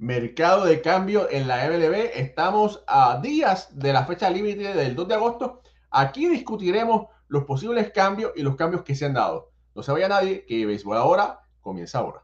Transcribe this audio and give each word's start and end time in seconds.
mercado 0.00 0.64
de 0.64 0.80
cambio 0.80 1.28
en 1.30 1.46
la 1.46 1.68
MLB. 1.68 2.12
Estamos 2.14 2.82
a 2.86 3.20
días 3.20 3.68
de 3.78 3.92
la 3.92 4.06
fecha 4.06 4.30
límite 4.30 4.72
del 4.72 4.96
2 4.96 5.08
de 5.08 5.14
agosto. 5.14 5.60
Aquí 5.90 6.26
discutiremos 6.26 7.08
los 7.28 7.44
posibles 7.44 7.92
cambios 7.92 8.32
y 8.34 8.42
los 8.42 8.56
cambios 8.56 8.82
que 8.82 8.94
se 8.94 9.04
han 9.04 9.12
dado. 9.12 9.50
No 9.74 9.82
se 9.82 9.92
vaya 9.92 10.08
nadie, 10.08 10.46
que 10.46 10.64
Béisbol 10.64 10.96
ahora 10.96 11.40
comienza 11.60 11.98
ahora. 11.98 12.22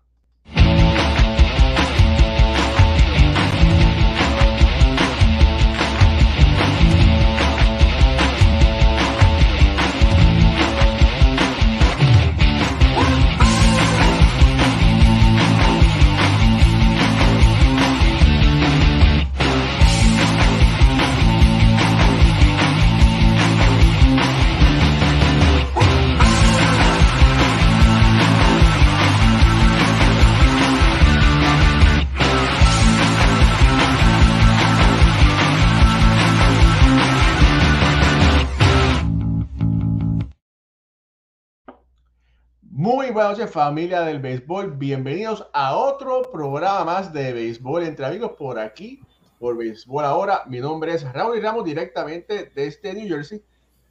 Buenas 43.16 43.38
noches 43.38 43.50
familia 43.50 44.02
del 44.02 44.20
béisbol, 44.20 44.72
bienvenidos 44.72 45.48
a 45.54 45.74
otro 45.74 46.30
programa 46.30 46.84
más 46.84 47.14
de 47.14 47.32
béisbol 47.32 47.84
entre 47.84 48.04
amigos 48.04 48.32
por 48.32 48.58
aquí, 48.58 49.00
por 49.38 49.56
béisbol 49.56 50.04
ahora. 50.04 50.42
Mi 50.48 50.60
nombre 50.60 50.92
es 50.92 51.10
Raúl 51.14 51.40
Ramos 51.40 51.64
directamente 51.64 52.52
desde 52.54 52.92
New 52.92 53.08
Jersey. 53.08 53.42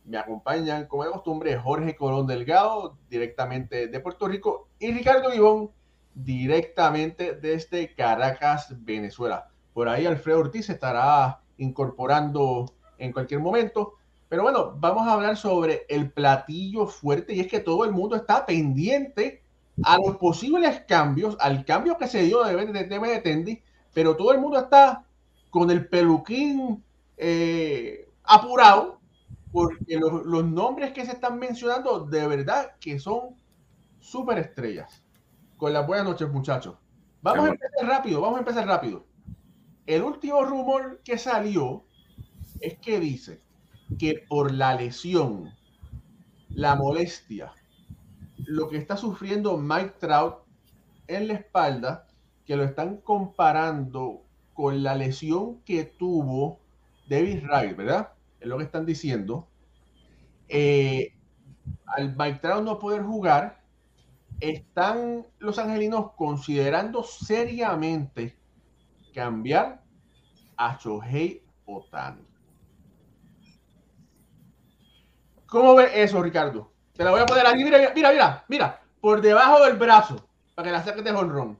Me 0.04 0.20
acompañan 0.20 0.86
como 0.86 1.06
de 1.06 1.09
costumbre 1.09 1.58
Jorge 1.58 1.95
Colón 1.95 2.28
Delgado 2.28 3.00
directamente 3.09 3.88
de 3.88 4.00
Puerto 4.00 4.28
Rico 4.28 4.70
y 4.78 4.92
Ricardo 4.92 5.34
Ivón 5.34 5.72
directamente 6.14 7.34
desde 7.34 7.95
Caracas, 7.95 8.76
Venezuela. 8.86 9.50
Por 9.73 9.89
ahí 9.89 10.06
Alfredo 10.06 10.42
Ortiz 10.42 10.70
estará 10.70 11.42
incorporando 11.58 12.76
en 13.00 13.12
cualquier 13.12 13.39
momento. 13.39 13.95
Pero 14.36 14.44
bueno, 14.44 14.75
vamos 14.81 15.08
a 15.08 15.14
hablar 15.14 15.38
sobre 15.38 15.86
el 15.88 16.11
platillo 16.11 16.88
fuerte 16.88 17.33
y 17.33 17.39
es 17.39 17.47
que 17.47 17.61
todo 17.61 17.86
el 17.86 17.94
mundo 17.94 18.17
está 18.17 18.45
pendiente 18.45 19.42
a 19.81 19.95
los 19.97 20.17
posibles 20.17 20.81
cambios, 20.81 21.38
al 21.39 21.64
cambio 21.64 21.97
que 21.97 22.09
se 22.09 22.23
dio 22.23 22.44
de, 22.44 22.66
de 22.66 22.83
tema 22.83 23.08
de 23.08 23.22
Tendi, 23.22 23.61
pero 23.94 24.17
todo 24.17 24.33
el 24.33 24.42
mundo 24.42 24.59
está 24.59 25.05
con 25.50 25.72
el 25.72 25.88
peluquín 25.88 26.83
eh, 27.16 28.09
apurado 28.25 29.00
porque 29.53 29.97
los, 29.97 30.25
los, 30.25 30.44
nombres 30.44 30.92
que 30.92 31.05
se 31.05 31.14
están 31.14 31.39
mencionando 31.39 32.02
de 32.02 32.27
verdad 32.27 32.75
que 32.81 32.99
son 32.99 33.38
súper 34.02 34.39
estrellas. 34.39 35.02
Con 35.55 35.72
las 35.72 35.88
buenas 35.88 36.08
noches, 36.08 36.30
muchachos. 36.30 36.75
Vamos 37.22 37.45
a 37.45 37.52
empezar 37.52 37.88
rápido, 37.88 38.20
vamos 38.20 38.36
a 38.36 38.39
empezar 38.39 38.67
rápido. 38.67 39.05
El 39.86 40.03
último 40.03 40.44
rumor 40.44 40.99
que 41.05 41.17
salió 41.17 41.86
es 42.59 42.77
que 42.80 42.99
dice 42.99 43.45
que 44.00 44.25
por 44.28 44.52
la 44.52 44.75
lesión, 44.75 45.53
la 46.50 46.75
molestia, 46.75 47.53
lo 48.38 48.70
que 48.70 48.77
está 48.77 48.98
sufriendo 48.98 49.58
Mike 49.58 49.95
Trout 49.99 50.36
en 51.08 51.27
la 51.27 51.33
espalda, 51.36 52.08
que 52.45 52.55
lo 52.55 52.64
están 52.64 52.98
comparando 52.98 54.23
con 54.54 54.83
la 54.83 54.95
lesión 54.95 55.61
que 55.61 55.83
tuvo 55.83 56.60
David 57.10 57.43
Wright, 57.43 57.76
¿verdad? 57.76 58.14
Es 58.39 58.48
lo 58.48 58.58
que 58.58 58.64
están 58.64 58.86
diciendo. 58.86 59.48
Eh, 60.48 61.14
al 61.86 62.15
Mike 62.15 62.39
Trout 62.39 62.64
no 62.64 62.80
poder 62.80 63.04
jugar, 63.04 63.61
están 64.39 65.26
los 65.39 65.60
angelinos 65.60 66.11
considerando 66.15 67.04
seriamente 67.04 68.37
cambiar 69.14 69.81
a 70.58 70.77
Shohei 70.77 71.42
Otani. 71.65 72.35
¿Cómo 75.48 75.76
ves 75.76 75.92
eso, 75.94 76.22
Ricardo? 76.22 76.72
Te 76.94 77.04
la 77.04 77.11
voy 77.11 77.22
a 77.22 77.26
poner 77.26 77.45
aquí. 77.45 77.64
Mira, 77.64 77.92
mira, 77.94 78.45
mira. 78.48 78.82
Por 79.00 79.22
debajo 79.22 79.64
del 79.64 79.78
brazo. 79.78 80.28
Para 80.56 80.67
que 80.67 80.72
la 80.72 80.83
saques 80.83 81.04
de 81.04 81.11
honrón. 81.11 81.60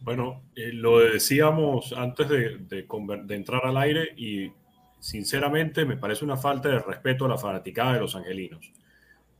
Bueno, 0.00 0.44
eh, 0.54 0.72
lo 0.72 1.00
decíamos 1.00 1.92
antes 1.92 2.28
de, 2.28 2.58
de, 2.58 2.86
de, 3.24 3.34
entrar 3.34 3.66
al 3.66 3.76
aire 3.76 4.14
y 4.16 4.52
sinceramente 5.00 5.84
me 5.84 5.96
parece 5.96 6.24
una 6.24 6.36
falta 6.36 6.68
de 6.68 6.78
respeto 6.78 7.24
a 7.24 7.28
la 7.28 7.38
fanaticada 7.38 7.94
de 7.94 8.00
los 8.00 8.14
angelinos. 8.14 8.72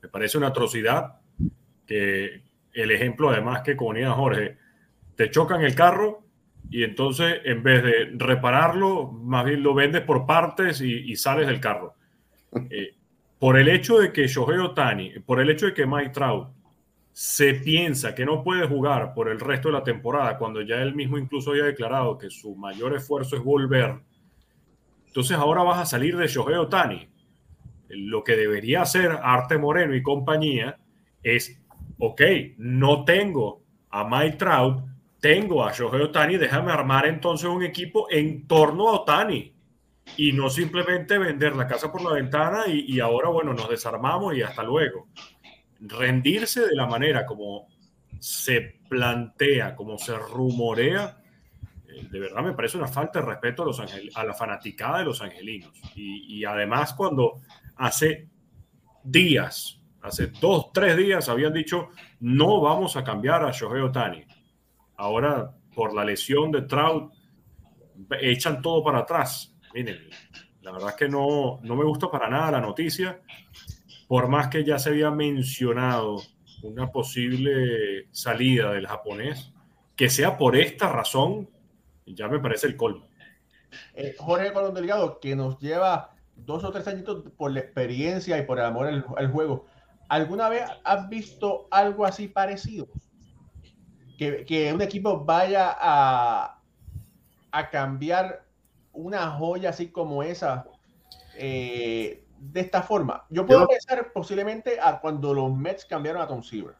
Me 0.03 0.09
parece 0.09 0.37
una 0.37 0.49
atrocidad 0.49 1.21
que 1.87 2.43
el 2.73 2.91
ejemplo 2.91 3.31
además 3.31 3.63
que 3.63 3.75
ponía 3.75 4.13
Jorge, 4.13 4.59
te 5.17 5.31
chocan 5.31 5.63
el 5.63 5.75
carro 5.75 6.25
y 6.71 6.85
entonces 6.85 7.41
en 7.45 7.63
vez 7.63 7.83
de 7.83 8.11
repararlo, 8.15 9.11
más 9.11 9.45
bien 9.45 9.63
lo 9.63 9.75
vendes 9.75 10.03
por 10.03 10.27
partes 10.27 10.81
y, 10.81 11.11
y 11.11 11.17
sales 11.17 11.47
del 11.47 11.61
carro. 11.61 11.95
Eh, 12.71 12.95
por 13.39 13.59
el 13.59 13.69
hecho 13.69 13.99
de 13.99 14.13
que 14.13 14.27
Shohei 14.27 14.59
Otani, 14.59 15.21
por 15.21 15.41
el 15.41 15.51
hecho 15.51 15.67
de 15.67 15.75
que 15.75 15.87
Mike 15.87 16.11
Trout 16.11 16.49
se 17.13 17.55
piensa 17.55 18.15
que 18.15 18.25
no 18.25 18.43
puede 18.43 18.67
jugar 18.67 19.15
por 19.15 19.29
el 19.29 19.41
resto 19.41 19.69
de 19.69 19.75
la 19.75 19.85
temporada, 19.85 20.39
cuando 20.39 20.63
ya 20.63 20.77
él 20.77 20.95
mismo 20.95 21.19
incluso 21.19 21.51
había 21.51 21.65
declarado 21.65 22.19
que 22.19 22.31
su 22.31 22.55
mayor 22.57 22.95
esfuerzo 22.97 23.37
es 23.37 23.43
volver, 23.43 24.01
entonces 25.07 25.37
ahora 25.37 25.63
vas 25.63 25.79
a 25.79 25.87
salir 25.87 26.17
de 26.17 26.27
Shohei 26.27 26.57
Otani. 26.57 27.09
Lo 27.89 28.23
que 28.23 28.37
debería 28.37 28.83
hacer 28.83 29.11
Arte 29.23 29.57
Moreno 29.57 29.95
y 29.95 30.03
compañía 30.03 30.79
es, 31.23 31.61
ok, 31.99 32.23
no 32.59 33.05
tengo 33.05 33.63
a 33.91 34.05
Mike 34.09 34.37
Trout, 34.37 34.85
tengo 35.21 35.65
a 35.65 35.73
Shohei 35.73 36.03
Otani, 36.03 36.37
déjame 36.37 36.71
armar 36.71 37.07
entonces 37.07 37.49
un 37.49 37.63
equipo 37.63 38.07
en 38.11 38.47
torno 38.47 38.89
a 38.89 39.01
Otani 39.01 39.58
y 40.17 40.33
no 40.33 40.51
simplemente 40.51 41.19
vender 41.19 41.55
la 41.55 41.67
casa 41.67 41.93
por 41.93 42.03
la 42.03 42.13
ventana 42.13 42.65
y, 42.67 42.95
y, 42.95 43.01
ahora, 43.01 43.29
bueno, 43.29 43.53
nos 43.53 43.69
desarmamos 43.69 44.37
y 44.37 44.43
hasta 44.43 44.63
luego. 44.63 45.09
Rendirse 45.81 46.67
de 46.67 46.75
la 46.75 46.87
manera 46.87 47.25
como 47.25 47.69
se 48.19 48.81
plantea, 48.89 49.77
como 49.77 49.99
se 49.99 50.17
rumorea, 50.17 51.19
eh, 51.89 52.09
de 52.11 52.19
verdad 52.19 52.43
me 52.43 52.53
parece 52.53 52.79
una 52.79 52.89
falta 52.89 53.21
de 53.21 53.27
respeto 53.27 53.63
a, 53.63 53.67
los 53.67 53.81
angel 53.81 54.11
a 54.15 54.25
la 54.25 54.35
fanaticada 54.35 54.99
de 54.99 55.05
los 55.05 55.23
angelinos. 55.23 55.73
Y, 55.95 56.39
y 56.39 56.45
además 56.45 56.95
cuando 56.95 57.41
hace 57.77 58.29
días, 59.05 59.81
hace 60.03 60.29
dos, 60.41 60.73
tres 60.73 60.97
días 60.97 61.29
habían 61.29 61.53
dicho, 61.53 61.91
no 62.21 62.61
vamos 62.61 62.97
a 62.97 63.05
cambiar 63.05 63.45
a 63.45 63.53
Shohei 63.53 63.83
Otani. 63.83 64.25
Ahora, 64.97 65.55
por 65.75 65.95
la 65.95 66.05
lesión 66.05 66.51
de 66.51 66.63
Trout, 66.63 67.13
echan 68.21 68.61
todo 68.61 68.83
para 68.83 69.01
atrás 69.01 69.55
miren, 69.75 70.09
la 70.63 70.73
verdad 70.73 70.91
es 70.91 70.97
que 70.97 71.09
no, 71.09 71.61
no 71.63 71.77
me 71.77 71.85
gustó 71.85 72.11
para 72.11 72.29
nada 72.29 72.53
la 72.53 72.61
noticia, 72.61 73.21
por 74.07 74.29
más 74.29 74.49
que 74.49 74.65
ya 74.65 74.79
se 74.79 74.91
había 74.91 75.11
mencionado 75.11 76.23
una 76.63 76.91
posible 76.91 78.09
salida 78.11 78.73
del 78.73 78.87
japonés, 78.87 79.53
que 79.97 80.11
sea 80.11 80.37
por 80.37 80.57
esta 80.57 80.91
razón, 80.91 81.49
ya 82.07 82.29
me 82.29 82.39
parece 82.41 82.67
el 82.67 82.77
colmo. 82.77 83.07
Eh, 83.95 84.15
Jorge 84.19 84.53
Colón 84.53 84.75
Delgado, 84.75 85.21
que 85.21 85.37
nos 85.37 85.59
lleva 85.59 86.15
dos 86.37 86.65
o 86.65 86.71
tres 86.71 86.87
añitos 86.89 87.25
por 87.37 87.53
la 87.53 87.61
experiencia 87.61 88.39
y 88.39 88.43
por 88.43 88.59
el 88.59 88.65
amor 88.65 88.87
al, 88.87 89.05
al 89.17 89.31
juego. 89.31 89.67
¿Alguna 90.09 90.49
vez 90.49 90.63
has 90.85 91.09
visto 91.09 91.69
algo 91.71 92.07
así 92.07 92.29
parecido? 92.29 92.89
Que, 94.17 94.45
que 94.45 94.73
un 94.73 94.81
equipo 94.81 95.25
vaya 95.25 95.77
a, 95.79 96.61
a 97.53 97.71
cambiar 97.71 98.48
una 98.99 99.31
joya 99.31 99.71
así 99.71 99.89
como 99.89 100.23
esa 100.23 100.67
eh, 101.37 102.25
de 102.39 102.61
esta 102.61 102.83
forma. 102.83 103.25
Yo 103.31 103.47
puedo 103.47 103.61
Yo... 103.61 103.69
pensar 103.69 104.13
posiblemente 104.13 104.79
a 104.81 105.01
cuando 105.01 105.33
los 105.33 105.57
Mets 105.57 105.85
cambiaron 105.85 106.21
a 106.21 106.27
Tom 106.27 106.43
Seaver. 106.43 106.75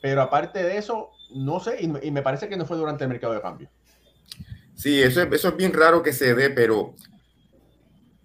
Pero 0.00 0.22
aparte 0.22 0.62
de 0.62 0.76
eso, 0.76 1.10
no 1.34 1.60
sé, 1.60 1.78
y, 1.80 2.06
y, 2.06 2.10
me 2.10 2.22
parece 2.22 2.48
que 2.48 2.56
no 2.56 2.66
fue 2.66 2.76
durante 2.76 3.04
el 3.04 3.10
mercado 3.10 3.34
de 3.34 3.40
cambio. 3.40 3.70
Sí, 4.74 5.02
eso, 5.02 5.22
eso 5.22 5.48
es 5.48 5.56
bien 5.56 5.72
raro 5.72 6.02
que 6.02 6.12
se 6.12 6.34
dé, 6.34 6.50
pero 6.50 6.94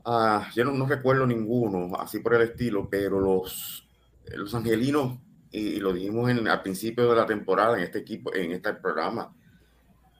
uh, 0.06 0.42
yo 0.54 0.66
no, 0.66 0.72
no, 0.72 0.86
recuerdo 0.86 1.26
ninguno 1.26 1.96
así 1.98 2.20
por 2.20 2.34
el 2.34 2.42
estilo, 2.42 2.90
pero 2.90 3.20
los, 3.20 3.88
los 4.36 4.56
angelinos, 4.56 5.20
y, 5.52 5.60
y 5.60 5.80
lo 5.80 5.94
dijimos 5.94 6.30
en, 6.30 6.48
al 6.48 6.62
principio 6.62 7.10
de 7.10 7.16
la 7.16 7.26
temporada 7.26 7.78
en 7.78 7.84
este 7.84 8.00
equipo, 8.00 8.34
en 8.34 8.52
este 8.52 8.74
programa, 8.74 9.34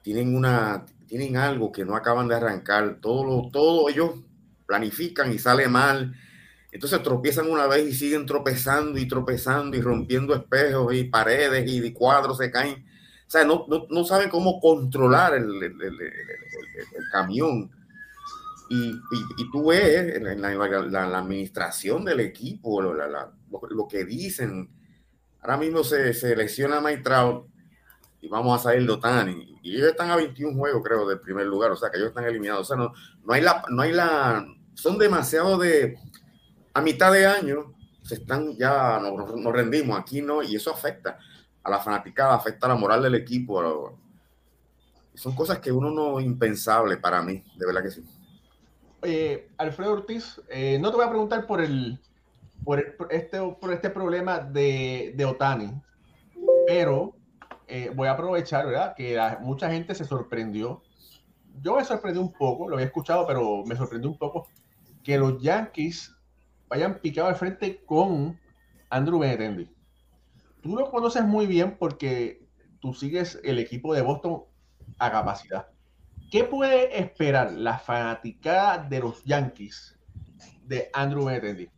tienen 0.02 0.34
una, 0.34 0.86
tienen 1.10 1.36
algo 1.36 1.72
que 1.72 1.84
no 1.84 1.96
acaban 1.96 2.28
de 2.28 2.36
arrancar, 2.36 3.00
todo, 3.00 3.50
todo 3.50 3.88
ellos 3.88 4.12
planifican 4.64 5.32
y 5.32 5.40
sale 5.40 5.66
mal, 5.66 6.14
entonces 6.70 7.02
tropiezan 7.02 7.50
una 7.50 7.66
vez 7.66 7.84
y 7.84 7.92
siguen 7.92 8.26
tropezando 8.26 8.96
y 8.96 9.08
tropezando 9.08 9.76
y 9.76 9.80
rompiendo 9.80 10.36
espejos 10.36 10.94
y 10.94 11.02
paredes 11.02 11.68
y 11.68 11.92
cuadros 11.92 12.38
se 12.38 12.52
caen. 12.52 12.86
O 13.26 13.30
sea, 13.30 13.44
no, 13.44 13.66
no, 13.90 14.04
saben 14.04 14.30
cómo 14.30 14.60
controlar 14.60 15.34
el, 15.34 15.74
camión. 17.10 17.72
Y, 18.68 18.92
y, 19.36 19.50
tú 19.50 19.70
ves 19.70 20.22
la, 20.22 21.18
administración 21.18 22.04
del 22.04 22.20
equipo, 22.20 22.80
lo, 22.80 22.94
lo, 22.94 23.88
que 23.88 24.04
dicen. 24.04 24.70
Ahora 25.40 25.56
mismo 25.56 25.82
se, 25.82 26.14
se 26.14 26.36
lesiona 26.36 26.80
y 28.20 28.28
vamos 28.28 28.58
a 28.58 28.62
salir 28.62 28.86
de 28.86 28.92
Otani. 28.92 29.58
Y 29.62 29.76
ellos 29.76 29.88
están 29.88 30.10
a 30.10 30.16
21 30.16 30.56
juegos, 30.56 30.82
creo, 30.84 31.08
del 31.08 31.20
primer 31.20 31.46
lugar. 31.46 31.70
O 31.70 31.76
sea, 31.76 31.90
que 31.90 31.96
ellos 31.96 32.08
están 32.08 32.24
eliminados. 32.24 32.62
O 32.62 32.64
sea, 32.64 32.76
no, 32.76 32.92
no 33.24 33.32
hay 33.32 33.40
la, 33.42 33.62
no 33.68 33.82
hay 33.82 33.92
la, 33.92 34.46
son 34.74 34.98
demasiado 34.98 35.58
de, 35.58 35.98
a 36.74 36.80
mitad 36.80 37.12
de 37.12 37.26
año, 37.26 37.74
se 38.02 38.14
están 38.16 38.56
ya, 38.56 38.98
nos, 38.98 39.52
rendimos, 39.52 39.98
aquí 39.98 40.22
no, 40.22 40.42
y 40.42 40.56
eso 40.56 40.72
afecta 40.72 41.18
a 41.62 41.70
la 41.70 41.78
fanaticada, 41.80 42.34
afecta 42.34 42.66
a 42.66 42.70
la 42.70 42.76
moral 42.76 43.02
del 43.02 43.14
equipo. 43.14 43.98
son 45.14 45.34
cosas 45.34 45.58
que 45.58 45.70
uno 45.70 45.90
no 45.90 46.20
impensable 46.20 46.96
para 46.96 47.22
mí, 47.22 47.44
de 47.56 47.66
verdad 47.66 47.82
que 47.82 47.90
sí. 47.90 48.04
Alfredo 49.56 49.92
Ortiz, 49.92 50.40
eh, 50.48 50.78
no 50.80 50.90
te 50.90 50.96
voy 50.96 51.06
a 51.06 51.10
preguntar 51.10 51.46
por 51.46 51.60
el 51.60 51.98
por, 52.64 52.80
este, 53.10 53.40
por 53.58 53.72
este 53.72 53.90
problema 53.90 54.38
de, 54.38 55.14
de 55.16 55.24
Otani, 55.24 55.72
pero 56.66 57.14
eh, 57.70 57.92
voy 57.94 58.08
a 58.08 58.12
aprovechar, 58.12 58.66
¿verdad? 58.66 58.94
Que 58.96 59.16
mucha 59.40 59.70
gente 59.70 59.94
se 59.94 60.04
sorprendió. 60.04 60.82
Yo 61.62 61.76
me 61.76 61.84
sorprendí 61.84 62.18
un 62.18 62.32
poco, 62.32 62.68
lo 62.68 62.74
había 62.74 62.86
escuchado, 62.86 63.26
pero 63.26 63.64
me 63.64 63.76
sorprendió 63.76 64.10
un 64.10 64.18
poco 64.18 64.48
que 65.04 65.16
los 65.16 65.40
Yankees 65.40 66.12
vayan 66.68 66.98
picado 66.98 67.28
al 67.28 67.36
frente 67.36 67.84
con 67.84 68.38
Andrew 68.90 69.20
Benetendi. 69.20 69.70
Tú 70.62 70.76
lo 70.76 70.90
conoces 70.90 71.24
muy 71.24 71.46
bien 71.46 71.76
porque 71.78 72.44
tú 72.80 72.92
sigues 72.92 73.38
el 73.44 73.58
equipo 73.60 73.94
de 73.94 74.02
Boston 74.02 74.42
a 74.98 75.10
capacidad. 75.10 75.68
¿Qué 76.30 76.44
puede 76.44 76.98
esperar 76.98 77.52
la 77.52 77.78
fanaticada 77.78 78.78
de 78.78 79.00
los 79.00 79.24
Yankees 79.24 79.96
de 80.64 80.90
Andrew 80.92 81.24
Benintendi? 81.24 81.68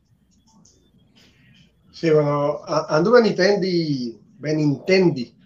Sí, 1.90 2.10
bueno, 2.10 2.60
Andrew 2.88 3.14
Benintendi, 3.14 4.18
Benintendi 4.38 5.41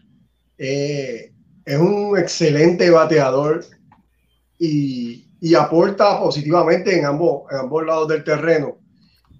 eh, 0.58 1.32
es 1.64 1.79
un 1.79 2.19
excelente 2.19 2.91
bateador 2.91 3.64
y, 4.58 5.23
aporta 5.56 6.19
positivamente 6.19 6.99
en 6.99 7.05
ambos, 7.05 7.43
en 7.53 7.58
ambos 7.58 7.87
lados 7.87 8.08
del 8.08 8.25
terreno. 8.25 8.79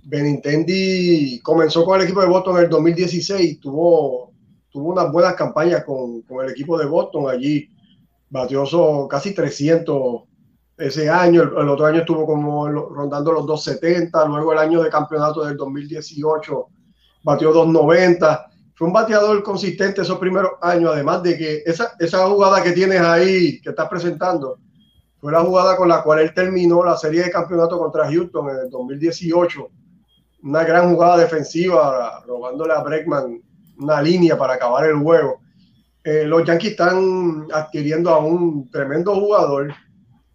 Benintendi 0.05 1.41
comenzó 1.43 1.85
con 1.85 1.99
el 1.99 2.05
equipo 2.05 2.21
de 2.21 2.29
Boston 2.29 2.59
en 2.59 2.65
el 2.65 2.71
2016, 2.71 3.61
tuvo, 3.61 4.33
tuvo 4.71 4.93
unas 4.93 5.11
buenas 5.11 5.35
campañas 5.35 5.85
con, 5.85 6.23
con 6.23 6.45
el 6.45 6.53
equipo 6.53 6.79
de 6.79 6.87
Boston. 6.87 7.29
Allí, 7.29 7.69
batió 8.29 8.65
casi 9.09 9.35
300 9.35 10.23
ese 10.79 11.09
año, 11.09 11.43
el, 11.43 11.69
otro 11.69 11.87
año 11.87 12.01
estuvo 12.01 12.27
como 12.27 12.69
rondando 12.69 13.33
los 13.33 13.47
270, 13.47 14.27
luego 14.27 14.53
el 14.53 14.59
año 14.59 14.83
de 14.83 14.91
campeonato 14.91 15.45
del 15.45 15.57
2018 15.57 16.67
batió 17.23 17.53
290, 17.53 18.51
fue 18.77 18.89
un 18.89 18.93
bateador 18.93 19.43
consistente 19.43 20.03
esos 20.03 20.19
primeros 20.19 20.53
años, 20.61 20.91
además 20.93 21.23
de 21.23 21.39
que 21.39 21.63
esa, 21.65 21.95
esa 21.99 22.29
jugada 22.29 22.63
que 22.63 22.73
tienes 22.73 23.01
ahí, 23.01 23.59
que 23.63 23.71
estás 23.71 23.89
presentando, 23.89 24.59
fue 25.19 25.33
la 25.33 25.41
jugada 25.41 25.79
con 25.79 25.89
la 25.89 26.03
cual 26.03 26.19
él 26.19 26.35
terminó 26.35 26.85
la 26.85 26.95
serie 26.95 27.25
de 27.25 27.31
campeonato 27.31 27.79
contra 27.79 28.07
Houston 28.07 28.51
en 28.51 28.57
el 28.65 28.71
2018. 28.71 29.71
Una 30.43 30.63
gran 30.63 30.93
jugada 30.93 31.17
defensiva, 31.17 32.23
robándole 32.27 32.75
a 32.75 32.83
Breckman 32.83 33.41
una 33.79 34.03
línea 34.03 34.37
para 34.37 34.55
acabar 34.55 34.87
el 34.87 34.97
juego. 34.97 35.41
Eh, 36.05 36.25
los 36.25 36.45
Yankees 36.45 36.73
están 36.73 37.49
adquiriendo 37.53 38.11
a 38.11 38.19
un 38.19 38.71
tremendo 38.71 39.15
jugador. 39.15 39.73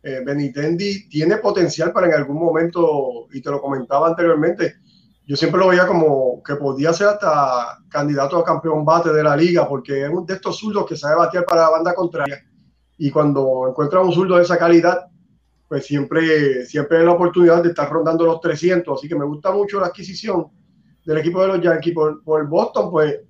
Eh, 0.01 0.21
Benitendi 0.25 1.07
tiene 1.09 1.37
potencial 1.37 1.93
para 1.93 2.07
en 2.07 2.15
algún 2.15 2.39
momento, 2.39 3.27
y 3.31 3.39
te 3.39 3.51
lo 3.51 3.61
comentaba 3.61 4.07
anteriormente, 4.07 4.77
yo 5.25 5.35
siempre 5.35 5.59
lo 5.59 5.67
veía 5.69 5.87
como 5.87 6.41
que 6.43 6.55
podía 6.55 6.93
ser 6.93 7.07
hasta 7.07 7.77
candidato 7.89 8.37
a 8.37 8.43
campeón 8.43 8.83
bate 8.83 9.13
de 9.13 9.23
la 9.23 9.35
liga, 9.35 9.67
porque 9.67 10.03
es 10.03 10.09
uno 10.09 10.23
de 10.23 10.33
estos 10.33 10.57
zurdos 10.57 10.85
que 10.85 10.97
sabe 10.97 11.15
batear 11.15 11.45
para 11.45 11.61
la 11.61 11.69
banda 11.69 11.93
contraria 11.93 12.43
y 13.03 13.09
cuando 13.09 13.67
encuentra 13.67 13.99
un 13.99 14.13
zurdo 14.13 14.35
de 14.35 14.43
esa 14.43 14.59
calidad, 14.59 15.07
pues 15.67 15.87
siempre, 15.87 16.67
siempre 16.67 16.99
hay 16.99 17.05
la 17.05 17.13
oportunidad 17.13 17.63
de 17.63 17.69
estar 17.69 17.89
rondando 17.89 18.27
los 18.27 18.39
300. 18.39 18.95
Así 18.95 19.09
que 19.09 19.15
me 19.15 19.25
gusta 19.25 19.51
mucho 19.51 19.79
la 19.79 19.87
adquisición 19.87 20.45
del 21.03 21.17
equipo 21.17 21.41
de 21.41 21.47
los 21.47 21.61
Yankees 21.61 21.95
por, 21.95 22.23
por 22.23 22.47
Boston, 22.47 22.91
pues 22.91 23.21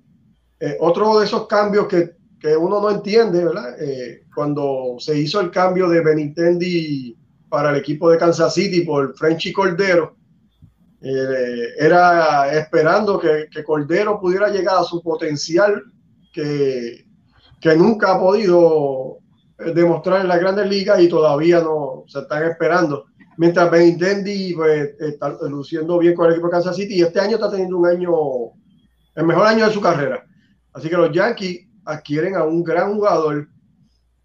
eh, 0.60 0.76
otro 0.78 1.18
de 1.18 1.24
esos 1.24 1.46
cambios 1.46 1.86
que, 1.86 2.10
que 2.38 2.54
uno 2.54 2.82
no 2.82 2.90
entiende, 2.90 3.46
¿verdad? 3.46 3.74
Eh, 3.80 4.26
cuando 4.34 4.96
se 4.98 5.18
hizo 5.18 5.40
el 5.40 5.50
cambio 5.50 5.88
de 5.88 6.02
Benintendi 6.02 7.16
para 7.48 7.70
el 7.70 7.76
equipo 7.76 8.10
de 8.10 8.18
Kansas 8.18 8.52
City 8.52 8.82
por 8.82 9.16
Frenchy 9.16 9.54
Cordero, 9.54 10.16
eh, 11.02 11.74
era 11.78 12.52
esperando 12.52 13.18
que, 13.18 13.48
que, 13.50 13.64
Cordero 13.64 14.20
pudiera 14.20 14.48
llegar 14.48 14.76
a 14.76 14.84
su 14.84 15.02
potencial 15.02 15.82
que, 16.32 17.04
que 17.60 17.76
nunca 17.76 18.14
ha 18.14 18.20
podido 18.20 19.18
demostrar 19.74 20.20
en 20.20 20.28
la 20.28 20.38
grandes 20.38 20.68
ligas 20.68 21.00
y 21.00 21.08
todavía 21.08 21.60
no 21.60 22.04
se 22.06 22.20
están 22.20 22.44
esperando. 22.44 23.06
Mientras 23.36 23.70
Benintendi 23.70 24.54
pues, 24.54 24.94
está 24.98 25.30
luciendo 25.48 25.98
bien 25.98 26.14
con 26.14 26.26
el 26.26 26.32
equipo 26.32 26.48
de 26.48 26.52
Kansas 26.52 26.76
City 26.76 26.96
y 26.96 27.02
este 27.02 27.20
año 27.20 27.36
está 27.36 27.50
teniendo 27.50 27.78
un 27.78 27.86
año, 27.86 28.12
el 29.14 29.26
mejor 29.26 29.46
año 29.46 29.66
de 29.66 29.72
su 29.72 29.80
carrera. 29.80 30.24
Así 30.72 30.88
que 30.88 30.96
los 30.96 31.12
Yankees 31.12 31.66
adquieren 31.84 32.36
a 32.36 32.44
un 32.44 32.62
gran 32.62 32.94
jugador. 32.94 33.48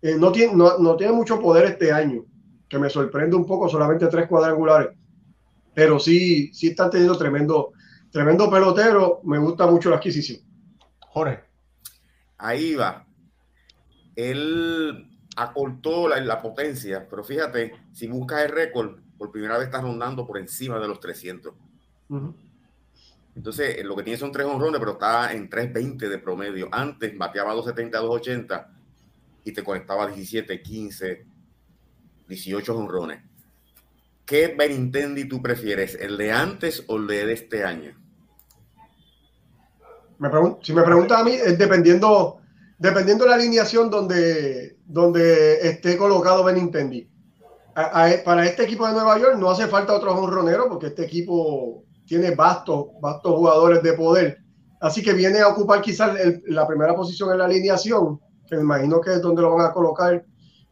Eh, 0.01 0.15
no, 0.17 0.31
tiene, 0.31 0.53
no, 0.55 0.77
no 0.77 0.95
tiene 0.95 1.13
mucho 1.13 1.39
poder 1.39 1.65
este 1.65 1.91
año, 1.91 2.25
que 2.69 2.77
me 2.77 2.89
sorprende 2.89 3.35
un 3.35 3.45
poco, 3.45 3.67
solamente 3.67 4.07
tres 4.07 4.27
cuadrangulares. 4.27 4.89
Pero 5.77 5.99
sí, 5.99 6.51
sí 6.55 6.69
están 6.69 6.89
teniendo 6.89 7.15
tremendo, 7.19 7.73
tremendo 8.09 8.49
pelotero. 8.49 9.21
Me 9.23 9.37
gusta 9.37 9.67
mucho 9.67 9.91
la 9.91 9.97
adquisición. 9.97 10.39
Jorge. 11.01 11.43
Ahí 12.39 12.73
va. 12.73 13.05
Él 14.15 15.07
acortó 15.35 16.07
la, 16.07 16.19
la, 16.19 16.41
potencia, 16.41 17.07
pero 17.07 17.23
fíjate, 17.23 17.73
si 17.93 18.07
buscas 18.07 18.45
el 18.45 18.53
récord, 18.53 18.97
por 19.19 19.31
primera 19.31 19.59
vez 19.59 19.67
está 19.67 19.79
rondando 19.79 20.25
por 20.25 20.39
encima 20.39 20.79
de 20.79 20.87
los 20.87 20.99
300. 20.99 21.53
Entonces, 23.35 23.85
lo 23.85 23.95
que 23.95 24.01
tiene 24.01 24.17
son 24.17 24.31
tres 24.31 24.47
honrones, 24.47 24.79
pero 24.79 24.93
está 24.93 25.31
en 25.31 25.47
320 25.47 26.09
de 26.09 26.17
promedio. 26.17 26.69
Antes 26.71 27.15
bateaba 27.15 27.53
270, 27.53 27.99
280 27.99 28.71
y 29.43 29.51
te 29.51 29.63
conectaba 29.63 30.07
17, 30.07 30.59
15, 30.59 31.25
18 32.27 32.75
honrones. 32.75 33.36
¿Qué 34.27 34.53
Benintendi 34.55 35.27
tú 35.27 35.41
prefieres, 35.41 35.97
el 35.99 36.17
de 36.17 36.31
antes 36.31 36.83
o 36.87 36.97
el 36.97 37.07
de 37.07 37.33
este 37.33 37.63
año? 37.63 37.97
Me 40.19 40.29
si 40.61 40.73
me 40.73 40.83
preguntas 40.83 41.19
a 41.19 41.23
mí, 41.23 41.37
dependiendo 41.57 42.41
dependiendo 42.77 43.23
de 43.23 43.29
la 43.29 43.35
alineación 43.35 43.89
donde, 43.89 44.77
donde 44.85 45.67
esté 45.67 45.97
colocado 45.97 46.43
Benintendi. 46.43 47.09
para 47.73 48.45
este 48.45 48.63
equipo 48.63 48.87
de 48.87 48.93
Nueva 48.93 49.17
York 49.19 49.37
no 49.37 49.49
hace 49.49 49.67
falta 49.67 49.93
otro 49.93 50.13
honronero 50.13 50.67
porque 50.69 50.87
este 50.87 51.05
equipo 51.05 51.83
tiene 52.05 52.31
vastos, 52.31 52.87
vastos 53.01 53.33
jugadores 53.33 53.81
de 53.83 53.93
poder. 53.93 54.37
Así 54.79 55.01
que 55.01 55.13
viene 55.13 55.39
a 55.39 55.47
ocupar 55.47 55.81
quizás 55.81 56.17
la 56.45 56.67
primera 56.67 56.95
posición 56.95 57.31
en 57.31 57.39
la 57.39 57.45
alineación, 57.45 58.19
que 58.47 58.55
me 58.55 58.61
imagino 58.61 59.01
que 59.01 59.13
es 59.13 59.21
donde 59.21 59.41
lo 59.41 59.55
van 59.55 59.65
a 59.65 59.73
colocar. 59.73 60.23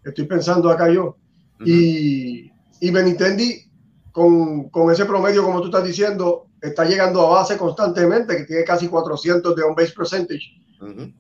Estoy 0.04 0.26
pensando 0.26 0.70
acá 0.70 0.90
yo. 0.90 1.18
Y, 1.66 2.52
y 2.88 2.92
Benintendi, 2.92 3.72
con, 4.12 4.70
con, 4.70 4.92
ese 4.92 5.06
promedio, 5.06 5.44
como 5.44 5.60
tú 5.62 5.68
estás 5.68 5.84
diciendo, 5.84 6.48
está 6.62 6.86
llegando 6.86 7.26
a 7.26 7.40
base 7.40 7.58
constantemente, 7.58 8.38
que 8.38 8.44
tiene 8.44 8.64
casi 8.64 8.88
400 8.88 9.56
de 9.56 9.64
on-base 9.64 9.94
percentage 9.94 10.66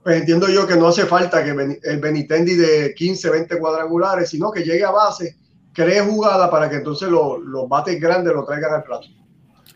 pues 0.03 0.19
entiendo 0.19 0.47
yo 0.49 0.67
que 0.67 0.75
no 0.75 0.87
hace 0.87 1.05
falta 1.05 1.43
que 1.43 1.79
el 1.83 1.99
Benitendi 1.99 2.55
de 2.55 2.93
15, 2.93 3.29
20 3.29 3.59
cuadrangulares, 3.59 4.29
sino 4.29 4.51
que 4.51 4.63
llegue 4.63 4.83
a 4.83 4.91
base, 4.91 5.37
cree 5.73 6.01
jugada 6.01 6.49
para 6.49 6.69
que 6.69 6.77
entonces 6.77 7.09
los, 7.09 7.39
los 7.41 7.67
bates 7.67 7.99
grandes 7.99 8.33
lo 8.33 8.45
traigan 8.45 8.73
al 8.73 8.83
plato. 8.83 9.07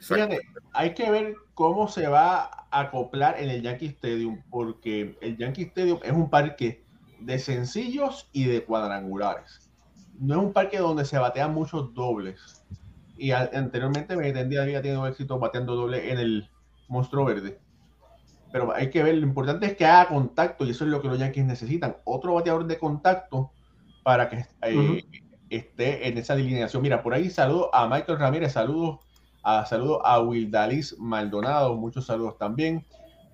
Fíjate, 0.01 0.41
hay 0.73 0.93
que 0.93 1.09
ver 1.09 1.35
cómo 1.53 1.87
se 1.87 2.07
va 2.07 2.41
a 2.71 2.81
acoplar 2.81 3.39
en 3.39 3.49
el 3.49 3.61
Yankee 3.61 3.87
Stadium, 3.87 4.41
porque 4.49 5.17
el 5.21 5.37
Yankee 5.37 5.63
Stadium 5.63 5.99
es 6.03 6.11
un 6.11 6.29
parque 6.29 6.83
de 7.19 7.39
sencillos 7.39 8.29
y 8.31 8.45
de 8.45 8.63
cuadrangulares. 8.63 9.68
No 10.19 10.35
es 10.35 10.41
un 10.41 10.53
parque 10.53 10.77
donde 10.77 11.05
se 11.05 11.17
batean 11.17 11.53
muchos 11.53 11.93
dobles. 11.93 12.65
Y 13.17 13.31
anteriormente 13.31 14.15
Benitendi 14.15 14.57
había 14.57 14.81
tenido 14.81 15.05
éxito 15.07 15.39
bateando 15.39 15.75
doble 15.75 16.11
en 16.11 16.19
el 16.19 16.49
Monstruo 16.87 17.25
Verde 17.25 17.59
pero 18.51 18.73
hay 18.73 18.89
que 18.89 19.03
ver, 19.03 19.15
lo 19.15 19.25
importante 19.25 19.65
es 19.67 19.75
que 19.75 19.85
haga 19.85 20.09
contacto 20.09 20.65
y 20.65 20.71
eso 20.71 20.83
es 20.83 20.89
lo 20.89 21.01
que 21.01 21.07
los 21.07 21.19
Yankees 21.19 21.45
necesitan. 21.45 21.97
Otro 22.03 22.33
bateador 22.33 22.65
de 22.65 22.79
contacto 22.79 23.51
para 24.03 24.29
que 24.29 24.45
eh, 24.63 25.05
esté 25.49 26.07
en 26.07 26.17
esa 26.17 26.35
delineación. 26.35 26.81
Mira, 26.81 27.03
por 27.03 27.13
ahí 27.13 27.29
saludo 27.29 27.73
a 27.73 27.87
Michael 27.87 28.17
Ramírez, 28.17 28.53
saludos 28.53 28.99
a, 29.43 29.65
saludo 29.65 30.05
a 30.05 30.19
Wildalis 30.21 30.97
Maldonado, 30.97 31.75
muchos 31.75 32.05
saludos 32.05 32.37
también. 32.37 32.85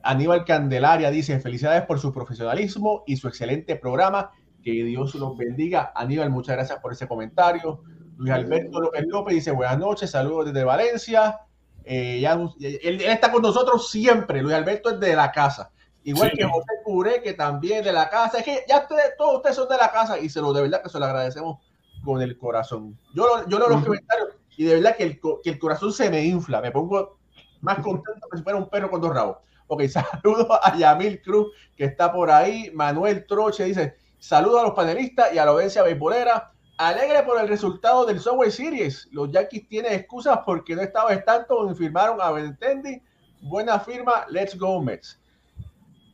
Aníbal 0.04 0.46
Candelaria 0.46 1.10
dice, 1.10 1.40
felicidades 1.40 1.84
por 1.84 2.00
su 2.00 2.14
profesionalismo 2.14 3.04
y 3.08 3.18
su 3.18 3.28
excelente 3.28 3.76
programa. 3.76 4.32
Que 4.66 4.72
Dios 4.72 5.14
los 5.14 5.38
bendiga. 5.38 5.92
Aníbal, 5.94 6.32
muchas 6.32 6.56
gracias 6.56 6.80
por 6.80 6.92
ese 6.92 7.08
comentario. 7.08 7.84
Luis 8.18 8.32
Alberto 8.32 8.82
López 8.82 9.06
López 9.06 9.36
dice, 9.36 9.52
buenas 9.52 9.78
noches, 9.78 10.10
saludos 10.10 10.48
desde 10.48 10.64
Valencia. 10.64 11.40
Eh, 11.84 12.20
ya, 12.20 12.34
él, 12.34 13.00
está 13.02 13.32
con 13.32 13.44
nosotros 13.44 13.92
siempre. 13.92 14.42
Luis 14.42 14.56
Alberto 14.56 14.90
es 14.90 15.00
de 15.00 15.16
la 15.16 15.32
casa. 15.32 15.72
Igual 16.04 16.32
que 16.32 16.46
José 16.46 16.74
Curé, 16.84 17.22
que 17.22 17.34
también 17.34 17.84
de 17.84 17.94
la 17.94 18.10
casa. 18.10 18.40
Es 18.40 18.44
que 18.44 18.64
ya 18.68 18.80
ustedes, 18.80 19.16
todos 19.20 19.36
ustedes 19.36 19.56
son 19.56 19.70
de 19.70 19.78
la 19.78 19.92
casa 19.92 20.18
y 20.18 20.30
se 20.30 20.42
lo 20.42 20.52
de 20.52 20.64
verdad 20.64 20.82
que 20.82 20.90
se 20.90 20.98
lo 20.98 21.06
agradecemos 21.06 21.60
con 22.04 22.20
el 22.24 22.36
corazón. 22.36 22.98
Yo, 23.14 23.48
yo 23.48 23.60
leo 23.60 23.70
los 23.70 23.84
comentarios 23.84 24.30
y 24.58 24.64
de 24.64 24.76
verdad 24.76 24.96
que 24.96 25.04
el, 25.04 25.20
que 25.44 25.50
el, 25.52 25.60
corazón 25.60 25.94
se 25.94 26.10
me 26.10 26.26
infla. 26.26 26.60
Me 26.60 26.72
pongo 26.72 27.20
más 27.62 27.80
contento 27.84 28.28
que 28.32 28.38
si 28.40 28.44
fuera 28.44 28.58
un 28.58 28.68
perro 28.68 28.90
con 28.90 29.00
dos 29.00 29.14
rabos. 29.14 29.38
Ok, 29.68 29.84
saludos 29.90 30.48
a 30.50 30.76
Yamil 30.76 31.22
Cruz, 31.22 31.52
que 31.78 31.86
está 31.86 32.12
por 32.12 32.32
ahí. 32.32 32.72
Manuel 32.74 33.28
Troche 33.28 33.66
dice: 33.66 33.96
Saludos 34.20 34.62
a 34.62 34.64
los 34.66 34.74
panelistas 34.74 35.34
y 35.34 35.38
a 35.38 35.46
la 35.46 35.52
audiencia 35.52 35.84
beisbolera. 35.84 36.52
Alegre 36.78 37.24
por 37.24 37.40
el 37.40 37.48
resultado 37.48 38.06
del 38.06 38.20
Subway 38.20 38.52
Series. 38.52 39.08
Los 39.12 39.32
Yankees 39.32 39.68
tienen 39.68 39.94
excusas 39.94 40.40
porque 40.46 40.76
no 40.76 40.82
estaba 40.82 41.16
tanto 41.24 41.72
y 41.72 41.76
firmaron 41.76 42.20
a 42.22 42.32
Benintendi. 42.32 43.02
Buena 43.42 43.80
firma, 43.80 44.26
let's 44.30 44.58
go 44.58 44.82
Mets. 44.82 45.22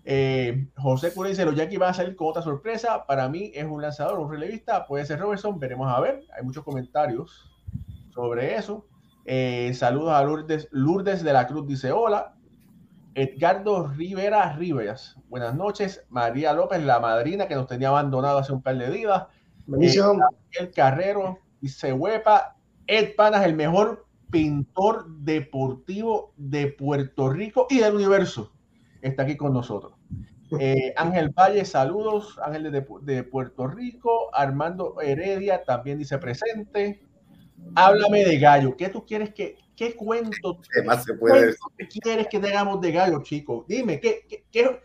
Eh, 0.03 0.67
José 0.77 1.13
Cura 1.13 1.29
dice, 1.29 1.46
los 1.46 1.55
Yankees 1.55 1.79
van 1.79 1.91
a 1.91 1.93
salir 1.93 2.15
con 2.15 2.27
otra 2.27 2.41
sorpresa. 2.41 3.05
Para 3.05 3.29
mí 3.29 3.51
es 3.53 3.65
un 3.65 3.81
lanzador, 3.81 4.20
un 4.20 4.29
relevista. 4.29 4.86
Puede 4.86 5.05
ser 5.05 5.20
Robertson, 5.20 5.60
veremos 5.60 5.91
a 5.91 6.00
ver. 6.00 6.24
Hay 6.36 6.43
muchos 6.43 6.63
comentarios 6.63 7.50
sobre 8.13 8.55
eso. 8.55 8.86
Eh, 9.25 9.72
saludos 9.74 10.13
a 10.13 10.24
Lourdes, 10.24 10.67
Lourdes 10.72 11.24
de 11.24 11.34
la 11.34 11.48
Cruz, 11.48 11.67
dice 11.67 11.91
hola. 11.91 12.36
Edgardo 13.13 13.88
Rivera 13.88 14.53
Rivas, 14.53 15.18
buenas 15.27 15.53
noches. 15.53 16.06
María 16.10 16.53
López, 16.53 16.82
la 16.82 17.00
madrina 17.00 17.48
que 17.48 17.56
nos 17.56 17.68
tenía 17.68 17.89
abandonado 17.89 18.38
hace 18.38 18.53
un 18.53 18.62
par 18.62 18.77
de 18.77 18.89
días. 18.89 19.24
el 19.68 20.72
Carrero, 20.72 21.39
dice 21.60 21.91
Huepa. 21.91 22.56
Ed 22.88 23.15
Panas, 23.15 23.46
el 23.46 23.56
mejor 23.56 24.06
pintor 24.30 25.08
deportivo 25.10 26.34
de 26.38 26.68
Puerto 26.68 27.30
Rico 27.30 27.68
y 27.70 27.80
del 27.80 27.96
universo. 27.96 28.53
Está 29.01 29.24
aquí 29.24 29.36
con 29.36 29.53
nosotros. 29.53 29.94
Eh, 30.60 30.94
Ángel 30.98 31.30
Valle, 31.30 31.63
saludos. 31.63 32.38
Ángel 32.44 32.70
de, 32.74 32.86
de, 33.03 33.24
Puerto 33.24 33.68
Rico. 33.68 34.36
Armando 34.36 35.00
Heredia 35.00 35.63
también 35.63 35.98
dice 35.98 36.18
presente. 36.18 37.01
Háblame 37.74 38.25
de 38.25 38.38
gallo. 38.38 38.75
¿Qué 38.75 38.89
tú 38.89 39.06
quieres 39.06 39.34
que, 39.34 39.56
qué 39.81 39.95
cuento, 39.95 40.61
¿Qué 40.73 40.83
más 40.83 41.03
se 41.03 41.15
puede 41.15 41.55
quieres 41.89 42.27
que 42.27 42.39
tengamos 42.39 42.79
de 42.81 42.91
gallo, 42.91 43.23
chico? 43.23 43.65
Dime, 43.67 44.00
¿qué, 44.00 44.27
qué, 44.29 44.79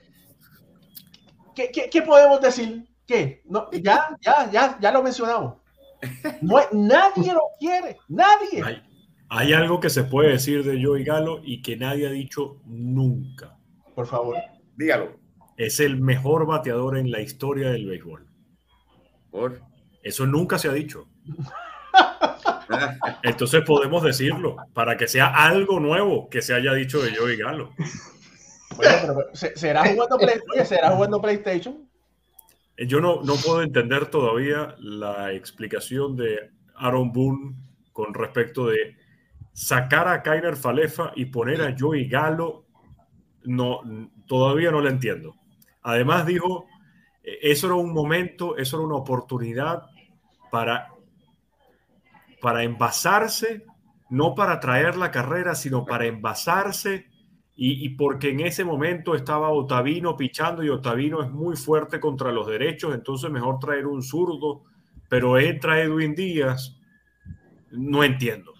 qué, 1.54 1.90
qué, 1.90 2.02
podemos 2.02 2.40
decir? 2.40 2.88
¿Qué? 3.06 3.42
No, 3.44 3.70
ya, 3.72 4.16
ya, 4.22 4.50
ya, 4.50 4.78
ya 4.80 4.92
lo 4.92 5.02
mencionamos. 5.02 5.56
No, 6.40 6.56
nadie 6.72 7.32
lo 7.32 7.42
quiere, 7.58 7.98
nadie. 8.08 8.62
Hay, 8.64 8.82
hay, 9.28 9.52
algo 9.52 9.80
que 9.80 9.90
se 9.90 10.04
puede 10.04 10.30
decir 10.30 10.64
de 10.64 10.82
Joey 10.82 11.04
Galo 11.04 11.40
y 11.44 11.60
que 11.60 11.76
nadie 11.76 12.06
ha 12.06 12.10
dicho 12.10 12.62
nunca. 12.64 13.54
Por 13.94 14.06
favor. 14.06 14.36
Dígalo. 14.76 15.18
Es 15.58 15.78
el 15.80 16.00
mejor 16.00 16.46
bateador 16.46 16.96
en 16.96 17.10
la 17.10 17.20
historia 17.20 17.68
del 17.70 17.86
béisbol. 17.86 18.26
¿Por? 19.30 19.60
Eso 20.02 20.26
nunca 20.26 20.58
se 20.58 20.68
ha 20.68 20.72
dicho. 20.72 21.06
Entonces 23.22 23.62
podemos 23.64 24.02
decirlo 24.02 24.56
para 24.72 24.96
que 24.96 25.08
sea 25.08 25.26
algo 25.26 25.80
nuevo 25.80 26.28
que 26.28 26.42
se 26.42 26.54
haya 26.54 26.72
dicho 26.72 27.00
de 27.02 27.14
Joey 27.14 27.36
Galo. 27.36 27.70
¿será, 29.54 29.84
jugando 30.90 31.20
PlayStation? 31.20 31.88
Yo 32.78 33.00
no, 33.00 33.22
no 33.22 33.34
puedo 33.36 33.62
entender 33.62 34.06
todavía 34.06 34.74
la 34.78 35.32
explicación 35.32 36.16
de 36.16 36.50
Aaron 36.74 37.12
Boone 37.12 37.54
con 37.92 38.12
respecto 38.12 38.66
de 38.66 38.96
sacar 39.52 40.08
a 40.08 40.22
Kyler 40.22 40.56
Falefa 40.56 41.12
y 41.16 41.26
poner 41.26 41.62
a 41.62 41.74
Joey 41.78 42.08
Galo. 42.08 42.66
No, 43.44 43.80
todavía 44.26 44.70
no 44.70 44.80
lo 44.80 44.88
entiendo. 44.90 45.34
Además 45.82 46.26
dijo, 46.26 46.66
eh, 47.22 47.38
eso 47.42 47.68
era 47.68 47.76
un 47.76 47.94
momento, 47.94 48.56
eso 48.56 48.76
era 48.76 48.86
una 48.86 48.96
oportunidad 48.96 49.84
para 50.50 50.88
para 52.40 52.62
envasarse, 52.62 53.64
no 54.10 54.34
para 54.34 54.60
traer 54.60 54.96
la 54.96 55.10
carrera, 55.10 55.54
sino 55.54 55.84
para 55.84 56.06
envasarse. 56.06 57.06
Y, 57.58 57.88
porque 57.90 58.30
en 58.30 58.40
ese 58.40 58.66
momento 58.66 59.14
estaba 59.14 59.48
Otavino 59.48 60.14
pichando 60.14 60.62
y 60.62 60.68
Otavino 60.68 61.22
es 61.22 61.30
muy 61.30 61.56
fuerte 61.56 61.98
contra 61.98 62.30
los 62.30 62.46
derechos, 62.46 62.94
entonces 62.94 63.30
mejor 63.30 63.58
traer 63.58 63.86
un 63.86 64.02
zurdo, 64.02 64.64
pero 65.08 65.38
entra 65.38 65.80
Edwin 65.80 66.14
Díaz, 66.14 66.78
no 67.70 68.04
entiendo. 68.04 68.52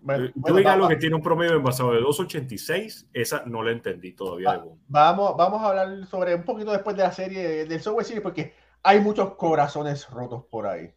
Bueno, 0.00 0.24
eh, 0.24 0.32
Yo 0.34 0.54
diga 0.54 0.72
algo 0.72 0.88
que 0.88 0.96
tiene 0.96 1.14
un 1.14 1.22
promedio 1.22 1.52
de 1.52 1.58
envasado 1.58 1.92
de 1.92 2.00
2.86, 2.00 3.08
esa 3.12 3.44
no 3.44 3.62
la 3.62 3.72
entendí 3.72 4.12
todavía. 4.14 4.64
vamos, 4.88 5.36
vamos 5.36 5.62
a 5.62 5.68
hablar 5.68 6.06
sobre 6.06 6.34
un 6.34 6.44
poquito 6.44 6.72
después 6.72 6.96
de 6.96 7.02
la 7.02 7.12
serie 7.12 7.66
del 7.66 7.80
Software 7.80 8.06
Series, 8.06 8.22
porque 8.22 8.54
hay 8.82 8.98
muchos 9.00 9.34
corazones 9.34 10.08
rotos 10.08 10.44
por 10.50 10.66
ahí. 10.66 10.90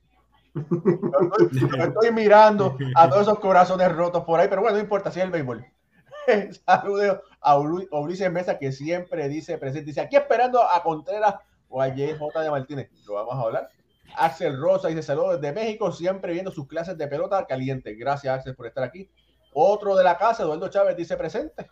Estoy, 0.56 2.12
mirando 2.12 2.78
a 2.96 3.10
todos 3.10 3.24
esos 3.24 3.40
corazones 3.40 3.92
rotos 3.92 4.24
por 4.24 4.40
ahí, 4.40 4.48
pero 4.48 4.62
bueno, 4.62 4.78
no 4.78 4.84
importa, 4.84 5.12
si 5.12 5.20
es 5.20 5.26
el 5.26 5.32
béisbol. 5.32 5.66
Saludos 6.66 7.20
a 7.42 7.58
Ulises 7.58 8.32
Mesa 8.32 8.58
que 8.58 8.72
siempre 8.72 9.28
dice 9.30 9.58
presente, 9.58 9.88
dice 9.88 10.02
aquí 10.02 10.16
esperando 10.16 10.62
a 10.64 10.82
Contreras 10.82 11.36
o 11.70 11.82
a 11.82 11.90
JJ 11.90 12.20
de 12.42 12.52
Martínez. 12.52 12.90
Lo 13.06 13.16
vamos 13.16 13.36
a 13.36 13.42
hablar. 13.42 13.70
Axel 14.18 14.58
Rosa 14.58 14.88
dice 14.88 15.04
saludos 15.04 15.42
desde 15.42 15.54
México, 15.54 15.92
siempre 15.92 16.32
viendo 16.32 16.52
sus 16.52 16.68
clases 16.68 16.98
de 16.98 17.08
pelota 17.08 17.46
caliente. 17.46 17.96
Gracias, 17.96 18.34
Axel, 18.34 18.56
por 18.56 18.68
estar 18.68 18.84
aquí. 18.84 19.10
Otro 19.54 19.96
de 19.96 20.04
la 20.04 20.18
casa, 20.18 20.44
Eduardo 20.44 20.70
Chávez, 20.70 20.96
dice 20.96 21.18
presente. 21.18 21.68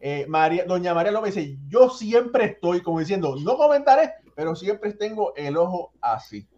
Eh, 0.00 0.26
María, 0.28 0.64
Doña 0.64 0.94
María 0.94 1.12
López 1.12 1.34
dice: 1.34 1.58
Yo 1.68 1.90
siempre 1.90 2.44
estoy, 2.46 2.80
como 2.80 3.00
diciendo, 3.00 3.36
no 3.40 3.56
comentaré, 3.56 4.14
pero 4.34 4.56
siempre 4.56 4.92
tengo 4.94 5.34
el 5.36 5.56
ojo 5.56 5.92
así 6.00 6.48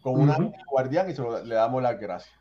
con 0.00 0.20
un 0.20 0.54
guardián 0.70 1.10
y 1.10 1.14
se 1.14 1.22
le 1.44 1.54
damos 1.54 1.82
las 1.82 1.98
gracias. 1.98 2.34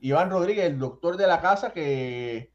Iván 0.00 0.30
Rodríguez, 0.30 0.66
el 0.66 0.78
doctor 0.78 1.16
de 1.16 1.26
la 1.26 1.40
casa, 1.40 1.72
que 1.72 2.52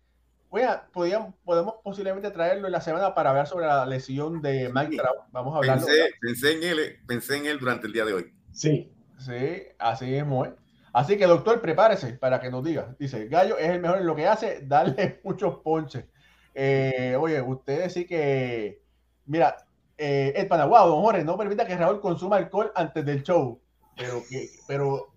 podíamos, 0.94 1.36
podemos 1.44 1.76
posiblemente 1.84 2.32
traerlo 2.32 2.68
en 2.68 2.72
la 2.72 2.82
semana 2.82 3.14
para 3.14 3.32
hablar 3.32 3.48
sobre 3.48 3.66
la 3.66 3.86
lesión 3.86 4.42
de 4.42 4.72
Mike 4.74 4.98
Vamos 5.32 5.54
a 5.54 5.58
hablar. 5.58 5.80
Pensé, 6.22 6.54
en 6.54 6.64
él, 6.64 7.00
pensé 7.08 7.38
en 7.38 7.46
él 7.46 7.60
durante 7.60 7.88
el 7.88 7.94
día 7.94 8.06
de 8.06 8.14
hoy. 8.14 8.34
Sí. 8.52 8.92
Sí, 9.18 9.64
así 9.80 10.06
mismo, 10.06 10.46
¿eh? 10.46 10.54
Así 10.92 11.18
que, 11.18 11.26
doctor, 11.26 11.62
prepárese 11.62 12.14
para 12.14 12.40
que 12.40 12.50
nos 12.50 12.64
diga. 12.64 12.96
Dice, 13.00 13.28
Gallo 13.28 13.58
es 13.58 13.70
el 13.70 13.82
mejor 13.82 14.00
en 14.00 14.06
lo 14.06 14.16
que 14.16 14.28
hace, 14.28 14.62
darle 14.64 15.20
muchos 15.24 15.60
ponches. 15.60 16.06
Eh, 16.54 17.18
oye, 17.20 17.42
ustedes 17.42 17.94
sí 17.94 18.06
que. 18.06 18.82
Mira, 19.26 19.58
eh, 19.98 20.34
el 20.36 20.48
Panaguado, 20.48 20.90
don 20.90 21.02
Jorge, 21.02 21.24
no 21.24 21.38
permita 21.38 21.66
que 21.66 21.76
Raúl 21.76 22.00
consuma 22.00 22.38
alcohol 22.38 22.72
antes 22.76 23.06
del 23.06 23.24
show 23.24 23.62
pero 23.96 24.24
que, 24.28 24.50
pero 24.68 25.14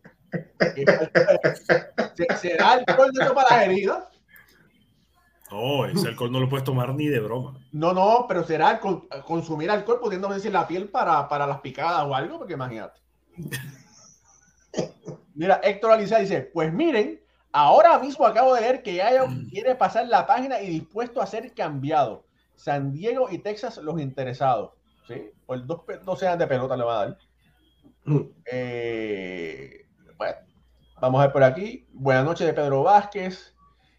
¿será 2.41 2.73
alcohol 2.73 3.11
de 3.13 3.25
eso 3.25 3.35
para 3.35 3.57
las 3.57 3.67
heridas? 3.67 4.05
No, 5.51 5.87
ese 5.87 6.09
alcohol 6.09 6.31
no 6.31 6.41
lo 6.41 6.49
puedes 6.49 6.65
tomar 6.65 6.95
ni 6.95 7.07
de 7.07 7.21
broma. 7.21 7.59
No, 7.73 7.93
no, 7.95 8.27
pero 8.29 8.45
será 8.45 8.81
consumir 9.25 9.71
alcohol 9.71 10.01
pudiendo 10.01 10.29
decir 10.29 10.53
la 10.53 10.69
piel 10.69 10.89
para, 10.89 11.27
para 11.29 11.47
las 11.47 11.61
picadas 11.61 12.05
o 12.05 12.15
algo, 12.15 12.39
porque 12.39 12.53
imagínate. 12.53 13.01
Mira, 15.35 15.61
Héctor 15.63 15.93
Alicia 15.93 16.19
dice, 16.19 16.43
pues 16.53 16.73
miren, 16.73 17.23
ahora 17.53 17.99
mismo 17.99 18.27
acabo 18.27 18.55
de 18.55 18.61
leer 18.61 18.83
que 18.83 18.97
ya 18.97 19.25
quiere 19.49 19.75
pasar 19.75 20.07
la 20.09 20.27
página 20.27 20.61
y 20.61 20.69
dispuesto 20.69 21.23
a 21.23 21.27
ser 21.27 21.55
cambiado. 21.55 22.27
San 22.55 22.93
Diego 22.93 23.29
y 23.31 23.39
Texas 23.39 23.79
los 23.79 24.01
interesados. 24.01 24.73
¿sí? 25.07 25.31
Por 25.47 25.65
dos, 25.65 25.83
dos 26.05 26.21
de 26.21 26.47
pelota 26.47 26.77
le 26.77 26.85
va 26.85 27.01
a 27.01 27.07
dar. 27.07 27.19
Eh, 28.51 29.87
bueno, 30.17 30.37
vamos 31.01 31.21
a 31.21 31.25
ver 31.25 31.33
por 31.33 31.43
aquí. 31.43 31.87
Buenas 31.93 32.25
noches 32.25 32.47
de 32.47 32.55
Pedro 32.55 32.83
Vázquez. 32.83 33.55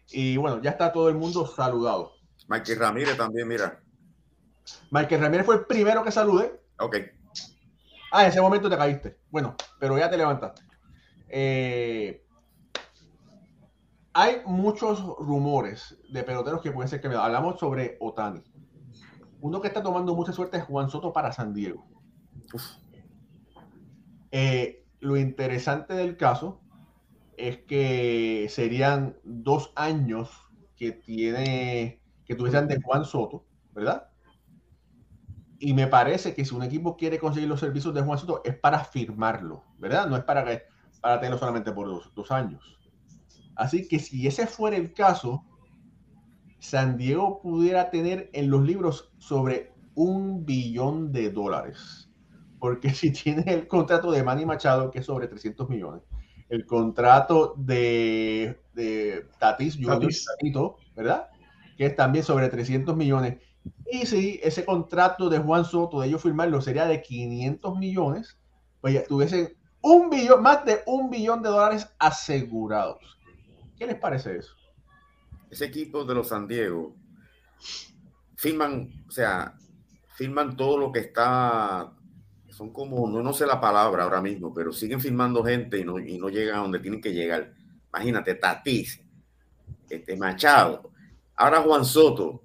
Y 0.08 0.36
bueno, 0.36 0.60
ya 0.60 0.70
está 0.70 0.92
todo 0.92 1.08
el 1.08 1.14
mundo 1.14 1.46
saludado. 1.46 2.12
Michael 2.48 2.78
Ramírez 2.78 3.16
también, 3.16 3.46
mira. 3.46 3.80
Michael 4.90 5.20
Ramírez 5.20 5.46
fue 5.46 5.56
el 5.56 5.66
primero 5.66 6.02
que 6.02 6.10
salude. 6.10 6.60
Ok. 6.78 6.96
Ah, 8.12 8.24
en 8.24 8.30
ese 8.30 8.40
momento 8.40 8.68
te 8.68 8.76
caíste. 8.76 9.18
Bueno, 9.30 9.54
pero 9.78 9.96
ya 9.96 10.10
te 10.10 10.16
levantaste. 10.16 10.62
Eh, 11.28 12.24
hay 14.12 14.42
muchos 14.44 15.00
rumores 15.00 15.96
de 16.08 16.24
peloteros 16.24 16.60
que 16.60 16.72
pueden 16.72 16.88
ser 16.88 17.00
que 17.00 17.08
me 17.08 17.14
hablamos 17.14 17.60
sobre 17.60 17.96
Otani. 18.00 18.42
Uno 19.40 19.60
que 19.60 19.68
está 19.68 19.82
tomando 19.82 20.14
mucha 20.14 20.32
suerte 20.32 20.58
es 20.58 20.64
Juan 20.64 20.90
Soto 20.90 21.12
para 21.12 21.32
San 21.32 21.54
Diego. 21.54 21.86
Eh, 24.32 24.86
lo 25.00 25.16
interesante 25.16 25.94
del 25.94 26.16
caso 26.16 26.60
es 27.36 27.58
que 27.58 28.46
serían 28.50 29.16
dos 29.24 29.72
años 29.74 30.30
que 30.76 30.92
tiene 30.92 32.00
que 32.24 32.34
tuviesen 32.36 32.68
de 32.68 32.80
Juan 32.80 33.04
Soto 33.04 33.44
¿verdad? 33.72 34.08
Y 35.58 35.74
me 35.74 35.86
parece 35.86 36.34
que 36.34 36.44
si 36.44 36.54
un 36.54 36.62
equipo 36.62 36.96
quiere 36.96 37.18
conseguir 37.18 37.48
los 37.48 37.60
servicios 37.60 37.94
de 37.94 38.02
Juan 38.02 38.18
Soto 38.18 38.40
es 38.44 38.56
para 38.56 38.80
firmarlo, 38.84 39.64
¿verdad? 39.78 40.08
No 40.08 40.16
es 40.16 40.24
para, 40.24 40.44
para 41.00 41.20
tenerlo 41.20 41.38
solamente 41.38 41.72
por 41.72 42.12
dos, 42.14 42.30
años. 42.30 42.78
Así 43.56 43.86
que 43.86 43.98
si 43.98 44.26
ese 44.26 44.46
fuera 44.46 44.76
el 44.76 44.94
caso, 44.94 45.44
San 46.58 46.96
Diego 46.96 47.40
pudiera 47.42 47.90
tener 47.90 48.30
en 48.32 48.50
los 48.50 48.62
libros 48.62 49.12
sobre 49.18 49.74
un 49.94 50.46
billón 50.46 51.12
de 51.12 51.30
dólares. 51.30 52.09
Porque 52.60 52.90
si 52.94 53.10
tiene 53.10 53.44
el 53.52 53.66
contrato 53.66 54.12
de 54.12 54.22
Manny 54.22 54.46
Machado, 54.46 54.90
que 54.90 55.00
es 55.00 55.06
sobre 55.06 55.26
300 55.26 55.68
millones, 55.68 56.02
el 56.48 56.66
contrato 56.66 57.54
de, 57.56 58.60
de 58.74 59.26
Tatis 59.38 59.76
Junior, 59.76 60.76
¿verdad? 60.94 61.28
Que 61.76 61.86
es 61.86 61.96
también 61.96 62.24
sobre 62.24 62.48
300 62.48 62.96
millones. 62.96 63.38
Y 63.90 64.06
si 64.06 64.40
ese 64.42 64.64
contrato 64.64 65.28
de 65.28 65.38
Juan 65.38 65.64
Soto, 65.64 66.00
de 66.00 66.08
ellos 66.08 66.22
firmarlo, 66.22 66.60
sería 66.60 66.86
de 66.86 67.02
500 67.02 67.78
millones, 67.78 68.38
pues 68.80 68.94
ya 68.94 69.04
tuviesen 69.04 69.56
un 69.80 70.10
billón, 70.10 70.42
más 70.42 70.64
de 70.64 70.80
un 70.86 71.10
billón 71.10 71.42
de 71.42 71.48
dólares 71.48 71.88
asegurados. 71.98 73.18
¿Qué 73.76 73.86
les 73.86 73.96
parece 73.96 74.36
eso? 74.36 74.54
Ese 75.50 75.64
equipo 75.64 76.04
de 76.04 76.14
los 76.14 76.28
San 76.28 76.46
Diego 76.46 76.94
firman, 78.36 79.04
o 79.08 79.10
sea, 79.10 79.54
firman 80.14 80.56
todo 80.56 80.78
lo 80.78 80.92
que 80.92 81.00
está 81.00 81.92
son 82.60 82.74
como, 82.74 83.08
no, 83.08 83.22
no 83.22 83.32
sé 83.32 83.46
la 83.46 83.58
palabra 83.58 84.02
ahora 84.04 84.20
mismo, 84.20 84.52
pero 84.52 84.70
siguen 84.70 85.00
filmando 85.00 85.42
gente 85.42 85.78
y 85.78 85.84
no, 85.84 85.98
y 85.98 86.18
no 86.18 86.28
llegan 86.28 86.56
a 86.56 86.60
donde 86.60 86.78
tienen 86.78 87.00
que 87.00 87.14
llegar. 87.14 87.54
Imagínate, 87.88 88.34
Tatis, 88.34 89.00
este 89.88 90.14
Machado, 90.14 90.90
ahora 91.36 91.62
Juan 91.62 91.86
Soto. 91.86 92.42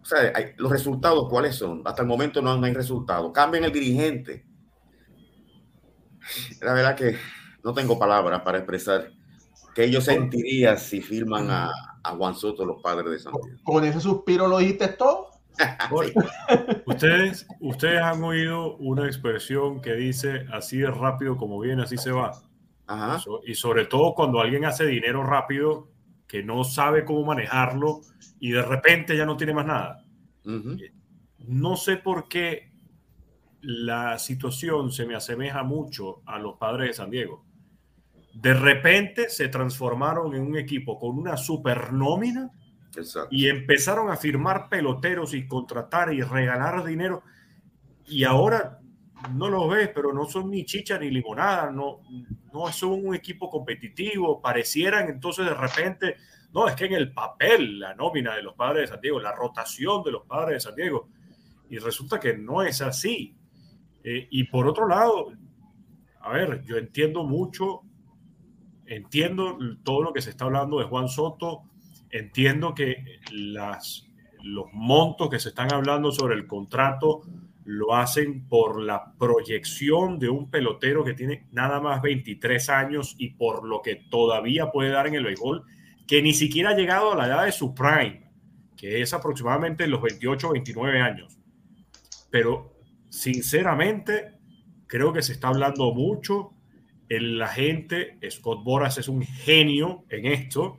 O 0.00 0.04
sea, 0.04 0.32
los 0.56 0.70
resultados, 0.70 1.28
¿cuáles 1.28 1.56
son? 1.56 1.82
Hasta 1.84 2.02
el 2.02 2.06
momento 2.06 2.40
no, 2.40 2.52
hay 2.62 2.72
resultados. 2.72 3.32
Cambian 3.32 3.64
el 3.64 3.72
dirigente. 3.72 4.46
La 6.62 6.74
verdad 6.74 6.94
que 6.94 7.16
no 7.64 7.74
tengo 7.74 7.98
palabras 7.98 8.42
para 8.42 8.58
expresar 8.58 9.10
que 9.74 9.90
yo 9.90 10.00
sentiría 10.00 10.76
si 10.76 11.00
firman 11.00 11.50
a, 11.50 11.72
a 12.04 12.10
Juan 12.12 12.36
Soto 12.36 12.64
los 12.64 12.80
padres 12.80 13.10
de 13.10 13.18
Santiago. 13.18 13.58
Con 13.64 13.84
ese 13.84 14.00
suspiro 14.00 14.46
lo 14.46 14.58
dijiste 14.58 14.86
todo. 14.86 15.33
Ustedes, 16.86 17.46
ustedes 17.60 18.00
han 18.00 18.22
oído 18.22 18.76
una 18.76 19.06
expresión 19.06 19.80
que 19.80 19.94
dice 19.94 20.46
así 20.52 20.78
de 20.78 20.90
rápido 20.90 21.36
como 21.36 21.60
viene, 21.60 21.82
así 21.82 21.96
se 21.96 22.12
va. 22.12 22.32
Y 23.46 23.54
sobre 23.54 23.86
todo 23.86 24.14
cuando 24.14 24.40
alguien 24.40 24.64
hace 24.64 24.86
dinero 24.86 25.22
rápido, 25.22 25.88
que 26.26 26.42
no 26.42 26.64
sabe 26.64 27.04
cómo 27.04 27.24
manejarlo 27.24 28.00
y 28.40 28.52
de 28.52 28.62
repente 28.62 29.16
ya 29.16 29.26
no 29.26 29.36
tiene 29.36 29.54
más 29.54 29.66
nada. 29.66 30.04
No 31.38 31.76
sé 31.76 31.96
por 31.96 32.28
qué 32.28 32.72
la 33.60 34.18
situación 34.18 34.92
se 34.92 35.06
me 35.06 35.14
asemeja 35.14 35.62
mucho 35.62 36.22
a 36.26 36.38
los 36.38 36.56
padres 36.56 36.88
de 36.88 36.94
San 36.94 37.10
Diego. 37.10 37.44
De 38.34 38.52
repente 38.52 39.30
se 39.30 39.48
transformaron 39.48 40.34
en 40.34 40.42
un 40.42 40.56
equipo 40.56 40.98
con 40.98 41.16
una 41.18 41.36
super 41.36 41.92
nómina 41.92 42.50
y 43.30 43.48
empezaron 43.48 44.10
a 44.10 44.16
firmar 44.16 44.68
peloteros 44.68 45.34
y 45.34 45.46
contratar 45.46 46.12
y 46.12 46.22
regalar 46.22 46.84
dinero. 46.84 47.22
Y 48.06 48.24
ahora 48.24 48.80
no 49.32 49.48
los 49.48 49.68
ves, 49.68 49.90
pero 49.94 50.12
no 50.12 50.26
son 50.26 50.50
ni 50.50 50.64
chicha 50.64 50.98
ni 50.98 51.10
limonada, 51.10 51.70
no, 51.70 52.00
no 52.52 52.72
son 52.72 53.06
un 53.06 53.14
equipo 53.14 53.50
competitivo. 53.50 54.40
Parecieran 54.40 55.08
entonces 55.08 55.46
de 55.46 55.54
repente, 55.54 56.16
no, 56.52 56.68
es 56.68 56.74
que 56.74 56.86
en 56.86 56.94
el 56.94 57.12
papel, 57.12 57.80
la 57.80 57.94
nómina 57.94 58.34
de 58.34 58.42
los 58.42 58.54
padres 58.54 58.82
de 58.82 58.94
Santiago, 58.94 59.20
la 59.20 59.32
rotación 59.32 60.02
de 60.02 60.12
los 60.12 60.24
padres 60.24 60.56
de 60.56 60.60
Santiago, 60.60 61.08
y 61.70 61.78
resulta 61.78 62.20
que 62.20 62.36
no 62.36 62.62
es 62.62 62.80
así. 62.80 63.34
Eh, 64.02 64.28
y 64.30 64.44
por 64.44 64.66
otro 64.66 64.86
lado, 64.86 65.32
a 66.20 66.32
ver, 66.32 66.62
yo 66.62 66.76
entiendo 66.76 67.24
mucho, 67.24 67.80
entiendo 68.86 69.58
todo 69.82 70.02
lo 70.02 70.12
que 70.12 70.20
se 70.20 70.30
está 70.30 70.44
hablando 70.44 70.78
de 70.78 70.84
Juan 70.84 71.08
Soto 71.08 71.64
entiendo 72.14 72.74
que 72.74 73.18
las, 73.32 74.06
los 74.42 74.66
montos 74.72 75.28
que 75.28 75.40
se 75.40 75.48
están 75.48 75.72
hablando 75.72 76.12
sobre 76.12 76.36
el 76.36 76.46
contrato 76.46 77.22
lo 77.64 77.94
hacen 77.96 78.46
por 78.46 78.80
la 78.80 79.14
proyección 79.18 80.20
de 80.20 80.28
un 80.28 80.48
pelotero 80.48 81.02
que 81.02 81.14
tiene 81.14 81.46
nada 81.50 81.80
más 81.80 82.00
23 82.02 82.68
años 82.68 83.16
y 83.18 83.30
por 83.30 83.66
lo 83.66 83.82
que 83.82 83.96
todavía 83.96 84.70
puede 84.70 84.90
dar 84.90 85.08
en 85.08 85.14
el 85.14 85.24
béisbol, 85.24 85.64
que 86.06 86.22
ni 86.22 86.34
siquiera 86.34 86.70
ha 86.70 86.76
llegado 86.76 87.12
a 87.12 87.16
la 87.16 87.26
edad 87.26 87.44
de 87.46 87.52
su 87.52 87.74
prime, 87.74 88.30
que 88.76 89.02
es 89.02 89.12
aproximadamente 89.12 89.88
los 89.88 90.02
28 90.02 90.48
o 90.48 90.52
29 90.52 91.00
años. 91.00 91.36
Pero 92.30 92.76
sinceramente, 93.08 94.34
creo 94.86 95.12
que 95.12 95.22
se 95.22 95.32
está 95.32 95.48
hablando 95.48 95.92
mucho. 95.92 96.50
en 97.08 97.38
la 97.38 97.48
gente, 97.48 98.18
Scott 98.30 98.64
Boras 98.64 98.98
es 98.98 99.08
un 99.08 99.22
genio 99.22 100.04
en 100.08 100.26
esto 100.26 100.78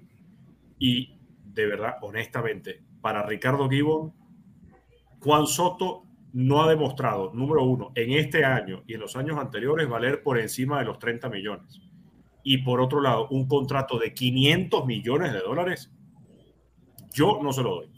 y 0.80 1.15
de 1.56 1.66
verdad, 1.66 1.96
honestamente, 2.02 2.84
para 3.02 3.24
Ricardo 3.24 3.70
Gibbon, 3.70 4.14
Juan 5.22 5.48
Soto 5.48 6.04
no 6.34 6.62
ha 6.62 6.70
demostrado, 6.70 7.32
número 7.34 7.64
uno, 7.64 7.92
en 7.96 8.12
este 8.12 8.44
año 8.44 8.84
y 8.86 8.96
en 8.96 9.00
los 9.00 9.16
años 9.16 9.40
anteriores, 9.40 9.88
valer 9.88 10.22
por 10.22 10.38
encima 10.38 10.80
de 10.80 10.86
los 10.86 11.00
30 11.00 11.30
millones. 11.30 11.82
Y 12.44 12.58
por 12.60 12.82
otro 12.82 13.02
lado, 13.02 13.30
un 13.30 13.48
contrato 13.48 13.98
de 13.98 14.14
500 14.14 14.86
millones 14.86 15.32
de 15.32 15.40
dólares, 15.40 15.92
yo 17.14 17.40
no 17.42 17.54
se 17.54 17.64
lo 17.64 17.76
doy. 17.76 17.90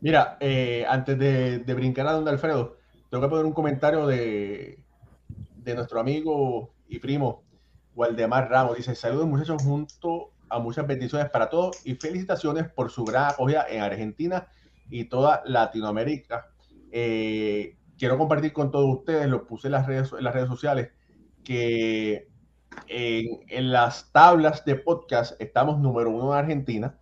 Mira, 0.00 0.38
eh, 0.40 0.86
antes 0.88 1.18
de, 1.18 1.74
brincar 1.74 2.06
a 2.08 2.12
don 2.12 2.26
Alfredo, 2.26 2.78
tengo 3.10 3.22
que 3.22 3.28
poner 3.28 3.44
un 3.44 3.52
comentario 3.52 4.06
de, 4.06 4.82
de 5.56 5.74
nuestro 5.74 6.00
amigo 6.00 6.72
y 6.88 6.98
primo 7.00 7.44
Waldemar 7.94 8.48
Ramos. 8.48 8.78
Dice, 8.78 8.94
saludos 8.94 9.26
muchachos 9.26 9.62
junto 9.62 10.32
a 10.48 10.58
muchas 10.58 10.86
bendiciones 10.86 11.30
para 11.30 11.48
todos 11.48 11.84
y 11.84 11.94
felicitaciones 11.94 12.68
por 12.68 12.90
su 12.90 13.04
gran 13.04 13.30
acogida 13.30 13.66
en 13.68 13.82
Argentina 13.82 14.46
y 14.90 15.04
toda 15.04 15.42
Latinoamérica. 15.44 16.48
Eh, 16.90 17.76
quiero 17.98 18.18
compartir 18.18 18.52
con 18.52 18.70
todos 18.70 18.98
ustedes, 18.98 19.28
lo 19.28 19.46
puse 19.46 19.68
en 19.68 19.72
las 19.72 19.86
redes, 19.86 20.12
en 20.12 20.24
las 20.24 20.34
redes 20.34 20.48
sociales, 20.48 20.90
que 21.44 22.28
en, 22.88 23.72
las 23.72 24.12
tablas 24.12 24.64
de 24.64 24.76
podcast 24.76 25.40
estamos 25.40 25.78
número 25.78 26.10
uno 26.10 26.32
en 26.32 26.38
Argentina. 26.38 26.98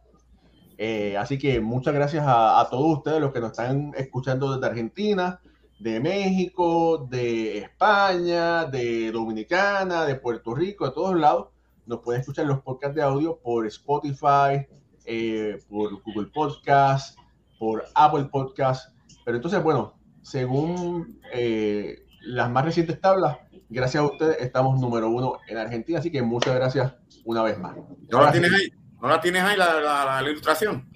Eh, 0.76 1.16
así 1.16 1.38
que 1.38 1.61
muchas 1.61 1.94
gracias 1.94 2.26
a, 2.26 2.61
a, 2.61 2.68
todos 2.68 2.98
ustedes 2.98 3.20
los 3.20 3.33
que 3.33 3.40
nos 3.40 3.52
están 3.52 3.92
escuchando 3.96 4.52
desde 4.52 4.66
Argentina, 4.66 5.40
de 5.78 6.00
México, 6.00 7.07
de 7.11 7.59
España, 7.59 8.64
de 8.64 9.12
Dominicana, 9.12 10.04
de 10.04 10.16
Puerto 10.16 10.54
Rico, 10.54 10.87
de 10.87 10.92
todos 10.92 11.16
lados. 11.16 11.53
Nos 11.86 12.00
pueden 12.00 12.20
escuchar 12.20 12.46
los 12.46 12.62
podcasts 12.62 12.96
de 12.96 13.02
audio 13.02 13.38
por 13.38 13.66
Spotify, 13.66 14.66
eh, 15.04 15.58
por 15.68 16.02
Google 16.02 16.30
Podcast, 16.32 17.18
por 17.58 17.84
Apple 17.94 18.24
Podcast. 18.24 18.94
Pero 19.24 19.36
entonces, 19.36 19.62
bueno, 19.62 19.94
según 20.22 21.20
eh, 21.32 22.06
las 22.22 22.50
más 22.50 22.64
recientes 22.64 22.98
tablas, 23.00 23.36
gracias 23.68 24.02
a 24.02 24.06
ustedes 24.06 24.40
estamos 24.40 24.80
número 24.80 25.10
uno 25.10 25.38
en 25.46 25.58
Argentina. 25.58 25.98
Así 25.98 26.10
que 26.10 26.22
muchas 26.22 26.54
gracias 26.54 26.94
una 27.24 27.42
vez 27.42 27.58
más. 27.58 27.76
¿No 28.10 28.22
la 28.22 28.32
tienes 28.32 28.52
ahí? 28.52 28.72
¿No 29.02 29.08
la 29.08 29.20
tienes 29.20 29.42
ahí 29.42 29.58
la, 29.58 30.22
ilustración? 30.22 30.88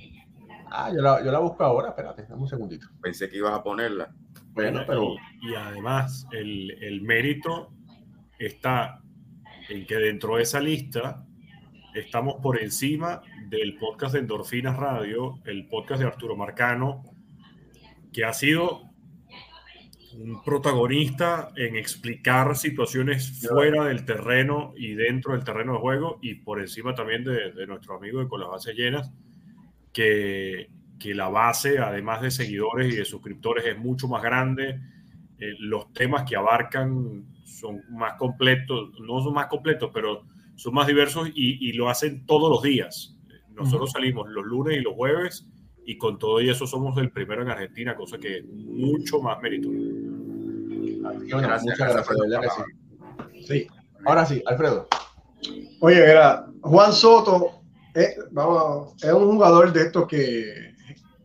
Ah, 0.70 0.90
yo 0.94 1.02
la, 1.02 1.22
yo 1.22 1.30
la, 1.30 1.38
busco 1.38 1.64
ahora, 1.64 1.90
espérate, 1.90 2.22
dame 2.22 2.42
un 2.42 2.48
segundito. 2.48 2.86
Pensé 3.02 3.28
que 3.28 3.36
ibas 3.36 3.52
a 3.52 3.62
ponerla. 3.62 4.14
Bueno, 4.52 4.80
pero... 4.86 5.14
Y, 5.42 5.50
y 5.50 5.54
además, 5.54 6.26
el, 6.32 6.70
el, 6.82 7.02
mérito 7.02 7.70
está 8.38 9.02
en 9.68 9.86
que 9.86 9.96
dentro 9.96 10.36
de 10.36 10.42
esa 10.42 10.60
lista 10.60 11.24
estamos 11.94 12.36
por 12.42 12.60
encima 12.60 13.22
del 13.48 13.76
podcast 13.76 14.14
de 14.14 14.20
Endorfinas 14.20 14.76
Radio, 14.76 15.40
el 15.44 15.66
podcast 15.66 16.00
de 16.00 16.06
Arturo 16.06 16.36
Marcano, 16.36 17.02
que 18.12 18.24
ha 18.24 18.32
sido 18.32 18.82
un 20.14 20.42
protagonista 20.42 21.50
en 21.56 21.76
explicar 21.76 22.56
situaciones 22.56 23.46
fuera 23.46 23.84
del 23.84 24.04
terreno 24.04 24.72
y 24.76 24.94
dentro 24.94 25.32
del 25.32 25.44
terreno 25.44 25.74
de 25.74 25.78
juego 25.78 26.18
y 26.22 26.36
por 26.36 26.60
encima 26.60 26.94
también 26.94 27.24
de, 27.24 27.66
nuestro 27.66 27.96
amigo 27.96 28.20
de 28.20 28.28
Con 28.28 28.40
las 28.40 28.48
Bases 28.48 28.74
Llenas, 28.74 29.12
que, 29.92 30.70
que, 30.98 31.14
la 31.14 31.28
base, 31.28 31.78
además 31.78 32.22
de 32.22 32.30
seguidores 32.30 32.92
y 32.92 32.96
de 32.96 33.04
suscriptores, 33.04 33.66
es 33.66 33.78
mucho 33.78 34.08
más 34.08 34.22
grande. 34.22 34.80
Eh, 35.38 35.54
los 35.60 35.92
temas 35.92 36.28
que 36.28 36.36
abarcan 36.36 37.24
son 37.48 37.82
más 37.90 38.14
completos, 38.18 38.90
no 39.00 39.22
son 39.22 39.34
más 39.34 39.46
completos, 39.46 39.90
pero 39.92 40.22
son 40.56 40.74
más 40.74 40.86
diversos 40.86 41.30
y, 41.34 41.72
lo 41.72 41.88
hacen 41.88 42.26
todos 42.26 42.50
los 42.50 42.62
días. 42.62 43.16
Nosotros 43.50 43.92
salimos 43.92 44.28
los 44.28 44.44
lunes 44.44 44.76
y 44.76 44.80
los 44.80 44.94
jueves 44.94 45.48
y 45.84 45.96
con 45.96 46.18
todo 46.18 46.40
y 46.40 46.50
eso 46.50 46.66
somos 46.66 46.96
el 46.98 47.10
primero 47.10 47.42
en 47.42 47.48
Argentina, 47.48 47.96
cosa 47.96 48.18
que 48.18 48.38
es 48.38 48.44
mucho 48.44 49.20
más 49.20 49.40
mérito. 49.40 49.68
gracias, 51.40 51.78
gracias, 51.78 52.54
sí. 53.46 53.66
Ahora 54.04 54.26
sí, 54.26 54.42
Alfredo. 54.46 54.88
Oye, 55.80 55.98
era 55.98 56.46
Juan 56.62 56.92
Soto, 56.92 57.62
eh, 57.94 58.14
vamos, 58.30 58.94
es 59.02 59.12
un 59.12 59.32
jugador 59.32 59.72
de 59.72 59.82
estos 59.82 60.06
que 60.06 60.74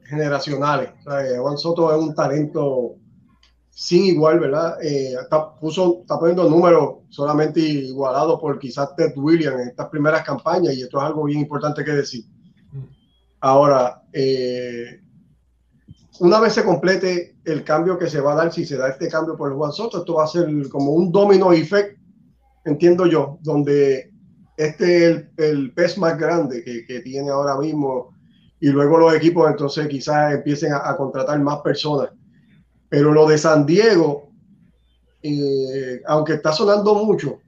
generacionales. 0.05 0.91
Juan 1.39 1.57
Soto 1.57 1.93
es 1.93 2.01
un 2.01 2.15
talento 2.15 2.95
sin 3.75 4.05
igual, 4.05 4.39
¿verdad? 4.39 4.77
Eh, 4.83 5.15
está, 5.19 5.55
puso, 5.55 6.01
está 6.01 6.19
poniendo 6.19 6.47
números 6.47 6.97
solamente 7.09 7.59
igualados 7.59 8.39
por 8.39 8.59
quizás 8.59 8.95
Ted 8.95 9.13
Williams 9.15 9.61
en 9.61 9.67
estas 9.69 9.89
primeras 9.89 10.23
campañas 10.23 10.75
y 10.75 10.83
esto 10.83 10.99
es 10.99 11.03
algo 11.03 11.23
bien 11.23 11.39
importante 11.39 11.83
que 11.83 11.91
decir. 11.91 12.23
Ahora, 13.39 14.03
eh, 14.13 15.01
una 16.19 16.39
vez 16.39 16.53
se 16.53 16.63
complete 16.63 17.37
el 17.43 17.63
cambio 17.63 17.97
que 17.97 18.07
se 18.07 18.21
va 18.21 18.33
a 18.33 18.35
dar, 18.35 18.53
si 18.53 18.63
se 18.63 18.77
da 18.77 18.89
este 18.89 19.07
cambio 19.07 19.35
por 19.35 19.53
Juan 19.55 19.71
Soto, 19.71 19.97
esto 19.97 20.13
va 20.13 20.25
a 20.25 20.27
ser 20.27 20.47
como 20.69 20.91
un 20.91 21.11
domino 21.11 21.51
effect, 21.51 21.97
entiendo 22.65 23.07
yo, 23.07 23.39
donde 23.41 24.11
este 24.55 25.09
es 25.09 25.23
el, 25.37 25.73
pez 25.73 25.97
más 25.97 26.17
grande 26.17 26.63
que, 26.63 26.99
tiene 26.99 27.31
ahora 27.31 27.57
mismo 27.57 28.13
y 28.59 28.67
luego 28.67 28.99
los 28.99 29.15
equipos 29.15 29.49
entonces 29.49 29.87
quizás 29.87 30.35
empiecen 30.35 30.73
a 30.73 30.95
contratar 30.95 31.39
más 31.39 31.57
personas 31.61 32.11
pero 32.93 33.11
lo 33.11 33.25
de 33.25 33.39
San 33.39 33.65
Diego, 33.65 34.29
eh, 35.23 35.99
aunque 36.05 36.33
está 36.33 36.53
sonando 36.53 36.93
mucho, 36.93 37.39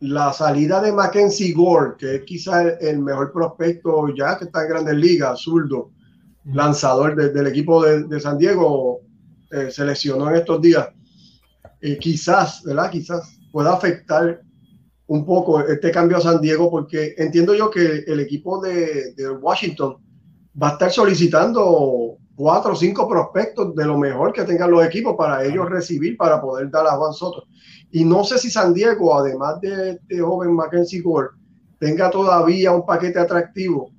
la 0.00 0.32
salida 0.32 0.80
de 0.80 0.90
Mackenzie 0.90 1.52
Gore, 1.52 1.96
que 1.98 2.14
es 2.14 2.22
quizás 2.22 2.80
el, 2.80 3.00
mejor 3.00 3.30
prospecto 3.30 4.08
ya 4.16 4.38
que 4.38 4.46
está 4.46 4.62
en 4.62 4.70
Grandes 4.70 4.94
Ligas, 4.94 5.42
zurdo, 5.42 5.90
lanzador 6.46 7.14
del 7.14 7.46
equipo 7.46 7.84
de, 7.84 8.18
San 8.18 8.38
Diego, 8.38 9.02
eh, 9.50 9.70
se 9.70 9.84
lesionó 9.84 10.30
en 10.30 10.36
estos 10.36 10.62
días. 10.62 10.88
Eh, 11.82 11.98
quizás, 11.98 12.62
¿verdad? 12.64 12.90
Quizás 12.90 13.38
pueda 13.52 13.74
afectar 13.74 14.40
un 15.08 15.26
poco 15.26 15.60
este 15.60 15.90
cambio 15.90 16.16
a 16.16 16.22
San 16.22 16.40
Diego, 16.40 16.70
porque 16.70 17.14
entiendo 17.18 17.54
yo 17.54 17.70
que 17.70 18.02
el 18.06 18.20
equipo 18.20 18.62
de, 18.62 19.12
de 19.12 19.28
Washington 19.28 19.98
va 20.58 20.70
a 20.70 20.72
estar 20.72 20.90
solicitando 20.90 22.16
cuatro 22.36 22.72
o 22.72 22.76
cinco 22.76 23.08
prospectos 23.08 23.74
de 23.74 23.86
lo 23.86 23.98
mejor 23.98 24.32
que 24.32 24.44
tengan 24.44 24.70
los 24.70 24.84
equipos 24.84 25.16
para 25.16 25.42
ellos 25.42 25.68
recibir 25.68 26.16
para 26.16 26.40
poder 26.40 26.70
dar 26.70 26.86
a 26.86 26.96
Juan 26.96 27.12
Soto. 27.12 27.44
Y 27.90 28.04
no 28.04 28.22
sé 28.24 28.38
si 28.38 28.50
San 28.50 28.74
Diego, 28.74 29.18
además 29.18 29.60
de 29.60 29.92
este 29.92 30.20
joven 30.20 30.54
Mackenzie 30.54 31.00
Gore, 31.00 31.30
tenga 31.78 32.10
todavía 32.10 32.72
un 32.72 32.84
paquete 32.84 33.18
atractivo 33.18 33.90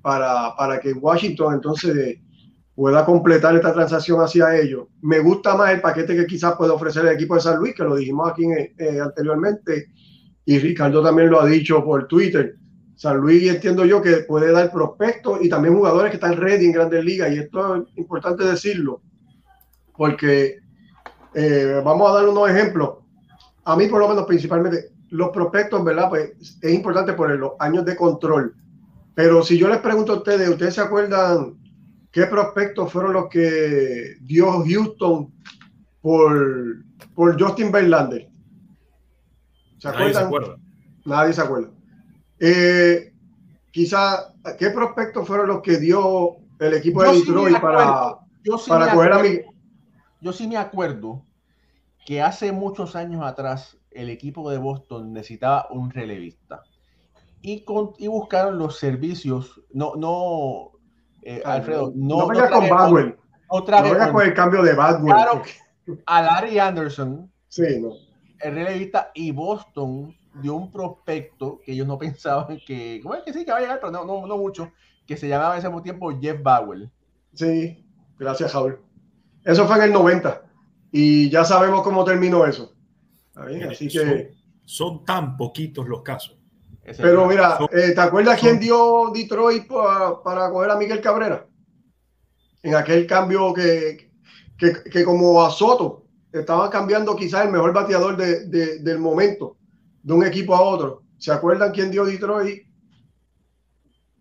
para, 0.00 0.56
para 0.56 0.80
que 0.80 0.92
Washington 0.92 1.54
entonces 1.54 2.18
pueda 2.74 3.04
completar 3.04 3.54
esta 3.54 3.72
transacción 3.72 4.20
hacia 4.20 4.56
ellos. 4.56 4.88
Me 5.02 5.20
gusta 5.20 5.54
más 5.54 5.72
el 5.72 5.80
paquete 5.80 6.16
que 6.16 6.26
quizás 6.26 6.56
puede 6.56 6.72
ofrecer 6.72 7.04
el 7.06 7.14
equipo 7.14 7.34
de 7.34 7.42
San 7.42 7.58
Luis, 7.58 7.74
que 7.74 7.84
lo 7.84 7.94
dijimos 7.94 8.30
aquí 8.30 8.44
eh, 8.44 9.00
anteriormente, 9.00 9.92
y 10.44 10.58
Ricardo 10.58 11.02
también 11.02 11.30
lo 11.30 11.40
ha 11.40 11.46
dicho 11.46 11.84
por 11.84 12.08
Twitter 12.08 12.56
San 12.96 13.16
Luis 13.16 13.50
entiendo 13.50 13.84
yo 13.84 14.00
que 14.00 14.18
puede 14.18 14.52
dar 14.52 14.70
prospectos 14.70 15.38
y 15.42 15.48
también 15.48 15.74
jugadores 15.74 16.10
que 16.10 16.16
están 16.16 16.36
ready 16.36 16.66
en 16.66 16.72
grandes 16.72 17.04
ligas. 17.04 17.32
Y 17.32 17.38
esto 17.38 17.76
es 17.76 17.82
importante 17.96 18.44
decirlo, 18.44 19.02
porque 19.96 20.60
eh, 21.34 21.80
vamos 21.84 22.10
a 22.10 22.14
dar 22.14 22.28
unos 22.28 22.48
ejemplos. 22.48 22.98
A 23.64 23.76
mí, 23.76 23.88
por 23.88 24.00
lo 24.00 24.08
menos, 24.08 24.26
principalmente, 24.26 24.90
los 25.10 25.30
prospectos, 25.30 25.84
¿verdad? 25.84 26.08
Pues 26.08 26.58
es 26.60 26.72
importante 26.72 27.12
por 27.14 27.30
los 27.30 27.52
años 27.58 27.84
de 27.84 27.96
control. 27.96 28.54
Pero 29.14 29.42
si 29.42 29.58
yo 29.58 29.68
les 29.68 29.78
pregunto 29.78 30.12
a 30.12 30.16
ustedes, 30.16 30.48
¿ustedes 30.48 30.74
se 30.74 30.80
acuerdan 30.80 31.56
qué 32.10 32.26
prospectos 32.26 32.92
fueron 32.92 33.12
los 33.12 33.28
que 33.28 34.16
dio 34.20 34.64
Houston 34.64 35.32
por, 36.00 36.84
por 37.14 37.40
Justin 37.40 37.72
Verlander? 37.72 38.28
¿Se 39.78 39.88
acuerdan? 39.88 40.12
Nadie 40.12 40.14
se 40.14 40.24
acuerda. 40.24 40.56
Nadie 41.04 41.32
se 41.32 41.40
acuerda. 41.40 41.70
Eh, 42.38 43.12
quizá, 43.70 44.32
¿qué 44.58 44.70
prospectos 44.70 45.26
fueron 45.26 45.48
los 45.48 45.62
que 45.62 45.78
dio 45.78 46.36
el 46.58 46.74
equipo 46.74 47.02
de 47.02 47.12
Detroit 47.12 47.60
para, 47.60 48.18
yo 48.42 48.58
para 48.66 48.92
coger 48.92 49.12
a 49.12 49.18
mi... 49.18 49.40
Yo 50.20 50.32
sí 50.32 50.46
me 50.46 50.56
acuerdo 50.56 51.22
que 52.06 52.22
hace 52.22 52.52
muchos 52.52 52.96
años 52.96 53.24
atrás 53.24 53.78
el 53.90 54.10
equipo 54.10 54.50
de 54.50 54.58
Boston 54.58 55.12
necesitaba 55.12 55.66
un 55.70 55.90
relevista 55.90 56.62
y, 57.40 57.62
con, 57.64 57.92
y 57.98 58.08
buscaron 58.08 58.58
los 58.58 58.78
servicios, 58.78 59.60
no, 59.72 59.94
no, 59.96 60.72
eh, 61.22 61.42
Alfredo, 61.44 61.92
no, 61.94 62.20
no, 62.20 62.28
vengas 62.28 62.50
con 62.50 62.68
Badwell, 62.70 63.16
no, 63.50 63.64
vengas 63.82 64.10
con 64.12 64.22
el 64.22 64.34
cambio 64.34 64.62
de 64.62 64.74
Badwell. 64.74 65.14
Claro, 65.14 65.42
a 66.06 66.22
Larry 66.22 66.58
Anderson, 66.58 67.30
sí, 67.48 67.80
no. 67.80 67.90
el 68.40 68.54
relevista, 68.54 69.10
y 69.14 69.30
Boston 69.30 70.16
de 70.34 70.50
un 70.50 70.70
prospecto 70.70 71.60
que 71.64 71.72
ellos 71.72 71.86
no 71.86 71.98
pensaban 71.98 72.58
que, 72.66 73.00
bueno, 73.04 73.24
que 73.24 73.32
sí, 73.32 73.44
que 73.44 73.52
va 73.52 73.58
a 73.58 73.60
llegar, 73.60 73.80
pero 73.80 73.92
no, 73.92 74.04
no, 74.04 74.26
no 74.26 74.36
mucho, 74.36 74.72
que 75.06 75.16
se 75.16 75.28
llamaba 75.28 75.58
en 75.58 75.66
ese 75.66 75.80
tiempo 75.82 76.12
Jeff 76.20 76.42
Bowell. 76.42 76.90
Sí, 77.34 77.84
gracias, 78.18 78.52
Javier. 78.52 78.80
Eso 79.44 79.66
fue 79.66 79.76
en 79.76 79.82
el 79.82 79.92
90 79.92 80.42
y 80.92 81.28
ya 81.28 81.44
sabemos 81.44 81.82
cómo 81.82 82.04
terminó 82.04 82.46
eso. 82.46 82.74
Así 83.34 83.88
que... 83.88 84.32
Son, 84.66 85.04
tan 85.04 85.36
poquitos 85.36 85.86
los 85.86 86.00
casos. 86.00 86.38
Pero 86.96 87.26
mira, 87.26 87.58
eh, 87.70 87.92
¿te 87.94 88.00
acuerdas 88.00 88.40
quién 88.40 88.58
dio 88.58 89.10
Detroit 89.12 89.66
para, 89.66 90.22
para 90.22 90.50
coger 90.50 90.70
a 90.70 90.76
Miguel 90.76 91.02
Cabrera? 91.02 91.46
En 92.62 92.74
aquel 92.74 93.06
cambio 93.06 93.52
que, 93.52 94.10
que, 94.56 94.82
que 94.90 95.04
como 95.04 95.44
a 95.44 95.50
Soto 95.50 96.06
estaban 96.32 96.70
cambiando 96.70 97.14
quizás 97.14 97.44
el 97.44 97.52
mejor 97.52 97.74
bateador 97.74 98.16
de, 98.16 98.46
de, 98.46 98.78
del 98.78 98.98
momento 98.98 99.58
de 100.04 100.12
un 100.12 100.24
equipo 100.24 100.54
a 100.54 100.60
otro. 100.62 101.02
¿Se 101.18 101.32
acuerdan 101.32 101.72
quién 101.72 101.90
dio 101.90 102.04
Detroit? 102.04 102.62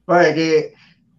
Vale, 0.08 0.34
que 0.34 0.58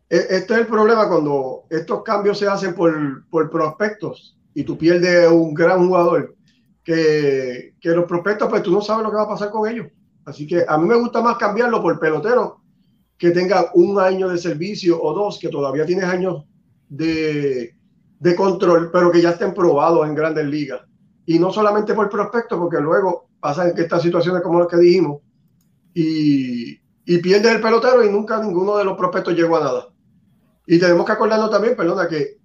e, 0.09 0.17
este 0.31 0.55
es 0.55 0.61
el 0.61 0.67
problema 0.67 1.09
cuando 1.09 1.65
estos 1.71 2.03
cambios 2.03 2.39
se 2.39 2.49
hacen 2.49 2.75
por, 2.75 3.29
por 3.29 3.51
prospectos 3.51 4.37
y 4.55 4.65
tú 4.65 4.77
pierdes 4.77 5.31
un 5.31 5.53
gran 5.53 5.87
jugador, 5.87 6.35
que, 6.83 7.75
que, 7.81 7.91
los 7.91 8.05
prospectos, 8.05 8.49
pues 8.49 8.63
tú 8.63 8.71
no 8.71 8.81
sabes 8.81 9.05
lo 9.05 9.11
que 9.11 9.17
va 9.17 9.23
a 9.23 9.29
pasar 9.29 9.51
con 9.51 9.69
ellos. 9.69 9.89
Así 10.25 10.47
que 10.47 10.65
a 10.67 10.79
mí 10.79 10.87
me 10.87 10.97
gusta 10.97 11.21
más 11.21 11.37
cambiarlo 11.37 11.83
por 11.83 11.99
pelotero 11.99 12.61
que 13.19 13.31
tenga 13.31 13.71
un 13.75 13.99
año 13.99 14.29
de 14.29 14.39
servicio 14.39 15.01
o 15.03 15.13
dos, 15.13 15.39
que 15.39 15.49
todavía 15.49 15.87
tienes 15.87 16.05
años 16.05 16.45
de, 16.89 17.75
de 18.21 18.37
control, 18.37 18.91
pero 18.93 19.11
que 19.11 19.21
ya 19.21 19.31
estén 19.31 19.55
probados 19.55 20.07
en 20.07 20.15
grandes 20.15 20.47
ligas. 20.47 20.83
Y 21.27 21.39
no 21.39 21.53
solamente 21.53 21.95
por 21.95 22.09
prospectos, 22.09 22.59
porque 22.59 22.81
luego 22.81 23.29
pasa 23.45 23.75
que 23.75 23.83
estas 23.83 24.01
situaciones 24.01 24.41
como 24.41 24.59
las 24.59 24.69
que 24.69 24.79
dijimos 24.79 25.21
y, 25.93 26.81
y 27.05 27.19
pierde 27.19 27.53
el 27.53 27.61
pelotero 27.61 28.03
y 28.03 28.09
nunca 28.09 28.43
ninguno 28.43 28.79
de 28.79 28.85
los 28.85 28.97
prospectos 28.97 29.35
llegó 29.35 29.59
a 29.59 29.65
nada. 29.65 29.89
Y 30.67 30.79
tenemos 30.79 31.05
que 31.05 31.13
acordarnos 31.13 31.51
también, 31.51 31.77
perdona, 31.77 32.09
que 32.09 32.39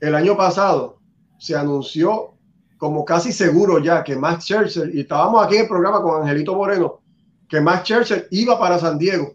el 0.00 0.14
año 0.14 0.34
pasado 0.34 0.98
se 1.38 1.54
anunció 1.54 2.38
como 2.78 3.04
casi 3.04 3.34
seguro 3.34 3.80
ya 3.80 4.02
que 4.02 4.16
Max 4.16 4.44
Scherzer, 4.44 4.94
y 4.94 5.00
estábamos 5.00 5.44
aquí 5.44 5.56
en 5.56 5.62
el 5.64 5.68
programa 5.68 6.00
con 6.00 6.22
Angelito 6.22 6.54
Moreno, 6.54 7.02
que 7.50 7.60
Max 7.60 7.82
Scherzer 7.82 8.26
iba 8.30 8.58
para 8.58 8.78
San 8.78 8.96
Diego. 8.96 9.34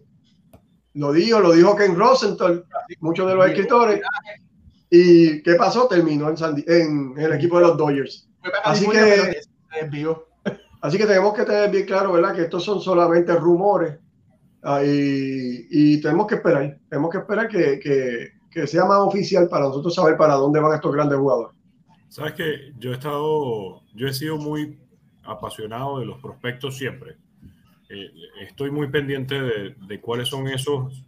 Lo 0.94 1.12
dijo, 1.12 1.38
lo 1.38 1.52
dijo 1.52 1.76
Ken 1.76 1.94
Rosenthal, 1.94 2.66
muchos 2.98 3.28
de 3.28 3.34
los 3.36 3.46
escritores. 3.46 4.00
¿Y 4.90 5.40
qué 5.44 5.54
pasó? 5.54 5.86
Terminó 5.86 6.28
en, 6.30 6.64
en, 6.66 7.14
el 7.16 7.32
equipo 7.34 7.60
de 7.60 7.66
los 7.68 7.76
Dodgers. 7.76 8.28
Así 8.64 8.88
que 8.88 9.40
Así 10.82 10.98
que 10.98 11.06
tenemos 11.06 11.32
que 11.32 11.44
tener 11.44 11.70
bien 11.70 11.86
claro, 11.86 12.12
¿verdad? 12.12 12.34
Que 12.34 12.42
estos 12.42 12.64
son 12.64 12.80
solamente 12.80 13.32
rumores 13.36 14.00
ah, 14.64 14.82
y, 14.84 16.00
tenemos 16.00 16.26
que 16.26 16.34
esperar, 16.34 16.76
tenemos 16.88 17.10
que 17.10 17.18
esperar 17.18 17.48
que, 17.48 18.32
sea 18.66 18.84
más 18.84 18.98
oficial 18.98 19.48
para 19.48 19.66
nosotros 19.66 19.94
saber 19.94 20.16
para 20.16 20.34
dónde 20.34 20.58
van 20.58 20.74
estos 20.74 20.92
grandes 20.92 21.18
jugadores. 21.18 21.56
Sabes 22.08 22.32
que 22.32 22.72
yo 22.78 22.90
he 22.90 22.94
estado, 22.94 23.80
yo 23.94 24.08
he 24.08 24.12
sido 24.12 24.36
muy 24.38 24.76
apasionado 25.22 26.00
de 26.00 26.06
los 26.06 26.20
prospectos 26.20 26.76
siempre. 26.76 27.16
Eh, 27.88 28.10
estoy 28.40 28.72
muy 28.72 28.88
pendiente 28.88 29.40
de, 29.40 30.00
cuáles 30.00 30.28
son 30.28 30.48
esos, 30.48 31.04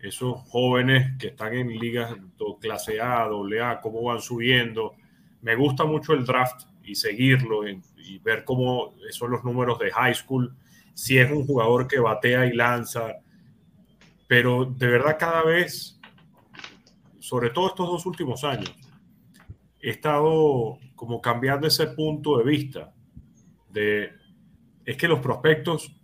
esos 0.00 0.42
jóvenes 0.48 1.16
que 1.20 1.28
están 1.28 1.54
en 1.54 1.68
ligas 1.68 2.16
clase 2.60 3.00
A, 3.00 3.28
doble 3.28 3.62
A, 3.62 3.80
cómo 3.80 4.02
van 4.02 4.20
subiendo. 4.20 4.94
Me 5.40 5.54
gusta 5.54 5.84
mucho 5.84 6.14
el 6.14 6.26
draft 6.26 6.64
y 6.84 6.94
seguirlo 6.94 7.66
y 7.66 8.18
ver 8.18 8.44
cómo 8.44 8.94
son 9.10 9.30
los 9.30 9.44
números 9.44 9.78
de 9.78 9.90
high 9.90 10.14
school, 10.14 10.54
si 10.94 11.18
es 11.18 11.30
un 11.30 11.46
jugador 11.46 11.88
que 11.88 11.98
batea 11.98 12.46
y 12.46 12.52
lanza, 12.52 13.16
pero 14.26 14.64
de 14.64 14.86
verdad 14.86 15.16
cada 15.18 15.42
vez, 15.44 16.00
sobre 17.18 17.50
todo 17.50 17.68
estos 17.68 17.86
dos 17.88 18.06
últimos 18.06 18.44
años, 18.44 18.74
he 19.80 19.90
estado 19.90 20.78
como 20.94 21.20
cambiando 21.20 21.66
ese 21.66 21.88
punto 21.88 22.38
de 22.38 22.44
vista 22.44 22.94
de 23.70 24.12
es 24.84 24.96
que 24.96 25.08
los 25.08 25.20
prospectos 25.20 25.94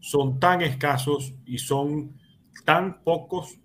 son 0.00 0.38
tan 0.38 0.62
escasos 0.62 1.34
y 1.44 1.58
son 1.58 2.18
tan 2.64 3.02
pocos 3.02 3.58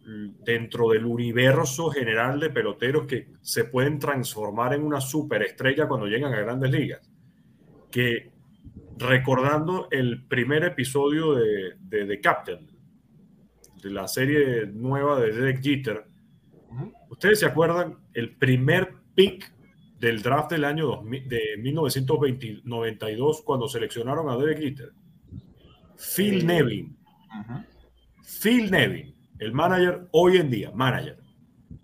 dentro 0.44 0.90
del 0.90 1.06
universo 1.06 1.90
general 1.90 2.40
de 2.40 2.50
peloteros 2.50 3.06
que 3.06 3.28
se 3.42 3.66
pueden 3.66 4.00
transformar 4.00 4.74
en 4.74 4.84
una 4.84 5.02
superestrella 5.02 5.88
cuando 5.88 6.08
llegan 6.08 6.34
a 6.34 6.40
grandes 6.40 6.72
ligas 6.72 7.02
que 7.92 8.32
recordando 8.98 9.88
el 9.92 10.26
primer 10.26 10.64
episodio 10.64 11.36
de, 11.36 11.76
The 11.90 12.20
Captain, 12.22 12.68
de 13.82 13.90
la 13.90 14.08
serie 14.08 14.66
nueva 14.66 15.20
de 15.20 15.32
Derek 15.32 15.62
Jeter, 15.62 16.06
Ustedes 17.10 17.40
se 17.42 17.46
acuerdan 17.46 18.00
el 18.14 18.36
primer 18.36 18.96
pick 19.14 19.54
del 20.00 20.22
draft 20.22 20.52
del 20.52 20.66
año 20.66 21.04
de 21.04 21.58
1992 21.60 23.44
cuando 23.44 23.68
seleccionaron 23.68 24.30
a 24.30 24.38
Derek 24.38 24.60
Jeter. 24.60 24.92
Phil 26.16 26.46
Nevin. 26.46 26.98
Phil 28.24 28.72
Nevin, 28.72 29.16
el 29.40 29.54
manager 29.54 30.08
hoy 30.12 30.38
en 30.38 30.50
día, 30.50 30.72
manager. 30.72 31.20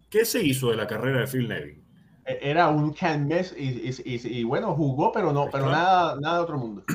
¿Qué 0.09 0.25
se 0.25 0.43
hizo 0.43 0.71
de 0.71 0.77
la 0.77 0.87
carrera 0.87 1.19
de 1.19 1.27
Phil 1.27 1.47
Nevin? 1.47 1.83
E, 2.25 2.39
era 2.41 2.69
un 2.69 2.93
canvas 2.93 3.53
y, 3.57 3.91
y, 4.05 4.43
bueno, 4.43 4.73
jugó, 4.73 5.11
pero 5.11 5.31
no, 5.31 5.49
pero 5.51 5.69
nada, 5.69 6.17
nada 6.19 6.37
de 6.37 6.43
otro 6.43 6.57
mundo. 6.57 6.83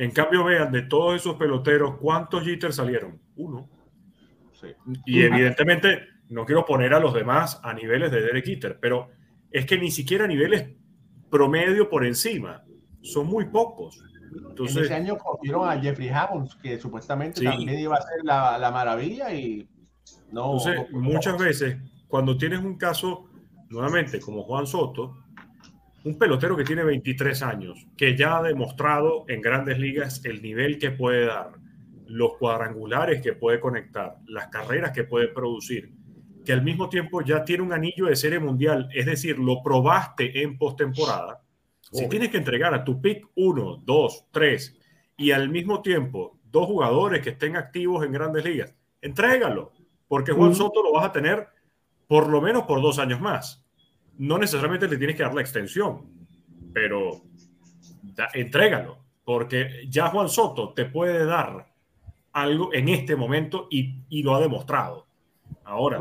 En 0.00 0.12
cambio, 0.12 0.44
vean, 0.44 0.70
de 0.70 0.82
todos 0.82 1.16
esos 1.16 1.34
peloteros, 1.34 1.96
¿cuántos 1.96 2.44
jitters 2.44 2.76
salieron? 2.76 3.20
Uno. 3.34 3.68
Y 5.04 5.22
evidentemente, 5.22 6.06
no 6.28 6.44
quiero 6.44 6.64
poner 6.64 6.94
a 6.94 7.00
los 7.00 7.12
demás 7.12 7.60
a 7.64 7.74
niveles 7.74 8.12
de 8.12 8.20
Derek 8.20 8.46
Jeter, 8.46 8.78
pero 8.80 9.10
es 9.50 9.66
que 9.66 9.76
ni 9.76 9.90
siquiera 9.90 10.26
a 10.26 10.28
niveles 10.28 10.70
promedio 11.30 11.90
por 11.90 12.06
encima. 12.06 12.62
Son 13.02 13.26
muy 13.26 13.46
pocos. 13.46 14.00
Entonces, 14.32 14.76
en 14.76 14.84
ese 14.84 14.94
año 14.94 15.18
cogieron 15.18 15.68
a 15.68 15.80
Jeffrey 15.80 16.08
Hammonds, 16.08 16.54
que 16.56 16.78
supuestamente 16.78 17.42
también 17.42 17.78
iba 17.78 17.96
a 17.96 18.02
ser 18.02 18.24
la, 18.24 18.58
la 18.58 18.70
maravilla 18.70 19.32
y 19.32 19.68
no. 20.32 20.58
Entonces, 20.58 20.90
muchas 20.92 21.38
veces, 21.38 21.76
cuando 22.08 22.36
tienes 22.36 22.60
un 22.60 22.76
caso, 22.76 23.26
nuevamente, 23.70 24.20
como 24.20 24.42
Juan 24.44 24.66
Soto, 24.66 25.16
un 26.04 26.18
pelotero 26.18 26.56
que 26.56 26.64
tiene 26.64 26.84
23 26.84 27.42
años, 27.42 27.86
que 27.96 28.16
ya 28.16 28.38
ha 28.38 28.42
demostrado 28.42 29.24
en 29.28 29.42
grandes 29.42 29.78
ligas 29.78 30.24
el 30.24 30.42
nivel 30.42 30.78
que 30.78 30.90
puede 30.90 31.26
dar, 31.26 31.52
los 32.06 32.38
cuadrangulares 32.38 33.20
que 33.20 33.34
puede 33.34 33.60
conectar, 33.60 34.16
las 34.26 34.48
carreras 34.48 34.92
que 34.92 35.04
puede 35.04 35.28
producir, 35.28 35.92
que 36.44 36.52
al 36.52 36.62
mismo 36.62 36.88
tiempo 36.88 37.20
ya 37.22 37.44
tiene 37.44 37.62
un 37.62 37.72
anillo 37.72 38.06
de 38.06 38.16
serie 38.16 38.38
mundial, 38.38 38.88
es 38.94 39.04
decir, 39.04 39.38
lo 39.38 39.62
probaste 39.62 40.42
en 40.42 40.56
postemporada, 40.56 41.42
si 41.92 42.08
tienes 42.08 42.30
que 42.30 42.36
entregar 42.36 42.74
a 42.74 42.84
tu 42.84 43.00
pick 43.00 43.26
1, 43.34 43.82
2, 43.84 44.24
3 44.30 44.78
y 45.16 45.30
al 45.30 45.48
mismo 45.48 45.82
tiempo 45.82 46.38
dos 46.50 46.66
jugadores 46.66 47.22
que 47.22 47.30
estén 47.30 47.56
activos 47.56 48.04
en 48.04 48.12
grandes 48.12 48.44
ligas, 48.44 48.74
entrégalo, 49.00 49.72
porque 50.06 50.32
Juan 50.32 50.54
Soto 50.54 50.82
lo 50.82 50.92
vas 50.92 51.06
a 51.06 51.12
tener 51.12 51.48
por 52.06 52.28
lo 52.28 52.40
menos 52.40 52.64
por 52.64 52.80
dos 52.80 52.98
años 52.98 53.20
más. 53.20 53.64
No 54.16 54.38
necesariamente 54.38 54.88
le 54.88 54.96
tienes 54.96 55.16
que 55.16 55.22
dar 55.22 55.34
la 55.34 55.40
extensión, 55.40 56.06
pero 56.72 57.22
entrégalo, 58.34 58.98
porque 59.24 59.86
ya 59.88 60.08
Juan 60.08 60.28
Soto 60.28 60.72
te 60.72 60.86
puede 60.86 61.24
dar 61.24 61.72
algo 62.32 62.72
en 62.72 62.88
este 62.88 63.16
momento 63.16 63.68
y, 63.70 64.22
lo 64.22 64.34
ha 64.34 64.40
demostrado. 64.40 65.06
Ahora, 65.64 66.00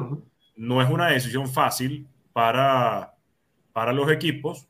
no 0.55 0.81
es 0.81 0.89
una 0.89 1.07
decisión 1.07 1.47
fácil 1.47 2.07
para, 2.33 3.15
para 3.73 3.93
los 3.93 4.09
equipos 4.11 4.67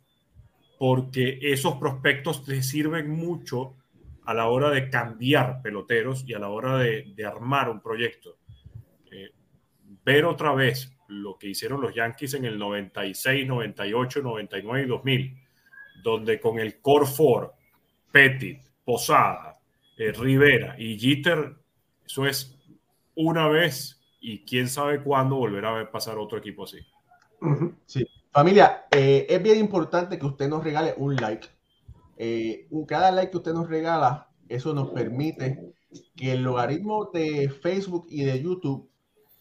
porque 0.77 1.39
esos 1.41 1.75
prospectos 1.75 2.45
te 2.45 2.61
sirven 2.61 3.09
mucho 3.09 3.75
a 4.25 4.33
la 4.33 4.47
hora 4.47 4.69
de 4.69 4.89
cambiar 4.89 5.61
peloteros 5.61 6.23
y 6.27 6.33
a 6.33 6.39
la 6.39 6.49
hora 6.49 6.77
de, 6.77 7.25
armar 7.25 7.69
un 7.69 7.81
proyecto. 7.81 8.37
Eh, 9.11 9.31
ver 10.03 10.25
otra 10.25 10.53
vez 10.53 10.93
lo 11.07 11.37
que 11.37 11.47
hicieron 11.47 11.81
los 11.81 11.95
Yankees 11.95 12.33
en 12.33 12.45
el 12.45 12.59
96, 12.59 13.47
98, 13.47 14.21
99 14.21 14.83
y 14.83 14.87
2000, 14.87 15.37
donde 16.03 16.39
con 16.39 16.59
el 16.59 16.81
Core 16.81 17.07
4, 17.15 17.53
Pettit, 18.11 18.59
Posada, 18.83 19.59
eh, 19.97 20.11
Rivera 20.11 20.75
y 20.77 20.99
Jeter, 20.99 21.55
eso 22.05 22.25
es 22.25 22.57
una 23.15 23.47
vez 23.47 23.99
y 24.19 24.43
quién 24.45 24.67
sabe 24.67 25.01
cuándo 25.01 25.37
volverá 25.37 25.79
a 25.79 25.91
pasar 25.91 26.17
otro 26.17 26.37
equipo 26.37 26.65
así. 26.65 26.79
Sí. 27.85 28.05
Familia, 28.37 28.85
eh, 28.91 29.25
es 29.27 29.41
bien 29.41 29.57
importante 29.57 30.19
que 30.19 30.25
usted 30.27 30.47
nos 30.47 30.63
regale 30.63 30.93
un 30.97 31.15
like. 31.15 31.47
Eh, 32.17 32.67
cada 32.87 33.09
like 33.09 33.31
que 33.31 33.37
usted 33.37 33.51
nos 33.51 33.67
regala, 33.67 34.29
eso 34.47 34.75
nos 34.75 34.91
permite 34.91 35.73
que 36.15 36.33
el 36.33 36.43
logaritmo 36.43 37.05
de 37.05 37.49
Facebook 37.49 38.05
y 38.11 38.25
de 38.25 38.39
YouTube 38.39 38.91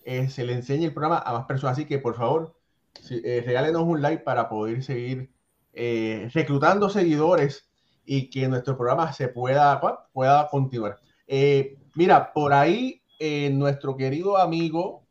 eh, 0.06 0.30
se 0.30 0.44
le 0.44 0.54
enseñe 0.54 0.87
el 0.87 0.94
programa 0.94 1.18
a 1.18 1.35
más 1.35 1.44
personas. 1.44 1.76
Así 1.76 1.85
que, 1.85 1.98
por 1.98 2.16
favor, 2.16 2.56
regálenos 3.11 3.82
un 3.82 4.00
like 4.00 4.24
para 4.24 4.48
poder 4.48 4.82
seguir 4.82 5.30
reclutando 6.32 6.88
seguidores 6.88 7.68
y 8.06 8.30
que 8.30 8.48
nuestro 8.48 8.78
programa 8.78 9.12
se 9.12 9.28
pueda, 9.28 9.78
pueda 10.14 10.48
continuar. 10.48 10.98
mira, 11.94 12.32
por 12.32 12.54
ahí 12.54 13.02
nuestro 13.52 13.94
querido 13.94 14.38
amigo 14.38 15.06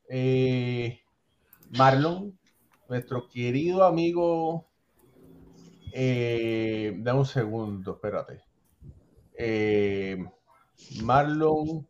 Marlon 1.78 2.36
nuestro 2.88 3.28
querido 3.28 3.84
amigo, 3.84 4.67
eh, 5.93 6.93
da 7.00 7.13
un 7.13 7.26
segundo, 7.26 7.93
espérate. 7.93 8.43
Eh, 9.38 10.24
Marlon, 11.04 11.88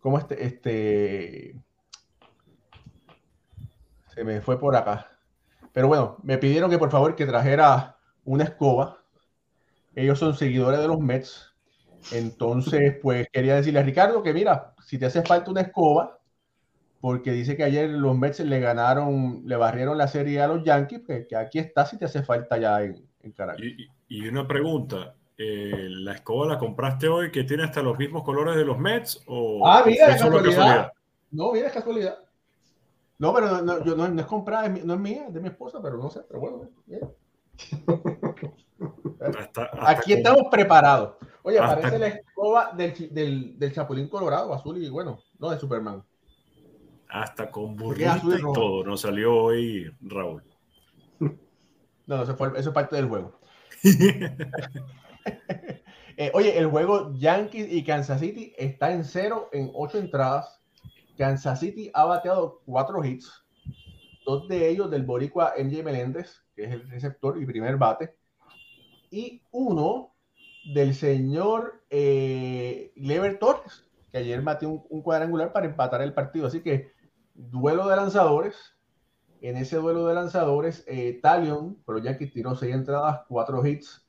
¿cómo 0.00 0.18
este, 0.18 0.44
este? 0.44 1.60
Se 4.14 4.24
me 4.24 4.40
fue 4.40 4.58
por 4.58 4.76
acá. 4.76 5.18
Pero 5.72 5.88
bueno, 5.88 6.16
me 6.22 6.38
pidieron 6.38 6.70
que 6.70 6.78
por 6.78 6.90
favor 6.90 7.14
que 7.14 7.26
trajera 7.26 7.96
una 8.24 8.44
escoba. 8.44 9.04
Ellos 9.94 10.18
son 10.18 10.34
seguidores 10.34 10.80
de 10.80 10.88
los 10.88 11.00
Mets. 11.00 11.54
Entonces, 12.12 12.96
pues 13.02 13.28
quería 13.32 13.56
decirle 13.56 13.80
a 13.80 13.82
Ricardo 13.84 14.22
que 14.22 14.32
mira, 14.32 14.74
si 14.84 14.98
te 14.98 15.06
hace 15.06 15.22
falta 15.22 15.50
una 15.50 15.62
escoba, 15.62 16.17
porque 17.00 17.32
dice 17.32 17.56
que 17.56 17.64
ayer 17.64 17.88
los 17.90 18.16
Mets 18.16 18.40
le 18.40 18.60
ganaron, 18.60 19.42
le 19.44 19.56
barrieron 19.56 19.96
la 19.96 20.08
serie 20.08 20.40
a 20.40 20.48
los 20.48 20.64
Yankees, 20.64 21.02
pues, 21.06 21.26
que 21.26 21.36
aquí 21.36 21.58
está 21.58 21.86
si 21.86 21.96
te 21.96 22.06
hace 22.06 22.22
falta 22.22 22.58
ya 22.58 22.82
en, 22.82 23.06
Caracas. 23.36 23.62
Y, 24.08 24.26
una 24.26 24.48
pregunta, 24.48 25.14
eh, 25.36 25.86
¿la 25.90 26.14
escoba 26.14 26.46
la 26.46 26.58
compraste 26.58 27.08
hoy 27.08 27.30
que 27.30 27.44
tiene 27.44 27.64
hasta 27.64 27.82
los 27.82 27.98
mismos 27.98 28.22
colores 28.22 28.56
de 28.56 28.64
los 28.64 28.78
Mets? 28.78 29.22
O 29.26 29.66
ah, 29.66 29.82
mira, 29.86 30.06
es 30.06 30.22
casualidad. 30.22 30.92
No, 31.30 31.52
mira, 31.52 31.66
es 31.66 31.72
casualidad. 31.72 32.18
No, 33.18 33.34
pero 33.34 33.60
no, 33.62 33.84
yo, 33.84 33.94
no, 33.94 34.06
es 34.20 34.26
comprada, 34.26 34.68
no 34.68 34.94
es 34.94 35.00
mía, 35.00 35.26
es 35.28 35.34
de 35.34 35.40
mi 35.40 35.48
esposa, 35.48 35.80
pero 35.82 35.98
no 35.98 36.08
sé, 36.08 36.20
pero 36.26 36.40
bueno. 36.40 36.70
Aquí 39.80 40.12
estamos 40.14 40.44
preparados. 40.50 41.16
Oye, 41.42 41.58
parece 41.58 41.98
la 41.98 42.06
escoba 42.08 42.72
del, 42.76 42.94
del, 43.12 43.58
del 43.58 43.72
Chapulín 43.72 44.08
Colorado, 44.08 44.54
azul 44.54 44.82
y 44.82 44.88
bueno, 44.88 45.18
no 45.38 45.50
de 45.50 45.58
Superman. 45.58 46.02
Hasta 47.08 47.50
con 47.50 47.76
burrito 47.76 48.36
y 48.36 48.40
todo. 48.40 48.84
No 48.84 48.96
salió 48.96 49.34
hoy 49.34 49.90
Raúl. 50.00 50.42
No, 52.06 52.22
eso, 52.22 52.36
fue, 52.36 52.48
eso 52.56 52.70
es 52.70 52.74
parte 52.74 52.96
del 52.96 53.08
juego. 53.08 53.38
Eh, 56.20 56.32
oye, 56.34 56.58
el 56.58 56.66
juego 56.66 57.12
Yankees 57.14 57.68
y 57.70 57.84
Kansas 57.84 58.18
City 58.18 58.52
está 58.58 58.90
en 58.90 59.04
cero 59.04 59.48
en 59.52 59.70
ocho 59.72 59.98
entradas. 59.98 60.60
Kansas 61.16 61.60
City 61.60 61.92
ha 61.94 62.06
bateado 62.06 62.60
cuatro 62.66 63.04
hits, 63.04 63.46
dos 64.26 64.48
de 64.48 64.68
ellos 64.68 64.90
del 64.90 65.04
boricua 65.04 65.54
MJ 65.56 65.84
Meléndez, 65.84 66.42
que 66.56 66.64
es 66.64 66.72
el 66.72 66.90
receptor 66.90 67.40
y 67.40 67.46
primer 67.46 67.76
bate, 67.76 68.16
y 69.12 69.42
uno 69.52 70.12
del 70.74 70.92
señor 70.92 71.84
eh, 71.88 72.90
Lever 72.96 73.38
Torres, 73.38 73.84
que 74.10 74.18
ayer 74.18 74.42
bateó 74.42 74.70
un, 74.70 74.86
un, 74.88 75.02
cuadrangular 75.02 75.52
para 75.52 75.66
empatar 75.66 76.02
el 76.02 76.14
partido. 76.14 76.48
Así 76.48 76.62
que 76.62 76.97
duelo 77.38 77.88
de 77.88 77.96
lanzadores. 77.96 78.74
En 79.40 79.56
ese 79.56 79.76
duelo 79.76 80.06
de 80.06 80.14
lanzadores, 80.14 80.84
eh, 80.88 81.20
Talion, 81.22 81.80
pero 81.86 81.98
ya 81.98 82.18
que 82.18 82.26
tiró 82.26 82.56
seis 82.56 82.74
entradas, 82.74 83.20
cuatro 83.28 83.64
hits, 83.64 84.04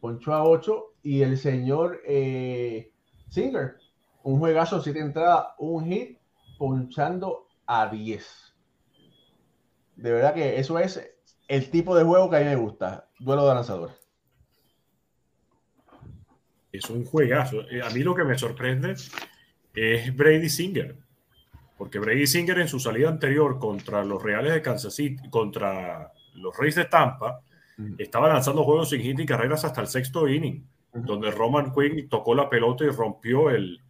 poncho 0.00 0.32
a 0.32 0.44
ocho. 0.44 0.94
Y 1.02 1.22
el 1.22 1.36
señor 1.36 2.00
eh, 2.06 2.92
Singer, 3.28 3.76
un 4.22 4.38
juegazo, 4.38 4.80
siete 4.80 5.00
entradas, 5.00 5.48
un 5.58 5.86
hit, 5.86 6.18
ponchando 6.58 7.48
a 7.66 7.88
diez. 7.88 8.54
De 9.96 10.12
verdad 10.12 10.32
que 10.32 10.60
eso 10.60 10.78
es 10.78 11.04
el 11.48 11.70
tipo 11.70 11.96
de 11.96 12.04
juego 12.04 12.30
que 12.30 12.36
a 12.36 12.40
mí 12.40 12.46
me 12.46 12.56
gusta, 12.56 13.08
duelo 13.18 13.48
de 13.48 13.54
lanzadores. 13.54 13.96
Es 16.70 16.88
un 16.88 17.04
juegazo. 17.04 17.62
Eh, 17.68 17.82
a 17.82 17.90
mí 17.90 18.00
lo 18.04 18.14
que 18.14 18.24
me 18.24 18.38
sorprende 18.38 18.94
es 19.74 20.16
Brady 20.16 20.48
Singer 20.48 21.02
porque 21.82 21.98
Brady 21.98 22.28
Singer 22.28 22.60
en 22.60 22.68
su 22.68 22.78
salida 22.78 23.08
anterior 23.08 23.58
contra 23.58 24.04
los 24.04 24.22
Reales 24.22 24.52
de 24.52 24.62
Kansas 24.62 24.94
City, 24.94 25.28
contra 25.28 26.12
los 26.34 26.56
Reyes 26.56 26.76
de 26.76 26.84
Tampa, 26.84 27.40
estaba 27.98 28.28
lanzando 28.28 28.62
juegos 28.62 28.90
sin 28.90 29.00
hit 29.00 29.18
y 29.18 29.26
carreras 29.26 29.64
hasta 29.64 29.80
el 29.80 29.88
sexto 29.88 30.28
inning, 30.28 30.64
donde 30.92 31.32
Roman 31.32 31.72
Quinn 31.72 32.08
tocó 32.08 32.36
la 32.36 32.48
pelota 32.48 32.84
y 32.84 32.88
rompió 32.90 33.50
el, 33.50 33.80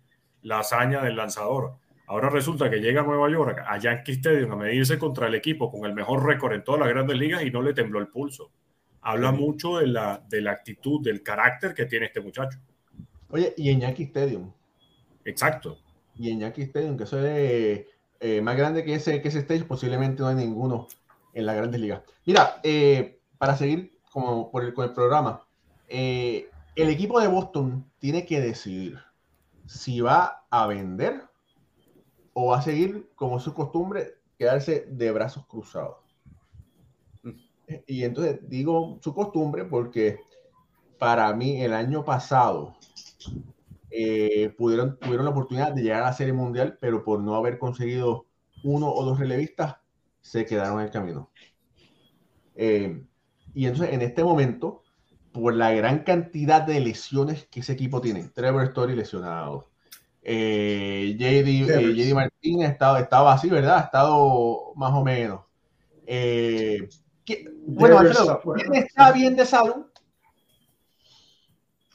la 0.41 0.61
hazaña 0.61 1.03
del 1.03 1.17
lanzador. 1.17 1.75
Ahora 2.07 2.31
resulta 2.31 2.71
que 2.71 2.79
llega 2.79 3.03
a 3.03 3.05
Nueva 3.05 3.29
York, 3.29 3.63
a 3.63 3.77
Yankee 3.77 4.13
Stadium, 4.13 4.53
a 4.53 4.57
medirse 4.57 4.99
contra 4.99 5.27
el 5.27 5.35
equipo 5.35 5.71
con 5.71 5.85
el 5.85 5.93
mejor 5.93 6.25
récord 6.25 6.55
en 6.55 6.65
todas 6.65 6.81
las 6.81 6.89
grandes 6.89 7.19
ligas 7.19 7.45
y 7.45 7.51
no 7.51 7.61
le 7.61 7.75
tembló 7.75 7.99
el 7.99 8.09
pulso. 8.09 8.53
Habla 9.03 9.33
mucho 9.33 9.77
de 9.77 9.89
la, 9.89 10.25
de 10.31 10.41
la 10.41 10.53
actitud, 10.53 11.03
del 11.03 11.23
carácter 11.23 11.75
que 11.75 11.85
tiene 11.85 12.07
este 12.07 12.23
muchacho. 12.23 12.59
Oye, 13.29 13.53
y 13.55 13.69
en 13.69 13.81
Yankee 13.81 14.05
Stadium. 14.05 14.51
Exacto 15.27 15.77
y 16.17 16.31
en 16.31 16.41
Yankee 16.41 16.63
Stadium, 16.63 16.97
que 16.97 17.05
eso 17.05 17.19
es 17.25 17.87
eh, 18.21 18.41
más 18.41 18.57
grande 18.57 18.85
que 18.85 18.95
ese, 18.95 19.21
que 19.21 19.29
ese 19.29 19.41
stage, 19.41 19.65
posiblemente 19.65 20.23
no 20.23 20.29
hay 20.29 20.37
ninguno 20.37 20.87
en 21.35 21.47
la 21.47 21.55
grandes 21.55 21.81
ligas. 21.81 22.03
Mira, 22.25 22.61
eh, 22.63 23.21
para 23.39 23.57
seguir 23.57 23.99
como 24.13 24.51
por 24.51 24.65
el, 24.65 24.75
con 24.75 24.85
el 24.85 24.93
programa, 24.93 25.47
eh, 25.89 26.49
el 26.77 26.89
equipo 26.89 27.21
de 27.21 27.29
Boston 27.29 27.91
tiene 27.99 28.25
que 28.25 28.41
decidir 28.41 28.99
si 29.67 30.01
va 30.01 30.45
a 30.51 30.67
vender 30.67 31.23
o 32.35 32.49
va 32.49 32.59
a 32.59 32.63
seguir, 32.63 33.11
como 33.15 33.41
su 33.41 33.55
costumbre, 33.55 34.19
quedarse 34.39 34.87
de 34.89 35.11
brazos 35.11 35.47
cruzados. 35.47 35.97
Y 37.87 38.05
entonces 38.05 38.41
digo 38.49 38.99
su 39.01 39.15
costumbre 39.15 39.65
porque 39.65 40.21
para 40.99 41.33
mí 41.35 41.63
el 41.63 41.73
año 41.73 42.05
pasado 42.05 42.77
eh, 43.93 44.55
pudieron, 44.57 44.99
tuvieron 44.99 45.27
la 45.27 45.33
oportunidad 45.33 45.73
de 45.73 45.83
llegar 45.83 46.03
a 46.03 46.07
la 46.07 46.13
Serie 46.13 46.33
Mundial, 46.33 46.79
pero 46.81 47.05
por 47.05 47.21
no 47.21 47.35
haber 47.35 47.59
conseguido 47.59 48.27
uno 48.65 48.91
o 48.91 49.05
dos 49.05 49.19
relevistas, 49.19 49.77
se 50.21 50.47
quedaron 50.47 50.79
en 50.79 50.87
el 50.87 50.91
camino. 50.91 51.31
Eh, 52.55 53.05
y 53.55 53.67
entonces 53.67 53.93
en 53.95 54.03
este 54.03 54.25
momento, 54.25 54.83
por 55.33 55.55
la 55.55 55.73
gran 55.73 56.05
cantidad 56.05 56.63
de 56.63 56.81
lesiones 56.81 57.47
que 57.47 57.61
ese 57.61 57.73
equipo 57.73 58.01
tiene, 58.01 58.29
Trevor 58.29 58.65
Story 58.65 58.95
lesionado, 58.95 59.69
eh, 60.23 61.17
JD, 61.19 62.09
eh, 62.09 62.15
Martínez 62.15 62.71
estaba, 62.71 63.01
estaba 63.01 63.33
así, 63.33 63.49
¿verdad? 63.49 63.79
Ha 63.79 63.81
estado 63.83 64.73
más 64.77 64.93
o 64.93 65.03
menos. 65.03 65.41
Bueno, 67.67 68.01
¿quién 68.55 68.75
está 68.75 69.13
bien 69.13 69.37
de 69.37 69.45
salud? 69.45 69.87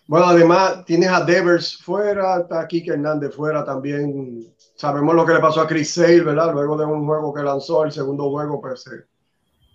Bueno, 0.08 0.28
además 0.28 0.86
tienes 0.86 1.10
a 1.10 1.26
Devers 1.26 1.76
fuera, 1.84 2.40
está 2.40 2.66
Kike 2.66 2.92
Hernández 2.92 3.36
fuera 3.36 3.66
también. 3.66 4.56
Sabemos 4.76 5.14
lo 5.14 5.26
que 5.26 5.34
le 5.34 5.42
pasó 5.42 5.60
a 5.60 5.68
Chris 5.68 5.96
Sale, 5.96 6.22
¿verdad? 6.22 6.54
Luego 6.54 6.78
de 6.78 6.86
un 6.86 7.06
juego 7.06 7.34
que 7.34 7.44
lanzó, 7.44 7.84
el 7.84 7.92
segundo 7.92 8.30
juego, 8.30 8.62
pues 8.62 8.90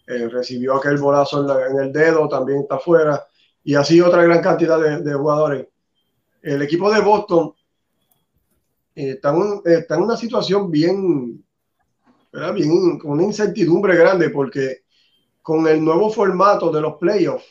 eh, 0.06 0.28
recibió 0.28 0.76
aquel 0.76 0.96
bolazo 0.96 1.42
en, 1.66 1.78
el 1.78 1.92
dedo, 1.92 2.30
también 2.30 2.60
está 2.60 2.78
fuera. 2.78 3.26
Y 3.62 3.74
así 3.74 4.00
otra 4.00 4.22
gran 4.22 4.40
cantidad 4.40 4.80
de, 4.80 5.12
jugadores. 5.12 5.68
El 6.40 6.62
equipo 6.62 6.90
de 6.90 7.02
Boston 7.02 7.52
eh, 8.94 9.10
está, 9.10 9.34
está, 9.66 9.96
en 9.96 10.02
una 10.02 10.16
situación 10.16 10.70
bien, 10.70 11.44
¿verdad? 12.32 12.54
bien, 12.54 12.98
con 12.98 13.10
una 13.10 13.24
incertidumbre 13.24 13.96
grande 13.96 14.30
porque 14.30 14.84
con 15.42 15.66
el 15.66 15.84
nuevo 15.84 16.08
formato 16.08 16.72
de 16.72 16.80
los 16.80 16.94
playoffs, 16.96 17.44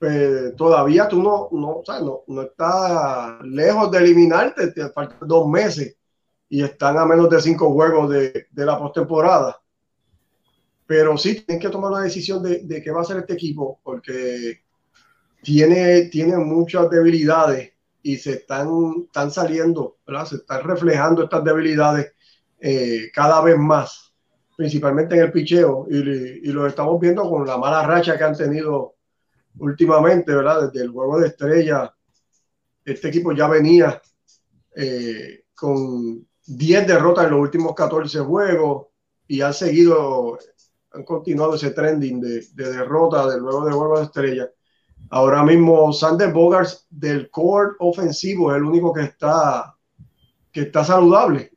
pues, 0.00 0.56
todavía 0.56 1.06
tú 1.06 1.22
no, 1.22 1.50
no, 1.52 1.82
no, 1.86 2.24
no 2.26 2.42
estás 2.42 3.38
lejos 3.42 3.90
de 3.90 3.98
eliminarte, 3.98 4.68
te 4.68 4.88
faltan 4.88 5.28
dos 5.28 5.46
meses 5.46 5.94
y 6.48 6.62
están 6.62 6.96
a 6.96 7.04
menos 7.04 7.28
de 7.28 7.38
cinco 7.38 7.70
juegos 7.74 8.08
de, 8.08 8.46
de 8.50 8.64
la 8.64 8.78
postemporada. 8.78 9.60
Pero 10.86 11.18
sí 11.18 11.42
tienen 11.42 11.60
que 11.60 11.68
tomar 11.68 11.92
una 11.92 12.00
decisión 12.00 12.42
de, 12.42 12.60
de, 12.60 12.82
qué 12.82 12.90
va 12.90 13.02
a 13.02 13.04
ser 13.04 13.18
este 13.18 13.34
equipo, 13.34 13.78
porque 13.84 14.62
tiene, 15.42 16.06
tiene 16.06 16.38
muchas 16.38 16.88
debilidades 16.88 17.74
y 18.02 18.16
se 18.16 18.32
están, 18.32 19.04
están 19.04 19.30
saliendo, 19.30 19.98
se 20.24 20.36
están 20.36 20.64
reflejando 20.64 21.24
estas 21.24 21.44
debilidades 21.44 22.14
eh, 22.58 23.10
cada 23.12 23.42
vez 23.42 23.58
más, 23.58 24.14
principalmente 24.56 25.14
en 25.14 25.24
el 25.24 25.30
picheo, 25.30 25.86
y, 25.90 25.98
y 25.98 26.52
lo 26.52 26.66
estamos 26.66 26.98
viendo 26.98 27.28
con 27.28 27.46
la 27.46 27.58
mala 27.58 27.86
racha 27.86 28.16
que 28.16 28.24
han 28.24 28.34
tenido 28.34 28.94
últimamente, 29.60 30.34
¿verdad? 30.34 30.70
Desde 30.70 30.84
el 30.84 30.90
juego 30.90 31.20
de 31.20 31.28
estrella, 31.28 31.94
este 32.84 33.08
equipo 33.08 33.32
ya 33.32 33.48
venía 33.48 34.00
eh, 34.74 35.44
con 35.54 36.26
10 36.46 36.86
derrotas 36.86 37.26
en 37.26 37.30
los 37.32 37.40
últimos 37.40 37.74
14 37.74 38.20
juegos 38.20 38.86
y 39.28 39.40
han 39.40 39.54
seguido, 39.54 40.38
han 40.92 41.04
continuado 41.04 41.54
ese 41.54 41.70
trending 41.70 42.20
de, 42.20 42.46
de 42.52 42.72
derrota 42.72 43.28
del 43.28 43.40
juego 43.40 43.64
de 43.64 43.72
juego 43.72 43.98
de 43.98 44.04
estrella. 44.04 44.50
Ahora 45.10 45.42
mismo 45.44 45.92
Sander 45.92 46.32
Bogarts 46.32 46.86
del 46.90 47.30
core 47.30 47.72
ofensivo 47.78 48.50
es 48.50 48.56
el 48.56 48.64
único 48.64 48.92
que 48.92 49.02
está, 49.02 49.76
que 50.52 50.62
está 50.62 50.84
saludable 50.84 51.52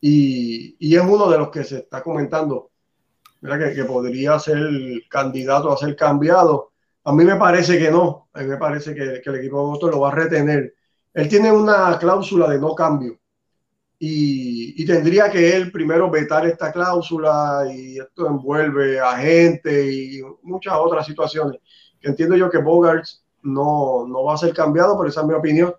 y, 0.00 0.76
y 0.78 0.96
es 0.96 1.02
uno 1.02 1.30
de 1.30 1.38
los 1.38 1.50
que 1.50 1.64
se 1.64 1.78
está 1.78 2.02
comentando 2.02 2.70
que, 3.40 3.74
que 3.74 3.84
podría 3.84 4.38
ser 4.38 4.58
candidato 5.08 5.72
a 5.72 5.76
ser 5.76 5.96
cambiado 5.96 6.71
a 7.04 7.12
mí 7.12 7.24
me 7.24 7.36
parece 7.36 7.78
que 7.78 7.90
no. 7.90 8.28
A 8.32 8.40
mí 8.40 8.46
me 8.46 8.56
parece 8.56 8.94
que, 8.94 9.02
el 9.24 9.34
equipo 9.36 9.58
de 9.58 9.66
Boston 9.66 9.90
lo 9.90 10.00
va 10.00 10.08
a 10.10 10.14
retener. 10.14 10.74
Él 11.14 11.28
tiene 11.28 11.52
una 11.52 11.98
cláusula 11.98 12.48
de 12.48 12.58
no 12.58 12.74
cambio 12.74 13.18
y, 13.98 14.84
tendría 14.84 15.30
que 15.30 15.56
él 15.56 15.70
primero 15.70 16.10
vetar 16.10 16.46
esta 16.46 16.72
cláusula 16.72 17.64
y 17.72 17.98
esto 17.98 18.26
envuelve 18.26 18.98
a 18.98 19.16
gente 19.16 19.92
y 19.92 20.22
muchas 20.42 20.74
otras 20.76 21.06
situaciones. 21.06 21.60
Entiendo 22.00 22.36
yo 22.36 22.50
que 22.50 22.58
Bogarts 22.58 23.24
no, 23.42 24.06
no 24.08 24.24
va 24.24 24.34
a 24.34 24.38
ser 24.38 24.52
cambiado, 24.54 24.96
pero 24.98 25.08
esa 25.08 25.20
es 25.20 25.26
mi 25.26 25.34
opinión. 25.34 25.74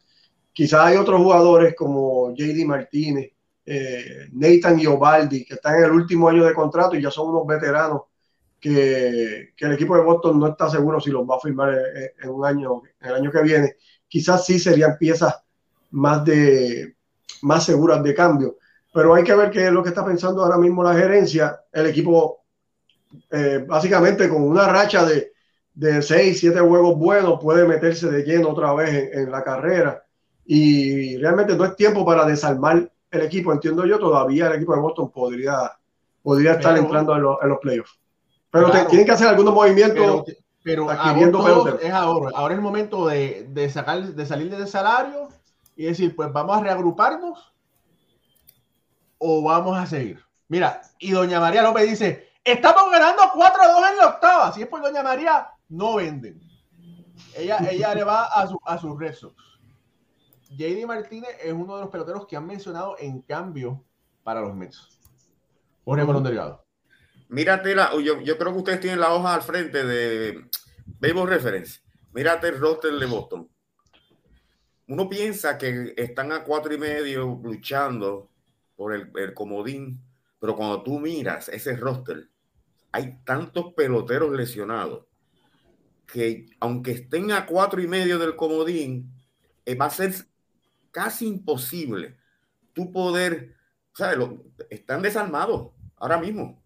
Quizás 0.54 0.86
hay 0.86 0.98
otros 0.98 1.22
jugadores 1.22 1.76
como 1.76 2.34
JD 2.34 2.66
Martínez, 2.66 3.32
eh, 3.66 4.30
Nathan 4.32 4.80
Iobaldi, 4.80 5.46
que 5.46 5.56
están 5.56 5.78
en 5.78 5.86
el 5.86 5.92
último 5.92 6.30
año 6.30 6.46
de 6.46 6.54
contrato 6.54 6.96
y 6.96 7.02
ya 7.02 7.12
son 7.12 7.30
unos 7.30 7.46
veteranos 7.46 8.04
que, 8.64 9.54
el 9.58 9.74
equipo 9.74 9.98
de 9.98 10.04
Boston 10.04 10.40
no 10.40 10.48
está 10.48 10.70
seguro 10.70 11.02
si 11.02 11.12
los 11.12 11.30
va 11.30 11.36
a 11.36 11.40
firmar 11.40 11.78
en, 12.22 12.30
un 12.30 12.46
año, 12.46 12.82
en 13.02 13.10
el 13.10 13.16
año 13.16 13.32
que 13.32 13.42
viene. 13.42 13.76
Quizás 14.08 14.46
sí 14.46 14.58
serían 14.58 14.98
piezas 14.98 15.44
más, 15.92 16.24
de, 16.24 16.96
más 17.42 17.66
seguras 17.66 18.02
de 18.02 18.16
cambio. 18.16 18.58
Pero 18.94 19.16
hay 19.16 19.24
que 19.26 19.36
ver 19.36 19.52
qué 19.52 19.68
es 19.68 19.72
lo 19.72 19.84
que 19.84 19.90
está 19.90 20.06
pensando 20.06 20.42
ahora 20.42 20.58
mismo 20.58 20.82
la 20.82 20.94
gerencia. 20.94 21.60
El 21.74 21.88
equipo, 21.88 22.46
eh, 23.32 23.66
básicamente 23.68 24.30
con 24.30 24.44
una 24.44 24.66
racha 24.70 25.06
de, 25.06 25.34
de 25.74 26.02
seis, 26.02 26.40
siete 26.40 26.62
juegos 26.62 26.98
buenos, 26.98 27.42
puede 27.42 27.68
meterse 27.68 28.10
de 28.10 28.24
lleno 28.24 28.52
otra 28.52 28.74
vez 28.74 29.10
en, 29.14 29.30
la 29.30 29.44
carrera. 29.44 30.06
Y 30.46 31.18
realmente 31.18 31.58
no 31.58 31.66
es 31.66 31.76
tiempo 31.76 32.06
para 32.06 32.26
desarmar 32.26 32.90
el 33.12 33.22
equipo. 33.22 33.52
Entiendo 33.52 33.86
yo, 33.86 34.00
todavía 34.00 34.48
el 34.48 34.54
equipo 34.54 34.74
de 34.74 34.82
Boston 34.82 35.12
podría, 35.12 35.70
podría 36.22 36.54
estar 36.54 36.78
entrando 36.78 37.14
en, 37.14 37.26
en 37.42 37.50
los 37.50 37.60
playoffs. 37.60 38.03
Pero 38.54 38.70
tienen 38.88 39.06
que 39.08 39.12
hacer 39.12 39.28
algunos 39.28 39.52
movimientos. 39.52 40.26
Pero, 40.64 40.86
pero 40.86 41.80
es 41.80 41.92
ahora. 41.92 42.32
Ahora 42.36 42.54
es 42.54 42.60
el 42.60 42.64
momento 42.64 43.08
de, 43.08 43.48
de, 43.50 43.68
sacar, 43.68 44.04
de 44.04 44.26
salir 44.28 44.56
del 44.56 44.68
salario 44.68 45.28
y 45.76 45.86
decir, 45.86 46.16
pues 46.16 46.32
vamos 46.32 46.56
a 46.56 46.62
reagruparnos 46.62 47.52
o 49.18 49.42
vamos 49.42 49.76
a 49.76 49.88
seguir. 49.88 50.24
Mira, 50.50 50.84
y 51.00 51.12
doña 51.12 51.40
María 51.40 51.64
López 51.64 51.90
dice, 51.90 52.30
estamos 52.44 52.92
ganando 52.92 53.24
4-2 53.24 53.92
en 53.92 53.98
la 53.98 54.08
octava. 54.08 54.54
Si 54.54 54.62
es 54.62 54.68
por 54.68 54.84
doña 54.84 55.02
María, 55.02 55.50
no 55.70 55.96
venden. 55.96 56.40
Ella, 57.36 57.58
ella 57.72 57.96
le 57.96 58.04
va 58.04 58.26
a, 58.26 58.46
su, 58.46 58.60
a 58.64 58.78
sus 58.78 59.00
rezos. 59.00 59.34
JD 60.52 60.86
Martínez 60.86 61.36
es 61.44 61.54
uno 61.54 61.76
de 61.76 61.82
los 61.82 61.90
peloteros 61.90 62.28
que 62.28 62.38
han 62.38 62.46
mencionado 62.46 62.98
en 63.00 63.22
cambio 63.24 63.84
para 64.24 64.42
los 64.42 64.54
Mets. 64.54 65.00
Jorge 65.84 66.06
Colón 66.06 66.24
Delgado. 66.24 66.63
Mírate 67.34 67.74
la, 67.74 67.92
yo, 68.00 68.38
creo 68.38 68.52
que 68.52 68.60
ustedes 68.60 68.80
tienen 68.80 69.00
la 69.00 69.12
hoja 69.12 69.34
al 69.34 69.42
frente 69.42 69.84
de 69.84 70.50
Baseball 70.86 71.28
Reference. 71.28 71.82
Mírate 72.14 72.50
el 72.50 72.60
roster 72.60 72.94
de 72.94 73.06
Boston. 73.08 73.50
Uno 74.88 75.10
piensa 75.10 75.58
que 75.58 75.96
están 75.98 76.32
a 76.32 76.44
cuatro 76.44 76.72
y 76.76 76.78
medio 76.78 77.40
luchando 77.44 78.30
por 78.76 78.94
el, 78.94 79.34
comodín, 79.34 80.00
pero 80.40 80.56
cuando 80.56 80.84
tú 80.84 81.00
miras 81.00 81.50
ese 81.50 81.76
roster, 81.76 82.30
hay 82.92 83.18
tantos 83.24 83.74
peloteros 83.74 84.32
lesionados 84.32 85.08
que 86.06 86.46
aunque 86.60 86.92
estén 86.92 87.32
a 87.32 87.48
cuatro 87.48 87.82
y 87.82 87.88
medio 87.88 88.20
del 88.20 88.36
comodín, 88.36 89.12
eh, 89.66 89.74
va 89.74 89.88
a 89.88 89.90
ser 89.90 90.14
casi 90.92 91.26
imposible 91.26 92.16
tú 92.74 92.92
poder, 92.92 93.56
¿sabes? 93.96 94.30
Están 94.70 95.02
desarmados 95.02 95.72
ahora 95.96 96.20
mismo. 96.20 96.63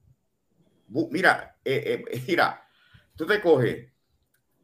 Mira, 0.87 1.57
eh, 1.63 2.05
eh, 2.09 2.23
mira, 2.27 2.67
tú 3.15 3.25
te 3.25 3.41
coges 3.41 3.91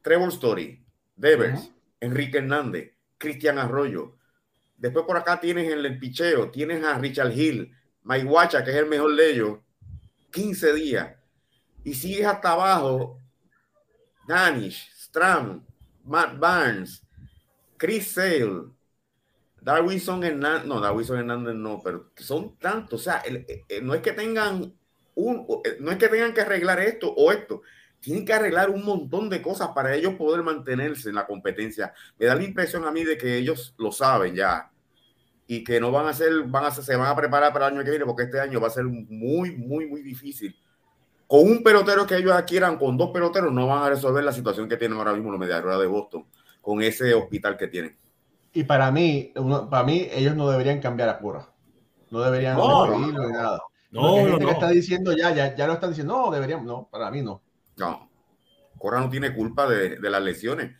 Trevor 0.01 0.29
Story, 0.29 0.85
Devers, 1.15 1.69
Enrique 1.99 2.37
Hernández, 2.37 2.93
Cristian 3.17 3.57
Arroyo. 3.57 4.17
Después 4.77 5.05
por 5.05 5.17
acá 5.17 5.39
tienes 5.39 5.71
en 5.71 5.79
el 5.79 5.99
picheo, 5.99 6.49
tienes 6.49 6.83
a 6.83 6.97
Richard 6.97 7.31
Hill, 7.31 7.75
Mike 8.03 8.25
Wacha, 8.25 8.63
que 8.63 8.71
es 8.71 8.77
el 8.77 8.85
mejor 8.85 9.15
de 9.15 9.31
ellos, 9.31 9.59
15 10.31 10.73
días. 10.73 11.15
Y 11.83 11.93
sigues 11.93 12.25
hasta 12.25 12.51
abajo, 12.51 13.19
Danish, 14.27 14.89
Stram, 14.95 15.65
Matt 16.03 16.37
Barnes, 16.39 17.05
Chris 17.77 18.07
Sale, 18.07 18.71
Darwinson 19.61 20.23
Hernández, 20.23 20.65
no, 20.65 20.79
Darwinson 20.79 21.19
Hernández 21.19 21.55
no, 21.55 21.81
pero 21.83 22.11
son 22.15 22.57
tantos, 22.57 23.01
o 23.01 23.03
sea, 23.03 23.23
eh, 23.25 23.81
no 23.81 23.93
es 23.93 24.01
que 24.01 24.11
tengan 24.11 24.73
eh, 25.15 25.77
no 25.79 25.91
es 25.91 25.97
que 25.97 26.07
tengan 26.09 26.33
que 26.33 26.41
arreglar 26.41 26.79
esto 26.79 27.13
o 27.13 27.31
esto, 27.31 27.61
tienen 27.99 28.25
que 28.25 28.33
arreglar 28.33 28.69
un 28.69 28.83
montón 28.83 29.29
de 29.29 29.41
cosas 29.41 29.69
para 29.73 29.95
ellos 29.95 30.15
poder 30.15 30.43
mantenerse 30.43 31.09
en 31.09 31.15
la 31.15 31.25
competencia. 31.25 31.93
Me 32.19 32.25
da 32.25 32.35
la 32.35 32.43
impresión 32.43 32.85
a 32.85 32.91
mí 32.91 33.03
de 33.03 33.17
que 33.17 33.37
ellos 33.37 33.73
lo 33.77 33.91
saben 33.91 34.35
ya. 34.35 34.69
y 35.47 35.63
que 35.63 35.79
no 35.79 35.91
van 35.91 36.07
a 36.07 36.13
ser, 36.13 36.43
van 36.43 36.65
a 36.65 36.71
se 36.71 36.95
van 36.95 37.07
a 37.07 37.15
preparar 37.15 37.53
para 37.53 37.67
el 37.67 37.73
año 37.73 37.83
que 37.83 37.91
viene, 37.91 38.05
porque 38.05 38.23
este 38.23 38.39
año 38.39 38.59
va 38.59 38.67
a 38.67 38.71
ser 38.71 38.85
muy, 38.85 39.55
muy, 39.55 39.87
muy 39.87 40.01
difícil. 40.01 40.55
Con 41.27 41.41
un 41.41 41.63
pelotero 41.63 42.05
que 42.05 42.17
ellos 42.17 42.31
adquieran, 42.31 42.77
con 42.77 42.97
dos 42.97 43.11
peloteros, 43.11 43.51
no 43.53 43.67
van 43.67 43.83
a 43.83 43.89
resolver 43.89 44.23
la 44.23 44.33
situación 44.33 44.67
que 44.69 44.77
tienen 44.77 44.97
ahora 44.97 45.13
mismo 45.13 45.31
los 45.31 45.39
Mediarrojas 45.39 45.79
de 45.79 45.87
Boston, 45.87 46.25
con 46.61 46.81
ese 46.81 47.13
hospital 47.13 47.57
que 47.57 47.67
tienen. 47.67 47.97
Y 48.53 48.63
para 48.63 48.91
mí, 48.91 49.33
para 49.69 49.83
mí, 49.83 50.07
ellos 50.11 50.35
no 50.35 50.49
deberían 50.49 50.79
cambiar 50.79 51.09
a 51.09 51.19
Cora. 51.19 51.49
No 52.11 52.21
deberían 52.21 52.55
no, 52.55 52.85
no, 52.85 52.99
ni 52.99 53.31
nada. 53.31 53.59
No, 53.93 54.15
gente 54.15 54.45
que 54.45 54.51
está 54.51 54.69
diciendo 54.69 55.15
ya, 55.15 55.33
ya, 55.35 55.55
ya 55.55 55.67
lo 55.67 55.73
están 55.73 55.91
diciendo, 55.91 56.17
no, 56.17 56.31
deberían, 56.31 56.65
no, 56.65 56.89
para 56.91 57.11
mí 57.11 57.21
no. 57.21 57.43
No, 57.77 58.09
Cora 58.77 58.99
no 58.99 59.09
tiene 59.09 59.33
culpa 59.33 59.69
de, 59.69 59.97
de 59.97 60.09
las 60.09 60.21
lesiones. 60.21 60.75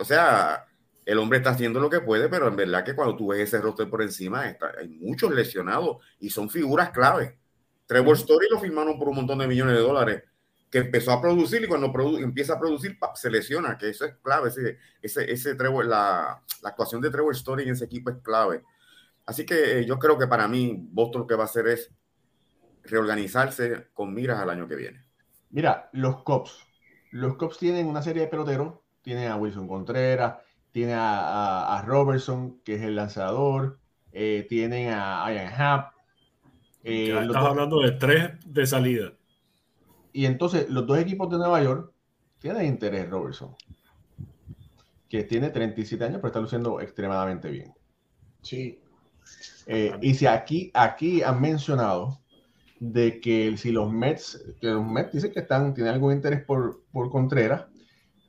O 0.00 0.04
sea, 0.04 0.66
el 1.04 1.18
hombre 1.18 1.38
está 1.38 1.50
haciendo 1.50 1.78
lo 1.78 1.90
que 1.90 2.00
puede, 2.00 2.28
pero 2.30 2.48
en 2.48 2.56
verdad 2.56 2.84
que 2.84 2.94
cuando 2.94 3.16
tú 3.16 3.28
ves 3.28 3.40
ese 3.40 3.60
roster 3.60 3.88
por 3.90 4.00
encima, 4.00 4.48
está, 4.48 4.72
hay 4.78 4.88
muchos 4.88 5.30
lesionados 5.30 5.98
y 6.20 6.30
son 6.30 6.48
figuras 6.48 6.90
clave. 6.90 7.38
Trevor 7.86 8.16
Story 8.16 8.46
lo 8.50 8.58
firmaron 8.58 8.98
por 8.98 9.08
un 9.08 9.16
montón 9.16 9.38
de 9.38 9.46
millones 9.46 9.74
de 9.74 9.80
dólares, 9.80 10.22
que 10.70 10.78
empezó 10.78 11.12
a 11.12 11.20
producir 11.20 11.62
y 11.62 11.66
cuando 11.66 11.92
empieza 12.18 12.54
a 12.54 12.58
producir, 12.58 12.98
se 13.14 13.30
lesiona, 13.30 13.76
que 13.76 13.90
eso 13.90 14.06
es 14.06 14.16
clave. 14.22 14.48
Ese, 14.48 14.78
ese, 15.02 15.30
ese 15.30 15.54
Trevor, 15.54 15.84
la, 15.86 16.42
la, 16.62 16.68
actuación 16.70 17.02
de 17.02 17.10
Trevor 17.10 17.34
Story 17.34 17.64
en 17.64 17.70
ese 17.70 17.84
equipo 17.84 18.10
es 18.10 18.16
clave. 18.22 18.62
Así 19.24 19.44
que 19.44 19.80
eh, 19.80 19.86
yo 19.86 19.98
creo 19.98 20.18
que 20.18 20.26
para 20.26 20.48
mí, 20.48 20.88
Boston 20.90 21.22
lo 21.22 21.26
que 21.26 21.34
va 21.34 21.44
a 21.44 21.46
hacer 21.46 21.68
es 21.68 21.90
reorganizarse 22.90 23.88
con 23.92 24.14
miras 24.14 24.40
al 24.40 24.50
año 24.50 24.66
que 24.66 24.76
viene. 24.76 25.04
Mira, 25.50 25.88
los 25.92 26.22
Cops. 26.22 26.66
Los 27.10 27.36
Cops 27.36 27.58
tienen 27.58 27.86
una 27.86 28.02
serie 28.02 28.22
de 28.22 28.28
peloteros. 28.28 28.74
Tienen 29.02 29.30
a 29.30 29.36
Wilson 29.36 29.66
Contreras, 29.66 30.34
tiene 30.70 30.94
a, 30.94 31.82
Robertson, 31.86 32.60
que 32.62 32.74
es 32.74 32.82
el 32.82 32.96
lanzador, 32.96 33.78
eh, 34.12 34.44
tienen 34.48 34.92
a 34.92 35.32
Ian 35.32 35.52
Happ. 35.56 35.94
Eh, 36.84 37.18
estás 37.18 37.44
hablando 37.44 37.80
de 37.80 37.92
tres 37.92 38.32
de 38.44 38.66
salida. 38.66 39.12
Y 40.12 40.26
entonces 40.26 40.68
los 40.68 40.86
dos 40.86 40.98
equipos 40.98 41.30
de 41.30 41.38
Nueva 41.38 41.62
York 41.62 41.92
tienen 42.38 42.66
interés 42.66 43.08
Robertson, 43.08 43.54
que 45.08 45.24
tiene 45.24 45.50
37 45.50 46.04
años, 46.04 46.16
pero 46.16 46.28
está 46.28 46.40
luciendo 46.40 46.80
extremadamente 46.80 47.50
bien. 47.50 47.72
Sí. 48.42 48.80
Eh, 49.66 49.92
y 50.00 50.14
si 50.14 50.26
aquí, 50.26 50.70
aquí 50.74 51.22
han 51.22 51.40
mencionado 51.40 52.20
de 52.80 53.20
que 53.20 53.56
si 53.56 53.72
los 53.72 53.92
Mets, 53.92 54.44
que 54.60 54.68
los 54.68 54.86
Mets 54.86 55.12
dicen 55.12 55.32
que 55.32 55.40
están, 55.40 55.74
tienen 55.74 55.94
algún 55.94 56.12
interés 56.12 56.44
por, 56.44 56.82
por 56.92 57.10
Contreras, 57.10 57.66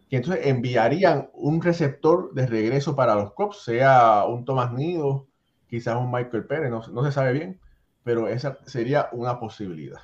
que 0.10 0.18
entonces 0.18 0.47
enviarían 0.47 1.30
un 1.34 1.62
receptor 1.62 2.34
de 2.34 2.47
regreso 2.47 2.95
para 2.95 3.16
los 3.16 3.34
Cops, 3.34 3.64
sea 3.64 4.26
un 4.26 4.43
Tomás 4.43 4.74
Nido, 4.74 5.28
quizás 5.70 5.97
un 5.97 6.12
Michael 6.12 6.45
Pérez, 6.45 6.72
no, 6.72 7.06
se 7.06 7.12
sabe 7.12 7.34
bien, 7.34 7.60
pero 8.04 8.28
esa 8.28 8.58
sería 8.66 9.10
una 9.12 9.39
posibilidad. 9.39 10.02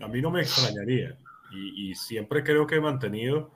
A 0.00 0.08
mí 0.08 0.20
no 0.20 0.30
me 0.30 0.42
extrañaría 0.42 1.16
y, 1.52 1.94
siempre 1.94 2.42
creo 2.42 2.66
que 2.66 2.74
he 2.74 2.80
mantenido, 2.80 3.52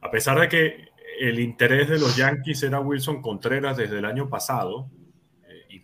a 0.00 0.10
pesar 0.10 0.40
de 0.40 0.48
que 0.48 0.88
el 1.20 1.40
interés 1.40 1.88
de 1.88 1.98
los 1.98 2.16
Yankees 2.16 2.62
era 2.62 2.80
Wilson 2.80 3.20
Contreras 3.20 3.76
desde 3.76 3.98
el 3.98 4.04
año 4.04 4.30
pasado, 4.30 4.88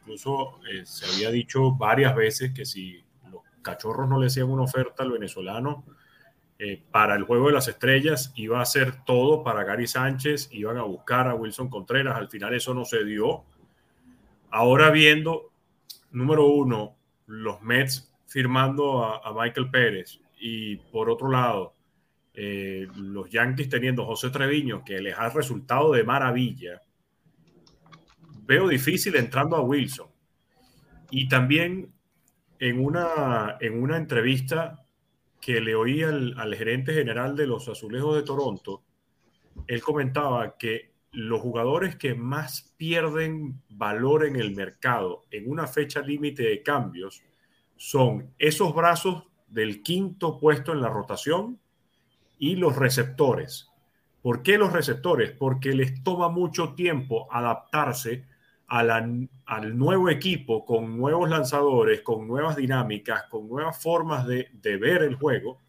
incluso 0.05 0.61
eh, 0.70 0.84
se 0.84 1.07
había 1.07 1.30
dicho 1.30 1.72
varias 1.72 2.14
veces 2.14 2.52
que 2.52 2.66
si 2.66 3.02
los 3.32 3.42
cachorros 3.62 4.09
no 4.09 4.20
le 4.20 4.26
hacían 4.26 4.50
una 4.50 4.64
oferta 4.64 5.02
al 5.02 5.12
venezolano, 5.12 5.84
eh, 6.59 6.80
para 6.90 7.16
el 7.16 7.24
juego 7.24 7.48
de 7.48 7.55
las 7.55 7.68
estrellas 7.68 8.32
iba 8.36 8.61
a 8.61 8.66
ser 8.66 9.05
todo 9.05 9.42
para 9.42 9.64
Gary 9.64 9.86
Sánchez, 9.86 10.50
iban 10.52 10.76
a 10.76 10.82
buscar 10.82 11.26
a 11.26 11.34
Wilson 11.34 11.68
Contreras, 11.68 12.16
al 12.16 12.28
final 12.28 12.55
eso 12.55 12.74
no 12.74 12.84
se 12.84 13.02
dio. 13.05 13.44
Ahora 14.50 14.90
viendo, 14.90 15.50
número 16.12 16.46
uno, 16.46 16.96
los 17.26 17.62
Mets 17.62 18.12
firmando 18.26 19.05
a, 19.05 19.32
Michael 19.32 19.70
Pérez 19.70 20.20
y 20.38 20.76
por 20.76 21.09
otro 21.09 21.30
lado, 21.30 21.74
eh, 22.34 22.86
los 22.96 23.30
Yankees 23.30 23.68
teniendo 23.68 24.05
José 24.05 24.30
Treviño, 24.30 24.84
que 24.84 25.00
les 25.00 25.18
ha 25.18 25.30
resultado 25.30 25.92
de 25.92 26.05
maravilla, 26.05 26.82
veo 28.47 28.68
difícil 28.68 29.16
entrando 29.16 29.57
a 29.57 29.61
Wilson. 29.61 30.09
Y 31.11 31.28
también 31.28 31.92
en 32.59 32.84
una, 32.84 33.57
en 33.61 33.82
una 33.82 33.97
entrevista 33.97 34.84
que 35.40 35.61
le 35.61 35.74
oí 35.74 36.03
al, 36.03 36.55
gerente 36.57 36.95
general 36.95 37.36
de 37.36 37.47
los 37.47 37.68
Azulejos 37.68 38.16
de 38.16 38.22
Toronto, 38.22 38.82
él 39.66 39.82
comentaba 39.82 40.57
que 40.57 40.95
los 41.12 41.40
jugadores 41.40 41.97
que 41.97 42.14
más 42.14 42.74
pierden 42.76 43.62
valor 43.68 44.24
en 44.24 44.36
el 44.36 44.55
mercado 44.55 45.26
en 45.30 45.49
una 45.49 45.66
fecha 45.66 46.01
límite 46.01 46.42
de 46.42 46.62
cambios 46.62 47.22
son 47.76 48.32
esos 48.38 48.74
brazos 48.74 49.24
del 49.47 49.82
quinto 49.82 50.38
puesto 50.38 50.72
en 50.72 50.80
la 50.80 50.88
rotación 50.88 51.61
y 52.38 52.57
los 52.57 52.74
receptores. 52.74 53.70
¿Por 54.22 54.42
qué 54.42 54.57
los 54.57 54.72
receptores? 54.72 55.30
Porque 55.32 55.74
les 55.74 56.03
toma 56.03 56.30
mucho 56.30 56.72
tiempo 56.72 57.28
adaptarse 57.30 58.24
al 58.66 59.78
nuevo 59.78 60.08
equipo 60.08 60.64
con 60.64 60.96
nuevos 60.96 61.28
lanzadores, 61.28 62.00
con 62.00 62.26
nuevas 62.26 62.56
dinámicas, 62.56 63.24
con 63.24 63.48
nuevas 63.48 63.80
formas 63.80 64.26
de, 64.26 64.48
ver 64.62 65.02
el 65.02 65.16
juego. 65.16 65.60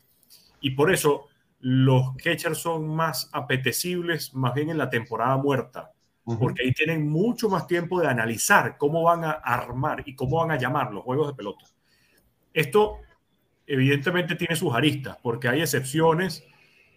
Y 0.61 0.71
por 0.71 0.91
eso 0.91 1.27
los 1.59 2.15
catchers 2.15 2.57
son 2.57 2.87
más 2.87 3.29
apetecibles 3.33 4.33
más 4.33 4.53
bien 4.53 4.69
en 4.69 4.77
la 4.77 4.89
temporada 4.89 5.37
muerta, 5.37 5.91
porque 6.23 6.63
ahí 6.63 6.71
tienen 6.71 7.07
mucho 7.07 7.49
más 7.49 7.67
tiempo 7.67 8.01
de 8.01 8.07
analizar 8.07 8.77
cómo 8.77 9.03
van 9.03 9.23
a 9.23 9.31
armar 9.31 10.03
y 10.05 10.15
cómo 10.15 10.37
van 10.37 10.51
a 10.51 10.57
llamar 10.57 10.91
los 10.91 11.03
juegos 11.03 11.27
de 11.27 11.33
pelota. 11.35 11.65
Esto 12.53 12.99
evidentemente 13.67 14.35
tiene 14.35 14.55
sus 14.55 14.73
aristas, 14.73 15.17
porque 15.21 15.47
hay 15.47 15.61
excepciones 15.61 16.45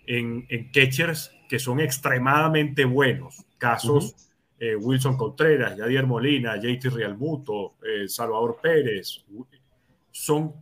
en, 0.07 0.47
catchers 0.73 1.33
que 1.49 1.59
son 1.59 1.81
extremadamente 1.81 2.85
buenos, 2.85 3.45
casos 3.59 4.28
eh, 4.59 4.75
Wilson 4.75 5.17
Contreras, 5.17 5.77
Yadier 5.77 6.07
Molina, 6.07 6.57
JT 6.57 6.91
Realmuto, 6.91 7.77
eh, 7.83 8.09
Salvador 8.09 8.59
Pérez. 8.61 9.25
Son 10.11 10.53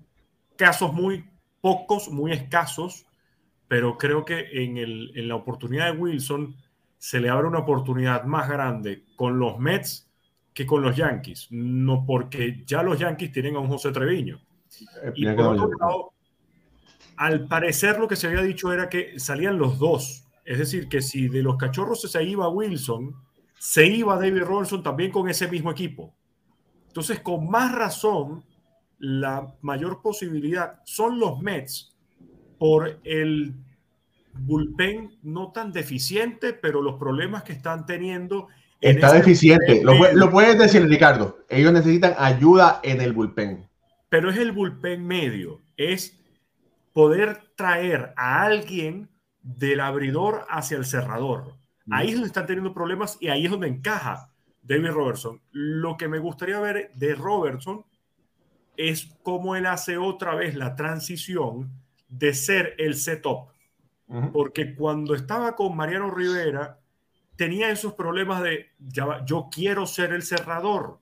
casos 0.56 0.92
muy 0.92 1.24
pocos, 1.60 2.10
muy 2.10 2.32
escasos, 2.32 3.06
pero 3.68 3.96
creo 3.96 4.24
que 4.24 4.48
en, 4.52 4.76
el, 4.76 5.12
en, 5.14 5.28
la 5.28 5.36
oportunidad 5.36 5.92
de 5.92 5.98
Wilson 5.98 6.54
se 6.98 7.20
le 7.20 7.28
abre 7.28 7.48
una 7.48 7.60
oportunidad 7.60 8.24
más 8.24 8.48
grande 8.48 9.04
con 9.16 9.38
los 9.38 9.58
Mets 9.58 10.10
que 10.52 10.66
con 10.66 10.82
los 10.82 10.96
Yankees. 10.96 11.48
No 11.50 12.04
porque 12.06 12.62
ya 12.66 12.82
los 12.82 12.98
Yankees 12.98 13.32
tienen 13.32 13.56
a 13.56 13.60
un 13.60 13.68
José 13.68 13.92
Treviño. 13.92 14.40
Eh, 15.02 15.12
y 15.14 15.26
por 15.26 15.46
otro 15.46 15.70
lado, 15.78 16.12
al 17.16 17.46
parecer 17.46 17.98
lo 17.98 18.08
que 18.08 18.16
se 18.16 18.26
había 18.26 18.42
dicho 18.42 18.72
era 18.72 18.88
que 18.88 19.18
salían 19.18 19.58
los 19.58 19.78
dos. 19.78 20.24
Es 20.44 20.58
decir, 20.58 20.88
que 20.88 21.02
si 21.02 21.28
de 21.28 21.42
los 21.42 21.56
cachorros 21.56 22.00
se 22.00 22.22
iba 22.22 22.48
Wilson, 22.48 23.14
se 23.58 23.86
iba 23.86 24.16
David 24.16 24.42
Robertson 24.42 24.82
también 24.82 25.10
con 25.10 25.28
ese 25.28 25.48
mismo 25.48 25.70
equipo. 25.70 26.14
Entonces, 26.88 27.20
con 27.20 27.48
más 27.50 27.72
razón, 27.72 28.44
la 28.98 29.54
mayor 29.62 30.00
posibilidad 30.02 30.80
son 30.84 31.18
los 31.18 31.40
Mets 31.40 31.94
por 32.58 33.00
el 33.04 33.54
bullpen 34.38 35.18
no 35.22 35.52
tan 35.52 35.72
deficiente, 35.72 36.52
pero 36.52 36.82
los 36.82 36.96
problemas 36.96 37.42
que 37.42 37.52
están 37.52 37.86
teniendo. 37.86 38.48
Está 38.80 39.12
deficiente, 39.12 39.82
lo, 39.82 40.30
puedes 40.30 40.58
decir, 40.58 40.86
Ricardo. 40.86 41.38
Ellos 41.48 41.72
necesitan 41.72 42.14
ayuda 42.18 42.80
en 42.82 43.00
el 43.00 43.12
bullpen. 43.12 43.66
Pero 44.08 44.30
es 44.30 44.36
el 44.36 44.52
bullpen 44.52 45.06
medio, 45.06 45.60
es 45.76 46.18
poder 46.92 47.40
traer 47.56 48.12
a 48.16 48.44
alguien 48.44 49.08
del 49.42 49.80
abridor 49.80 50.46
hacia 50.48 50.76
el 50.76 50.84
cerrador. 50.84 51.54
Ahí 51.90 52.08
es 52.08 52.14
donde 52.14 52.28
están 52.28 52.46
teniendo 52.46 52.74
problemas 52.74 53.16
y 53.20 53.28
ahí 53.28 53.44
es 53.44 53.50
donde 53.50 53.68
encaja 53.68 54.30
David 54.62 54.90
Robertson. 54.90 55.40
Lo 55.52 55.96
que 55.96 56.08
me 56.08 56.18
gustaría 56.18 56.58
ver 56.58 56.90
de 56.94 57.14
Robertson 57.14 57.84
es 58.76 59.16
cómo 59.22 59.56
él 59.56 59.66
hace 59.66 59.96
otra 59.96 60.34
vez 60.34 60.54
la 60.54 60.74
transición 60.74 61.70
de 62.08 62.34
ser 62.34 62.74
el 62.78 62.96
setup. 62.96 63.48
Porque 64.32 64.74
cuando 64.76 65.14
estaba 65.14 65.56
con 65.56 65.76
Mariano 65.76 66.12
Rivera, 66.12 66.78
tenía 67.34 67.70
esos 67.70 67.94
problemas 67.94 68.42
de 68.42 68.70
yo 69.24 69.48
quiero 69.50 69.86
ser 69.86 70.12
el 70.12 70.22
cerrador. 70.22 71.00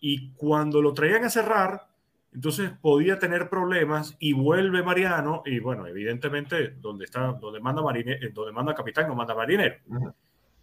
Y 0.00 0.32
cuando 0.32 0.82
lo 0.82 0.92
traían 0.92 1.24
a 1.24 1.30
cerrar, 1.30 1.88
entonces 2.34 2.72
podía 2.82 3.20
tener 3.20 3.48
problemas 3.48 4.16
y 4.18 4.32
vuelve 4.32 4.82
Mariano 4.82 5.42
y 5.46 5.60
bueno, 5.60 5.86
evidentemente 5.86 6.70
donde 6.80 7.04
está, 7.04 7.32
donde 7.32 7.60
manda 7.60 7.80
Marine, 7.80 8.18
donde 8.32 8.50
manda 8.52 8.74
capitán 8.74 9.06
no 9.06 9.14
manda 9.14 9.36
marinero. 9.36 9.76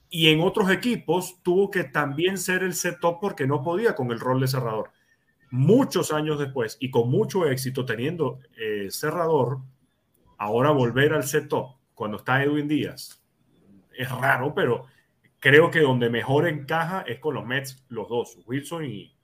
Y 0.09 0.27
en 0.27 0.41
otros 0.41 0.69
equipos 0.69 1.41
tuvo 1.41 1.71
que 1.71 1.85
también 1.85 2.37
ser 2.37 2.63
el 2.63 2.73
setup 2.73 3.21
porque 3.21 3.47
no 3.47 3.63
podía 3.63 3.95
con 3.95 4.11
el 4.11 4.19
rol 4.19 4.41
de 4.41 4.49
cerrador. 4.49 4.91
Muchos 5.49 6.11
años 6.11 6.37
después 6.39 6.75
y 6.81 6.91
con 6.91 7.09
mucho 7.09 7.47
éxito 7.47 7.85
teniendo 7.85 8.39
eh, 8.57 8.87
cerrador, 8.89 9.59
ahora 10.37 10.71
volver 10.71 11.13
al 11.13 11.23
setup 11.23 11.77
cuando 11.93 12.17
está 12.17 12.43
Edwin 12.43 12.67
Díaz 12.67 13.21
es 13.93 14.11
raro, 14.11 14.53
pero 14.53 14.87
creo 15.39 15.71
que 15.71 15.79
donde 15.79 16.09
mejor 16.09 16.49
encaja 16.49 17.01
es 17.07 17.19
con 17.19 17.35
los 17.35 17.45
Mets, 17.45 17.85
los 17.87 18.09
dos, 18.09 18.39
Wilson 18.45 18.85
y, 18.85 19.15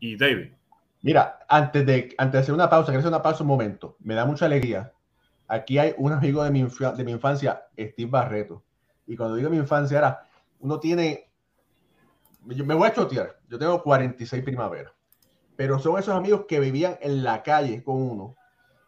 y 0.00 0.16
David. 0.16 0.55
Mira, 1.02 1.38
antes 1.48 1.86
de, 1.86 2.14
antes 2.18 2.32
de 2.32 2.38
hacer 2.38 2.54
una 2.54 2.68
pausa, 2.68 2.86
quiero 2.86 3.00
hacer 3.00 3.08
una 3.08 3.22
pausa 3.22 3.42
un 3.42 3.48
momento. 3.48 3.96
Me 4.00 4.14
da 4.14 4.24
mucha 4.24 4.46
alegría. 4.46 4.92
Aquí 5.48 5.78
hay 5.78 5.94
un 5.98 6.12
amigo 6.12 6.42
de 6.42 6.50
mi, 6.50 6.62
de 6.62 7.04
mi 7.04 7.12
infancia, 7.12 7.66
Steve 7.78 8.10
Barreto. 8.10 8.64
Y 9.06 9.16
cuando 9.16 9.36
digo 9.36 9.50
mi 9.50 9.58
infancia, 9.58 9.98
era, 9.98 10.26
uno 10.60 10.80
tiene, 10.80 11.30
yo 12.46 12.64
me 12.64 12.74
voy 12.74 12.88
a 12.88 12.92
chotear, 12.92 13.38
yo 13.48 13.58
tengo 13.58 13.80
46 13.82 14.42
primaveras, 14.42 14.92
pero 15.54 15.78
son 15.78 15.98
esos 15.98 16.14
amigos 16.14 16.46
que 16.48 16.58
vivían 16.58 16.98
en 17.00 17.22
la 17.22 17.44
calle 17.44 17.84
con 17.84 18.02
uno. 18.02 18.34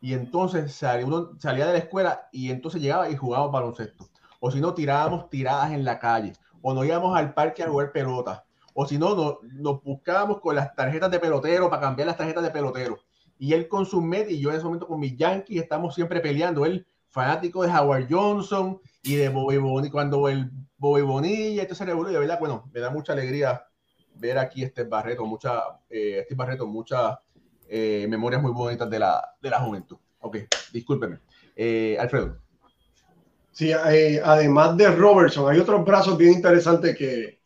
Y 0.00 0.14
entonces 0.14 0.74
salía, 0.74 1.06
uno 1.06 1.38
salía 1.38 1.66
de 1.66 1.74
la 1.74 1.78
escuela 1.78 2.28
y 2.32 2.50
entonces 2.50 2.82
llegaba 2.82 3.08
y 3.08 3.16
jugábamos 3.16 3.52
baloncesto 3.52 4.08
o 4.40 4.50
si 4.50 4.60
no, 4.60 4.74
tirábamos 4.74 5.28
tiradas 5.30 5.72
en 5.72 5.84
la 5.84 5.98
calle, 5.98 6.32
o 6.62 6.74
nos 6.74 6.86
íbamos 6.86 7.16
al 7.16 7.34
parque 7.34 7.62
a 7.62 7.68
jugar 7.68 7.92
pelota, 7.92 8.44
o 8.80 8.86
si 8.86 8.96
no, 8.96 9.16
nos, 9.16 9.42
nos 9.42 9.82
buscábamos 9.82 10.40
con 10.40 10.54
las 10.54 10.72
tarjetas 10.72 11.10
de 11.10 11.18
pelotero 11.18 11.68
para 11.68 11.82
cambiar 11.82 12.06
las 12.06 12.16
tarjetas 12.16 12.44
de 12.44 12.50
pelotero. 12.50 12.96
Y 13.36 13.52
él 13.52 13.66
con 13.66 13.84
su 13.84 14.00
Met 14.00 14.30
y 14.30 14.38
yo 14.38 14.50
en 14.50 14.56
ese 14.56 14.64
momento 14.66 14.86
con 14.86 15.00
mis 15.00 15.16
Yankees 15.16 15.62
estamos 15.62 15.96
siempre 15.96 16.20
peleando. 16.20 16.64
Él 16.64 16.86
fanático 17.08 17.64
de 17.64 17.72
Howard 17.72 18.06
Johnson 18.08 18.80
y 19.02 19.16
de 19.16 19.30
Bobby 19.30 19.56
Bonilla, 19.56 19.90
cuando 19.90 20.28
el 20.28 20.52
Bobby 20.76 21.02
Bonilla, 21.02 21.62
entonces 21.62 21.88
revolvió, 21.88 22.12
de 22.12 22.20
verdad, 22.20 22.38
bueno, 22.38 22.70
me 22.72 22.78
da 22.78 22.90
mucha 22.90 23.14
alegría 23.14 23.64
ver 24.14 24.38
aquí 24.38 24.62
este 24.62 24.84
Barreto, 24.84 25.26
mucha, 25.26 25.60
eh, 25.90 26.20
este 26.20 26.36
Barreto, 26.36 26.64
muchas 26.64 27.18
eh, 27.68 28.06
memorias 28.08 28.40
muy 28.40 28.52
bonitas 28.52 28.88
de 28.88 29.00
la, 29.00 29.28
de 29.42 29.50
la 29.50 29.58
juventud. 29.58 29.98
Ok, 30.20 30.36
discúlpeme. 30.72 31.18
Eh, 31.56 31.96
Alfredo. 31.98 32.36
Sí, 33.50 33.72
eh, 33.72 34.20
además 34.24 34.76
de 34.76 34.88
Robertson, 34.88 35.50
hay 35.50 35.58
otros 35.58 35.84
brazos 35.84 36.16
bien 36.16 36.34
interesantes 36.34 36.96
que, 36.96 37.37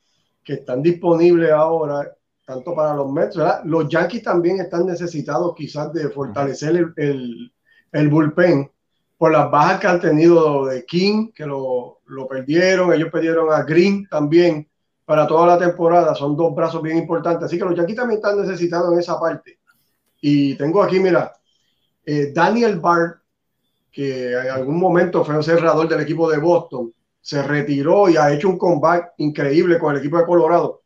que 0.45 0.55
están 0.55 0.83
disponibles 0.83 1.51
ahora, 1.51 2.13
tanto 2.45 2.75
para 2.75 2.95
los 2.95 3.11
Mets, 3.11 3.37
¿verdad? 3.37 3.63
Los 3.65 3.89
Yankees 3.89 4.23
también 4.23 4.61
están 4.61 4.87
necesitados 4.87 5.55
quizás 5.55 5.93
de 5.93 6.09
fortalecer 6.09 6.93
el, 6.97 7.53
el, 7.93 8.09
bullpen 8.09 8.71
por 9.17 9.33
las 9.33 9.51
bajas 9.51 9.81
que 9.81 9.87
han 9.87 10.01
tenido 10.01 10.67
de 10.67 10.85
King, 10.85 11.31
que 11.35 11.47
lo, 11.47 12.01
lo 12.07 12.27
perdieron, 12.27 12.93
ellos 12.93 13.11
perdieron 13.11 13.53
a 13.53 13.63
Green 13.63 14.07
también 14.09 14.69
para 15.05 15.27
toda 15.27 15.47
la 15.47 15.59
temporada, 15.59 16.15
son 16.15 16.37
dos 16.37 16.55
brazos 16.55 16.83
bien 16.83 16.99
importantes, 16.99 17.45
así 17.45 17.59
que 17.59 17.65
los 17.65 17.75
Yankees 17.75 17.97
también 17.97 18.19
están 18.19 18.41
necesitados 18.41 18.93
en 18.93 18.99
esa 18.99 19.19
parte. 19.19 19.59
Y 20.21 20.55
tengo 20.57 20.83
aquí, 20.83 20.99
mira, 20.99 21.33
eh, 22.05 22.33
Daniel 22.33 22.79
Bart 22.79 23.23
que 23.93 24.33
en 24.33 24.51
algún 24.51 24.81
momento 24.81 25.23
fue 25.23 25.37
un 25.37 25.45
cerrador 25.45 25.87
del 25.87 26.01
equipo 26.01 26.29
de 26.31 26.39
Boston, 26.39 26.93
se 27.23 27.43
retiró 27.43 28.11
y 28.11 28.17
ha 28.17 28.31
hecho 28.33 28.49
un 28.49 28.59
comeback 28.59 29.15
increíble 29.19 29.79
con 29.79 29.95
el 29.95 30.01
equipo 30.01 30.19
de 30.19 30.27
Colorado. 30.27 30.83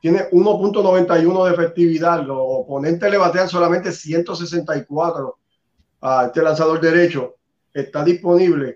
Tiene 0.00 0.30
1.91 0.30 1.44
de 1.44 1.52
efectividad, 1.52 2.22
los 2.24 2.38
oponentes 2.40 3.10
le 3.10 3.18
batean 3.18 3.48
solamente 3.48 3.92
164 3.92 5.38
a 6.00 6.26
este 6.26 6.42
lanzador 6.42 6.80
derecho. 6.80 7.34
Está 7.74 8.02
disponible. 8.02 8.74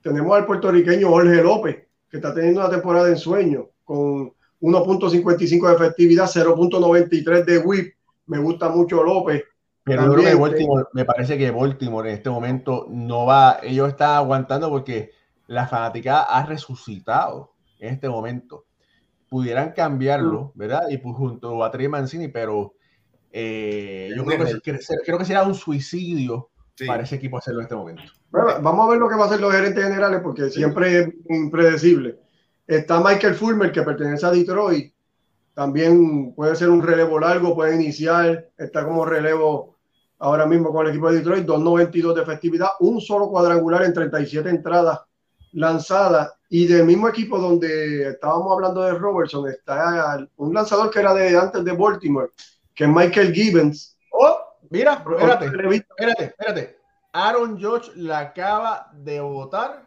Tenemos 0.00 0.36
al 0.36 0.46
puertorriqueño 0.46 1.08
Jorge 1.08 1.42
López, 1.42 1.88
que 2.08 2.18
está 2.18 2.32
teniendo 2.32 2.60
una 2.60 2.70
temporada 2.70 3.08
en 3.08 3.16
sueño, 3.16 3.70
con 3.84 4.32
1.55 4.60 5.68
de 5.68 5.74
efectividad, 5.74 6.26
0.93 6.26 7.44
de 7.44 7.58
whip. 7.58 7.94
Me 8.26 8.38
gusta 8.38 8.68
mucho 8.68 9.02
López 9.02 9.42
pero 9.84 10.06
yo 10.06 10.12
creo 10.12 10.24
que 10.24 10.34
Baltimore, 10.36 10.84
me 10.92 11.04
parece 11.04 11.36
que 11.36 11.50
Baltimore 11.50 12.08
en 12.08 12.16
este 12.16 12.30
momento 12.30 12.86
no 12.88 13.26
va, 13.26 13.58
ellos 13.62 13.88
están 13.88 14.10
aguantando 14.10 14.70
porque 14.70 15.10
la 15.52 15.66
fanática 15.66 16.22
ha 16.22 16.46
resucitado 16.46 17.52
en 17.78 17.94
este 17.94 18.08
momento. 18.08 18.64
Pudieran 19.28 19.72
cambiarlo, 19.72 20.52
mm. 20.54 20.58
¿verdad? 20.58 20.82
Y 20.88 20.96
pues 20.96 21.14
junto 21.14 21.62
a 21.62 21.70
Trey 21.70 21.88
Mancini, 21.88 22.28
pero 22.28 22.74
eh, 23.30 24.10
yo 24.16 24.24
creo 24.24 24.46
que, 24.62 24.78
creo 25.04 25.18
que 25.18 25.24
será 25.24 25.42
un 25.42 25.54
suicidio 25.54 26.50
para 26.86 27.02
ese 27.02 27.16
equipo 27.16 27.38
hacerlo 27.38 27.60
en 27.60 27.64
este 27.64 27.76
momento. 27.76 28.02
vamos 28.30 28.86
a 28.86 28.90
ver 28.90 28.98
lo 28.98 29.08
que 29.08 29.14
va 29.14 29.24
a 29.24 29.26
hacer 29.26 29.40
los 29.40 29.52
gerentes 29.52 29.84
generales 29.84 30.20
porque 30.22 30.48
siempre 30.48 30.98
es 30.98 31.08
impredecible. 31.28 32.18
Está 32.66 33.00
Michael 33.00 33.34
Fulmer, 33.34 33.72
que 33.72 33.82
pertenece 33.82 34.24
a 34.24 34.30
Detroit. 34.30 34.94
También 35.52 36.32
puede 36.34 36.56
ser 36.56 36.70
un 36.70 36.82
relevo 36.82 37.20
largo, 37.20 37.54
puede 37.54 37.74
iniciar, 37.74 38.48
está 38.56 38.84
como 38.86 39.04
relevo 39.04 39.76
ahora 40.18 40.46
mismo 40.46 40.72
con 40.72 40.86
el 40.86 40.92
equipo 40.92 41.10
de 41.10 41.18
Detroit, 41.18 41.44
2.92 41.44 42.14
de 42.14 42.22
efectividad, 42.22 42.68
un 42.80 43.02
solo 43.02 43.28
cuadrangular 43.28 43.82
en 43.82 43.92
37 43.92 44.48
entradas 44.48 45.00
lanzadas. 45.52 46.32
Y 46.48 46.66
del 46.66 46.84
mismo 46.84 47.08
equipo 47.08 47.38
donde 47.38 48.10
estábamos 48.10 48.52
hablando 48.52 48.82
de 48.82 48.92
Robertson, 48.92 49.48
está 49.48 50.28
un 50.36 50.52
lanzador 50.52 50.90
que 50.90 51.00
era 51.00 51.14
de 51.14 51.38
antes 51.38 51.64
de 51.64 51.72
Baltimore, 51.72 52.30
que 52.74 52.84
es 52.84 52.90
Michael 52.90 53.32
Gibbons. 53.32 53.96
Oh, 54.12 54.36
mira, 54.68 54.92
espérate, 54.94 55.46
espérate, 55.46 56.24
espérate. 56.24 56.78
Aaron 57.12 57.58
George 57.58 57.90
le 57.94 58.14
acaba 58.14 58.90
de 58.92 59.20
votar 59.20 59.86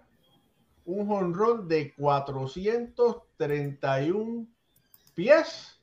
un 0.85 1.07
jonrón 1.07 1.67
de 1.67 1.93
431 1.95 4.47
pies, 5.13 5.79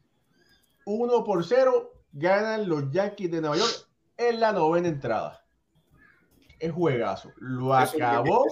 1 0.84 1.24
por 1.24 1.44
0, 1.44 1.92
ganan 2.12 2.68
los 2.68 2.90
Yankees 2.90 3.30
de 3.30 3.40
Nueva 3.40 3.56
York 3.56 3.88
en 4.16 4.40
la 4.40 4.52
novena 4.52 4.88
entrada. 4.88 5.44
Es 6.58 6.72
juegazo. 6.72 7.30
Lo 7.38 7.72
acabó 7.74 8.46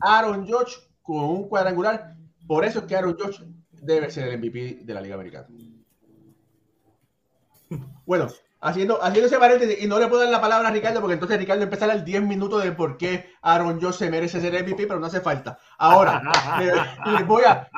Aaron 0.00 0.46
George 0.46 0.76
con 1.02 1.24
un 1.24 1.48
cuadrangular. 1.48 2.16
Por 2.46 2.64
eso 2.64 2.80
es 2.80 2.84
que 2.86 2.96
Aaron 2.96 3.16
George 3.16 3.44
debe 3.70 4.10
ser 4.10 4.28
el 4.28 4.38
MVP 4.38 4.80
de 4.82 4.94
la 4.94 5.00
Liga 5.00 5.14
Americana. 5.14 5.48
Bueno, 8.04 8.26
haciendo, 8.60 9.02
haciendo 9.02 9.26
ese 9.26 9.38
paréntesis, 9.38 9.82
y 9.82 9.86
no 9.86 9.98
le 9.98 10.08
puedo 10.08 10.22
dar 10.22 10.30
la 10.30 10.40
palabra 10.40 10.68
a 10.68 10.72
Ricardo, 10.72 11.00
porque 11.00 11.14
entonces 11.14 11.38
Ricardo 11.38 11.62
empezará 11.62 11.92
el 11.92 12.04
10 12.04 12.22
minutos 12.22 12.62
de 12.64 12.72
por 12.72 12.96
qué 12.96 13.30
Aaron 13.42 13.78
George 13.78 13.98
se 13.98 14.10
merece 14.10 14.40
ser 14.40 14.52
MVP, 14.62 14.86
pero 14.86 14.98
no 14.98 15.06
hace 15.06 15.20
falta. 15.20 15.58
Ahora, 15.78 16.22
les 17.06 17.26
voy 17.26 17.44
a. 17.44 17.68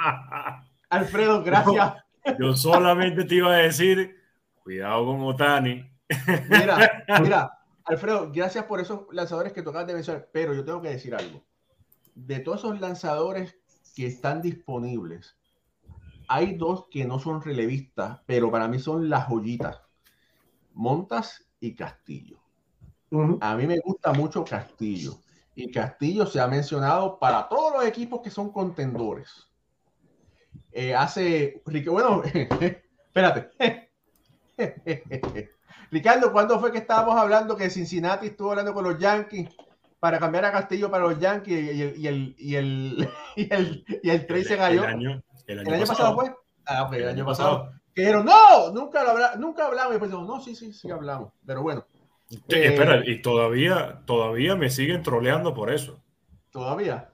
Alfredo, 0.89 1.43
gracias. 1.43 1.95
yo 2.39 2.55
solamente 2.55 3.25
te 3.25 3.35
iba 3.37 3.53
a 3.53 3.59
decir, 3.59 4.17
cuidado 4.63 5.07
con 5.07 5.23
Otani, 5.23 5.93
Mira, 6.49 7.05
mira, 7.21 7.59
Alfredo, 7.85 8.31
gracias 8.33 8.65
por 8.65 8.81
esos 8.81 9.07
lanzadores 9.13 9.53
que 9.53 9.63
tocas 9.63 9.87
de 9.87 9.95
mencionar, 9.95 10.29
pero 10.33 10.55
yo 10.55 10.65
tengo 10.65 10.83
que 10.83 10.91
decir 10.91 11.15
algo. 11.15 11.43
De 12.15 12.41
todos 12.41 12.61
esos 12.61 12.81
lanzadores 12.81 13.57
que 13.95 14.07
están 14.07 14.43
disponibles, 14.43 15.37
hay 16.29 16.55
dos 16.55 16.87
que 16.91 17.05
no 17.05 17.19
son 17.19 17.43
relevistas, 17.43 18.21
pero 18.27 18.51
para 18.51 18.69
mí 18.69 18.79
son 18.79 19.09
las 19.09 19.29
joyitas. 19.29 19.81
Montas 20.73 21.47
y 21.61 21.75
Castillo. 21.75 22.39
A 23.41 23.57
mí 23.57 23.67
me 23.67 23.79
gusta 23.81 24.13
mucho 24.13 24.45
Castillo. 24.45 25.19
Y 25.55 25.71
Castillo 25.71 26.25
se 26.25 26.41
ha 26.41 26.49
mencionado 26.49 27.19
para 27.19 27.49
todos 27.49 27.75
los 27.75 27.85
equipos 27.85 28.23
que 28.23 28.31
son 28.31 28.51
contendores. 28.51 29.49
Eh, 30.71 30.95
hace, 30.95 31.63
bueno, 31.87 32.23
espérate. 33.15 33.51
Ricardo, 35.91 36.33
¿cuándo 36.33 36.59
fue 36.59 36.73
que 36.73 36.79
estábamos 36.79 37.17
hablando 37.17 37.55
que 37.55 37.69
Cincinnati 37.69 38.29
estuvo 38.29 38.51
hablando 38.51 38.73
con 38.73 38.85
los 38.85 38.99
Yankees 38.99 39.51
para 40.03 40.18
cambiar 40.18 40.44
a 40.46 40.50
Castillo 40.50 40.90
para 40.90 41.05
los 41.05 41.20
Yankees 41.20 41.76
y 41.76 41.80
el, 41.80 41.96
y 41.96 42.07
el, 42.09 42.34
y 42.36 42.57
el, 42.57 43.09
y 43.36 43.55
el, 43.55 43.84
y 44.03 44.11
el 44.11 44.26
trade 44.26 44.44
se 44.44 44.57
cayó? 44.57 44.82
El 44.82 44.90
año, 44.90 45.22
el 45.46 45.59
año, 45.61 45.86
pasado. 45.86 46.16
fue? 46.16 46.34
Ah, 46.66 46.82
ok, 46.82 46.92
el, 46.94 47.09
año 47.11 47.24
pasado. 47.24 47.70
Que 47.94 48.00
dijeron, 48.00 48.24
no, 48.24 48.72
nunca, 48.72 49.05
lo 49.05 49.36
nunca 49.38 49.68
hablamos. 49.68 49.90
Y 49.90 49.92
después 49.92 50.11
dijeron, 50.11 50.26
no, 50.26 50.40
sí, 50.40 50.57
sí, 50.57 50.72
sí 50.72 50.90
hablamos. 50.90 51.32
Pero 51.46 51.62
bueno. 51.62 51.86
Eh, 52.30 52.38
espera, 52.48 53.09
y 53.09 53.22
todavía, 53.22 54.03
todavía 54.05 54.57
me 54.57 54.70
siguen 54.70 55.05
troleando 55.05 55.55
por 55.55 55.72
eso. 55.72 56.03
¿Todavía? 56.50 57.12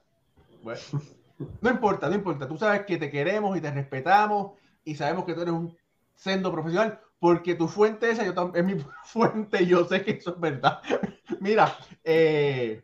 Bueno, 0.63 0.81
no 1.61 1.69
importa, 1.69 2.09
no 2.09 2.15
importa. 2.15 2.47
Tú 2.47 2.57
sabes 2.57 2.87
que 2.87 2.97
te 2.97 3.11
queremos 3.11 3.55
y 3.55 3.61
te 3.61 3.69
respetamos 3.69 4.53
y 4.83 4.95
sabemos 4.95 5.25
que 5.25 5.35
tú 5.35 5.41
eres 5.41 5.53
un 5.53 5.77
sendo 6.15 6.51
profesional 6.51 6.99
porque 7.19 7.55
tu 7.55 7.67
fuente 7.67 8.09
esa 8.09 8.25
yo 8.25 8.51
es 8.55 8.63
mi 8.63 8.75
fuente, 9.03 9.65
yo 9.65 9.85
sé 9.85 10.03
que 10.03 10.11
eso 10.11 10.33
es 10.33 10.39
verdad. 10.39 10.79
Mira, 11.39 11.75
eh, 12.03 12.83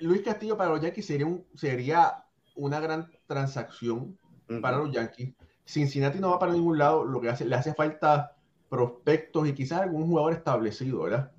Luis 0.00 0.22
Castillo 0.22 0.56
para 0.56 0.70
los 0.70 0.80
Yankees 0.80 1.06
sería, 1.06 1.26
un, 1.26 1.46
sería 1.54 2.24
una 2.56 2.80
gran 2.80 3.10
transacción 3.26 4.18
para 4.62 4.78
los 4.78 4.90
Yankees. 4.90 5.34
Cincinnati 5.64 6.18
no 6.18 6.30
va 6.30 6.38
para 6.38 6.52
ningún 6.52 6.78
lado, 6.78 7.04
lo 7.04 7.20
que 7.20 7.28
hace, 7.28 7.44
le 7.44 7.54
hace 7.54 7.74
falta 7.74 8.36
prospectos 8.68 9.46
y 9.46 9.52
quizás 9.52 9.82
algún 9.82 10.06
jugador 10.06 10.32
establecido, 10.32 11.02
¿verdad? 11.02 11.32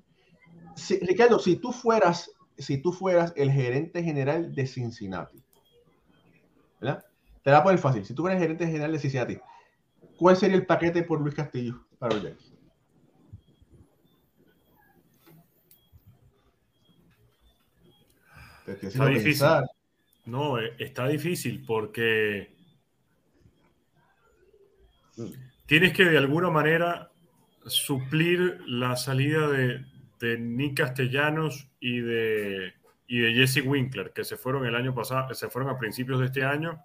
Ricardo, 1.02 1.38
si 1.38 1.56
tú 1.56 1.72
fueras, 1.72 2.30
si 2.56 2.78
tú 2.78 2.92
fueras 2.92 3.32
el 3.36 3.50
gerente 3.50 4.02
general 4.02 4.54
de 4.54 4.66
Cincinnati, 4.66 5.42
¿verdad? 6.80 7.04
Te 7.42 7.50
va 7.50 7.58
a 7.58 7.62
poner 7.62 7.78
fácil. 7.78 8.04
Si 8.04 8.14
tú 8.14 8.22
fueras 8.22 8.38
el 8.38 8.44
gerente 8.44 8.66
general 8.66 8.92
de 8.92 8.98
Cincinnati, 8.98 9.38
¿Cuál 10.22 10.36
sería 10.36 10.56
el 10.56 10.66
paquete 10.66 11.02
por 11.02 11.20
Luis 11.20 11.34
Castillo 11.34 11.84
para 11.98 12.14
los 12.14 12.22
Yankees? 12.22 12.52
Está 18.82 19.06
difícil. 19.06 19.48
No, 20.26 20.60
eh, 20.60 20.76
está 20.78 21.08
difícil 21.08 21.64
porque 21.66 22.54
tienes 25.66 25.92
que 25.92 26.04
de 26.04 26.18
alguna 26.18 26.50
manera 26.50 27.10
suplir 27.66 28.60
la 28.68 28.94
salida 28.94 29.48
de, 29.48 29.84
de 30.20 30.38
Nick 30.38 30.76
Castellanos 30.76 31.68
y 31.80 31.98
de, 31.98 32.74
y 33.08 33.18
de 33.18 33.34
Jesse 33.34 33.66
Winkler, 33.66 34.12
que 34.12 34.22
se 34.22 34.36
fueron 34.36 34.66
el 34.66 34.76
año 34.76 34.94
pasado, 34.94 35.34
se 35.34 35.48
fueron 35.48 35.74
a 35.74 35.78
principios 35.80 36.20
de 36.20 36.26
este 36.26 36.44
año 36.44 36.80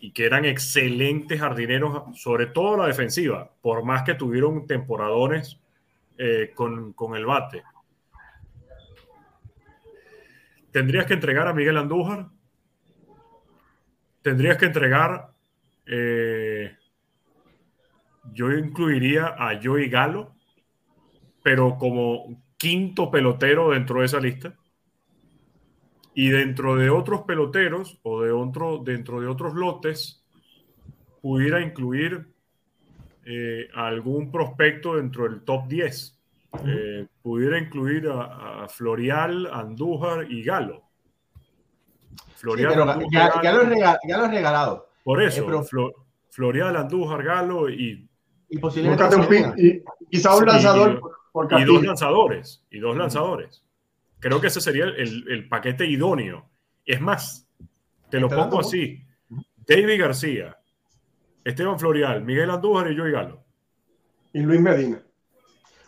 y 0.00 0.10
que 0.10 0.26
eran 0.26 0.44
excelentes 0.44 1.40
jardineros, 1.40 2.18
sobre 2.18 2.46
todo 2.46 2.76
la 2.76 2.86
defensiva, 2.86 3.50
por 3.60 3.84
más 3.84 4.02
que 4.02 4.14
tuvieron 4.14 4.66
temporadones 4.66 5.58
eh, 6.18 6.52
con, 6.54 6.92
con 6.92 7.16
el 7.16 7.24
bate. 7.24 7.62
Tendrías 10.70 11.06
que 11.06 11.14
entregar 11.14 11.46
a 11.46 11.54
Miguel 11.54 11.76
Andújar. 11.76 12.26
Tendrías 14.22 14.56
que 14.56 14.66
entregar. 14.66 15.32
eh, 15.86 16.76
yo 18.32 18.52
incluiría 18.52 19.34
a 19.36 19.60
Joey 19.60 19.88
Galo, 19.88 20.34
pero 21.42 21.76
como 21.76 22.40
quinto 22.56 23.10
pelotero 23.10 23.70
dentro 23.70 24.00
de 24.00 24.06
esa 24.06 24.20
lista. 24.20 24.54
Y 26.14 26.28
dentro 26.28 26.76
de 26.76 26.90
otros 26.90 27.22
peloteros 27.22 27.98
o 28.02 28.22
de 28.22 28.30
otro, 28.32 28.78
dentro 28.84 29.20
de 29.20 29.26
otros 29.28 29.54
lotes, 29.54 30.22
pudiera 31.22 31.60
incluir 31.60 32.28
eh, 33.24 33.68
algún 33.74 34.30
prospecto 34.30 34.96
dentro 34.96 35.24
del 35.28 35.42
top 35.42 35.68
10. 35.68 36.18
Eh, 36.66 37.06
pudiera 37.22 37.58
incluir 37.58 38.08
a, 38.08 38.64
a 38.64 38.68
Florial, 38.68 39.48
Andújar 39.50 40.30
y 40.30 40.42
Galo. 40.42 40.82
Sí, 42.10 42.20
Florial, 42.36 42.72
pero 42.72 42.90
Andújar, 42.90 43.10
ya, 43.34 43.40
Galo. 43.40 43.62
ya 43.62 43.68
rega- 43.68 44.28
regalado. 44.28 44.88
Por 45.04 45.22
eso, 45.22 45.40
Eh, 45.42 45.44
pero- 45.46 45.64
Flo- 45.64 45.92
Florial, 46.30 46.76
Andújar, 46.76 47.22
Galo 47.22 47.70
y, 47.70 48.06
Y 48.50 48.58
posiblemente. 48.58 49.02
Búscate 49.04 49.22
un 49.22 49.28
pin- 49.28 49.54
y, 49.56 49.82
quizá 50.10 50.34
un 50.34 50.40
Sí, 50.40 50.46
lanzador 50.46 50.92
y- 50.92 51.00
por, 51.00 51.48
por 51.48 51.60
y 51.60 51.64
dos 51.64 51.82
lanzadores. 51.84 52.62
Y 52.70 52.78
dos 52.80 52.96
lanzadores. 52.98 53.64
Creo 54.22 54.40
que 54.40 54.46
ese 54.46 54.60
sería 54.60 54.84
el, 54.84 55.26
el 55.28 55.48
paquete 55.48 55.84
idóneo. 55.84 56.48
Es 56.86 57.00
más, 57.00 57.46
te 58.08 58.20
lo 58.20 58.28
pongo 58.28 58.60
así. 58.60 59.04
David 59.66 60.00
García, 60.00 60.58
Esteban 61.44 61.78
Florial, 61.78 62.22
Miguel 62.24 62.50
Andújar 62.50 62.90
y 62.92 62.96
Joey 62.96 63.12
Galo. 63.12 63.44
Y 64.32 64.40
Luis 64.40 64.60
Medina. 64.60 65.02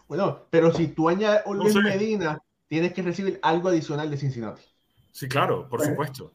Bueno, 0.08 0.46
pero 0.50 0.72
si 0.72 0.88
tú 0.88 1.08
añades 1.08 1.42
No 1.46 1.54
Luis 1.54 1.72
sé. 1.72 1.80
Medina, 1.80 2.38
tienes 2.66 2.92
que 2.92 3.02
recibir 3.02 3.38
algo 3.42 3.68
adicional 3.68 4.10
de 4.10 4.16
Cincinnati. 4.16 4.62
Sí, 5.12 5.28
claro, 5.28 5.68
por 5.68 5.80
supuesto. 5.82 6.34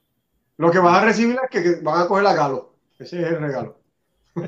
Lo 0.57 0.71
que 0.71 0.79
vas 0.79 1.01
a 1.01 1.05
recibir 1.05 1.35
es 1.43 1.49
que, 1.51 1.61
que 1.61 1.81
van 1.81 2.01
a 2.01 2.07
coger 2.07 2.25
a 2.27 2.33
Galo. 2.33 2.75
Ese 2.97 3.21
es 3.21 3.27
el 3.27 3.39
regalo. 3.39 3.77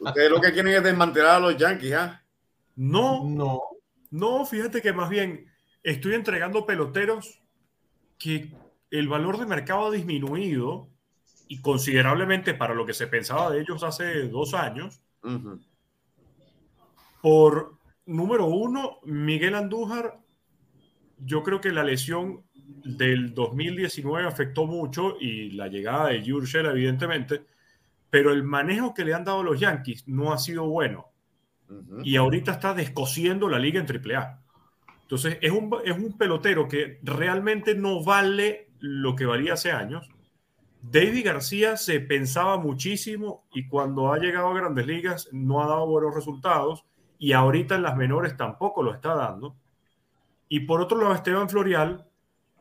Ustedes 0.00 0.30
lo 0.30 0.40
que 0.40 0.52
quieren 0.52 0.72
es 0.74 0.82
desmantelar 0.82 1.36
a 1.36 1.40
los 1.40 1.56
Yankees, 1.56 1.92
¿ah? 1.94 2.22
No, 2.76 3.24
No. 3.24 3.60
no, 4.10 4.44
fíjate 4.44 4.80
que 4.82 4.92
más 4.92 5.08
bien 5.08 5.46
estoy 5.84 6.14
entregando 6.14 6.66
peloteros 6.66 7.40
que 8.18 8.50
el 8.90 9.08
valor 9.08 9.38
de 9.38 9.46
mercado 9.46 9.86
ha 9.86 9.90
disminuido 9.92 10.88
y 11.46 11.60
considerablemente 11.60 12.54
para 12.54 12.74
lo 12.74 12.86
que 12.86 12.94
se 12.94 13.06
pensaba 13.06 13.50
de 13.50 13.60
ellos 13.60 13.84
hace 13.84 14.28
dos 14.28 14.54
años. 14.54 15.00
Por 17.22 17.76
número 18.06 18.46
uno, 18.46 18.98
Miguel 19.04 19.54
Andújar, 19.54 20.18
yo 21.18 21.42
creo 21.42 21.60
que 21.60 21.70
la 21.70 21.84
lesión 21.84 22.42
del 22.52 23.34
2019 23.34 24.26
afectó 24.26 24.66
mucho 24.66 25.16
y 25.20 25.50
la 25.50 25.68
llegada 25.68 26.08
de 26.08 26.24
Jurgel, 26.28 26.66
evidentemente, 26.66 27.44
pero 28.10 28.32
el 28.32 28.42
manejo 28.42 28.94
que 28.94 29.04
le 29.04 29.14
han 29.14 29.24
dado 29.24 29.42
los 29.42 29.60
Yankees 29.60 30.08
no 30.08 30.32
ha 30.32 30.38
sido 30.38 30.66
bueno 30.66 31.14
y 32.02 32.16
ahorita 32.16 32.52
está 32.52 32.74
descosiendo 32.74 33.48
la 33.48 33.58
liga 33.58 33.80
en 33.80 33.86
AAA. 33.86 34.43
Entonces, 35.04 35.38
es 35.40 35.52
un, 35.52 35.70
es 35.84 35.96
un 35.96 36.16
pelotero 36.16 36.66
que 36.66 36.98
realmente 37.02 37.74
no 37.74 38.02
vale 38.02 38.70
lo 38.80 39.14
que 39.14 39.26
valía 39.26 39.52
hace 39.52 39.70
años. 39.70 40.08
David 40.82 41.24
García 41.24 41.76
se 41.76 42.00
pensaba 42.00 42.58
muchísimo 42.58 43.46
y 43.54 43.68
cuando 43.68 44.12
ha 44.12 44.18
llegado 44.18 44.48
a 44.48 44.54
grandes 44.54 44.86
ligas 44.86 45.28
no 45.32 45.62
ha 45.62 45.66
dado 45.66 45.86
buenos 45.86 46.14
resultados 46.14 46.84
y 47.18 47.32
ahorita 47.32 47.76
en 47.76 47.82
las 47.82 47.96
menores 47.96 48.36
tampoco 48.36 48.82
lo 48.82 48.92
está 48.92 49.14
dando. 49.14 49.56
Y 50.48 50.60
por 50.60 50.80
otro 50.80 50.98
lado, 50.98 51.14
Esteban 51.14 51.48
Florial 51.48 52.06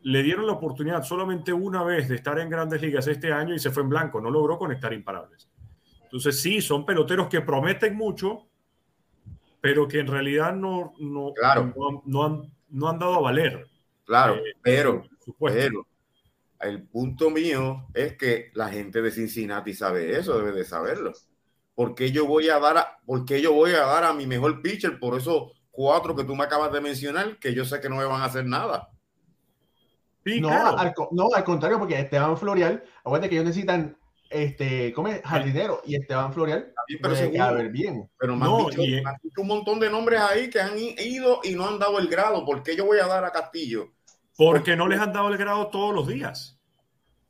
le 0.04 0.24
dieron 0.24 0.48
la 0.48 0.54
oportunidad 0.54 1.04
solamente 1.04 1.52
una 1.52 1.84
vez 1.84 2.08
de 2.08 2.16
estar 2.16 2.38
en 2.40 2.50
grandes 2.50 2.82
ligas 2.82 3.08
este 3.08 3.32
año 3.32 3.56
y 3.56 3.60
se 3.60 3.72
fue 3.72 3.84
en 3.84 3.90
blanco, 3.90 4.22
no 4.22 4.30
logró 4.30 4.58
conectar 4.58 4.94
imparables. 4.94 5.50
Entonces 6.04 6.42
sí, 6.42 6.62
son 6.62 6.86
peloteros 6.86 7.28
que 7.28 7.42
prometen 7.42 7.96
mucho, 7.96 8.48
pero 9.64 9.88
que 9.88 10.00
en 10.02 10.08
realidad 10.08 10.54
no, 10.56 10.94
no, 11.00 11.34
Claro. 11.34 11.74
no, 11.76 11.90
han- 11.90 12.02
no 12.06 12.24
han, 12.26 12.54
no 12.70 12.90
han 12.90 13.00
dado 13.00 13.16
a 13.16 13.22
valer. 13.22 13.68
Claro, 14.06 14.36
Eh, 14.36 14.54
pero, 14.62 15.04
pero 15.42 15.88
el 16.62 16.84
punto 16.88 17.30
mío 17.32 17.88
es 17.94 18.18
que 18.18 18.52
la 18.56 18.70
gente 18.70 19.02
de 19.02 19.12
Cincinnati 19.12 19.74
sabe 19.74 20.18
eso, 20.20 20.38
debe 20.38 20.52
de 20.54 20.66
saberlo. 20.66 21.14
¿Por 21.76 21.96
qué 21.96 22.12
yo 22.12 22.26
voy 22.28 22.50
a 22.50 22.60
dar 22.60 22.78
a, 22.78 23.00
por 23.06 23.26
qué 23.26 23.42
yo 23.42 23.54
voy 23.54 23.72
a 23.74 23.82
dar 23.86 24.06
a 24.06 24.14
mi 24.14 24.28
mejor 24.28 24.62
pitcher 24.62 25.00
por 25.00 25.18
esos 25.18 25.54
cuatro 25.72 26.16
que 26.16 26.26
tú 26.26 26.36
me 26.36 26.46
acabas 26.46 26.72
de 26.74 26.82
mencionar 26.82 27.40
que 27.40 27.54
yo 27.56 27.66
sé 27.66 27.82
que 27.82 27.90
no 27.90 27.98
me 27.98 28.06
van 28.06 28.22
a 28.22 28.26
hacer 28.26 28.46
nada? 28.46 28.90
Sí, 30.26 30.40
no, 30.40 30.48
claro. 30.48 30.78
al, 30.78 30.94
no, 31.12 31.28
al 31.36 31.44
contrario, 31.44 31.80
porque 31.80 32.00
Esteban 32.00 32.38
Florial, 32.38 32.84
acuérdate 33.04 33.30
que 33.30 33.36
ellos 33.36 33.46
necesitan 33.48 33.98
este, 34.34 34.92
¿cómo 34.94 35.08
es? 35.10 35.22
jardinero 35.24 35.82
y 35.86 35.96
Esteban 35.96 36.34
Florial 36.34 36.74
Sí, 36.88 36.98
pero 37.02 37.16
seguro. 37.16 37.38
caber 37.38 37.70
bien. 37.70 38.10
Pero 38.18 38.36
me, 38.36 38.46
han 38.46 38.52
No, 38.52 38.70
dicho, 38.70 38.82
y- 38.84 39.02
me 39.02 39.10
han 39.10 39.18
dicho 39.24 39.42
un 39.42 39.48
montón 39.48 39.80
de 39.80 39.90
nombres 39.90 40.20
ahí 40.22 40.50
que 40.50 40.60
han 40.60 40.78
ido 40.78 41.40
y 41.44 41.54
no 41.54 41.68
han 41.68 41.80
dado 41.80 42.00
el 42.00 42.08
grado. 42.08 42.44
¿Por 42.46 42.64
qué 42.64 42.76
yo 42.76 42.86
voy 42.86 43.00
a 43.00 43.08
dar 43.08 43.24
a 43.24 43.32
Castillo? 43.32 43.94
Porque 44.36 44.76
no 44.76 44.88
les 44.88 45.00
han 45.00 45.14
dado 45.14 45.30
el 45.30 45.38
grado 45.38 45.68
todos 45.68 45.94
los 45.94 46.08
días. 46.08 46.60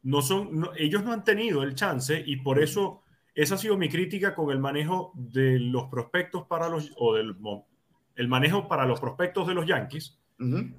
No 0.02 0.22
son, 0.22 0.60
no- 0.60 0.72
ellos 0.76 1.04
no 1.04 1.12
han 1.14 1.24
tenido 1.24 1.64
el 1.64 1.76
chance 1.76 2.22
y 2.26 2.38
por 2.38 2.62
eso 2.62 3.04
esa 3.36 3.56
ha 3.56 3.58
sido 3.58 3.78
mi 3.78 3.90
crítica 3.90 4.34
con 4.36 4.52
el 4.52 4.60
manejo 4.60 5.12
de 5.16 5.60
los 5.60 5.86
prospectos 5.90 6.46
para 6.48 6.70
los 6.70 6.92
o 6.98 7.14
del 7.16 7.36
el 8.16 8.28
manejo 8.28 8.68
para 8.68 8.86
los 8.86 9.00
prospectos 9.00 9.48
de 9.48 9.54
los 9.56 9.66
Yankees, 9.66 10.20
Ujú. 10.40 10.70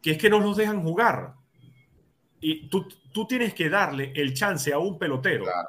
que 0.00 0.12
es 0.12 0.18
que 0.18 0.30
no 0.30 0.38
los 0.40 0.56
dejan 0.56 0.82
jugar. 0.82 1.34
Y 2.46 2.68
tú, 2.68 2.86
tú 3.12 3.26
tienes 3.26 3.54
que 3.54 3.70
darle 3.70 4.12
el 4.14 4.34
chance 4.34 4.70
a 4.72 4.78
un 4.78 4.98
pelotero 4.98 5.44
Claro. 5.44 5.68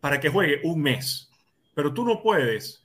para 0.00 0.18
que 0.18 0.28
juegue 0.28 0.60
un 0.64 0.80
mes. 0.82 1.30
Pero 1.72 1.94
tú 1.94 2.04
no 2.04 2.20
puedes 2.20 2.84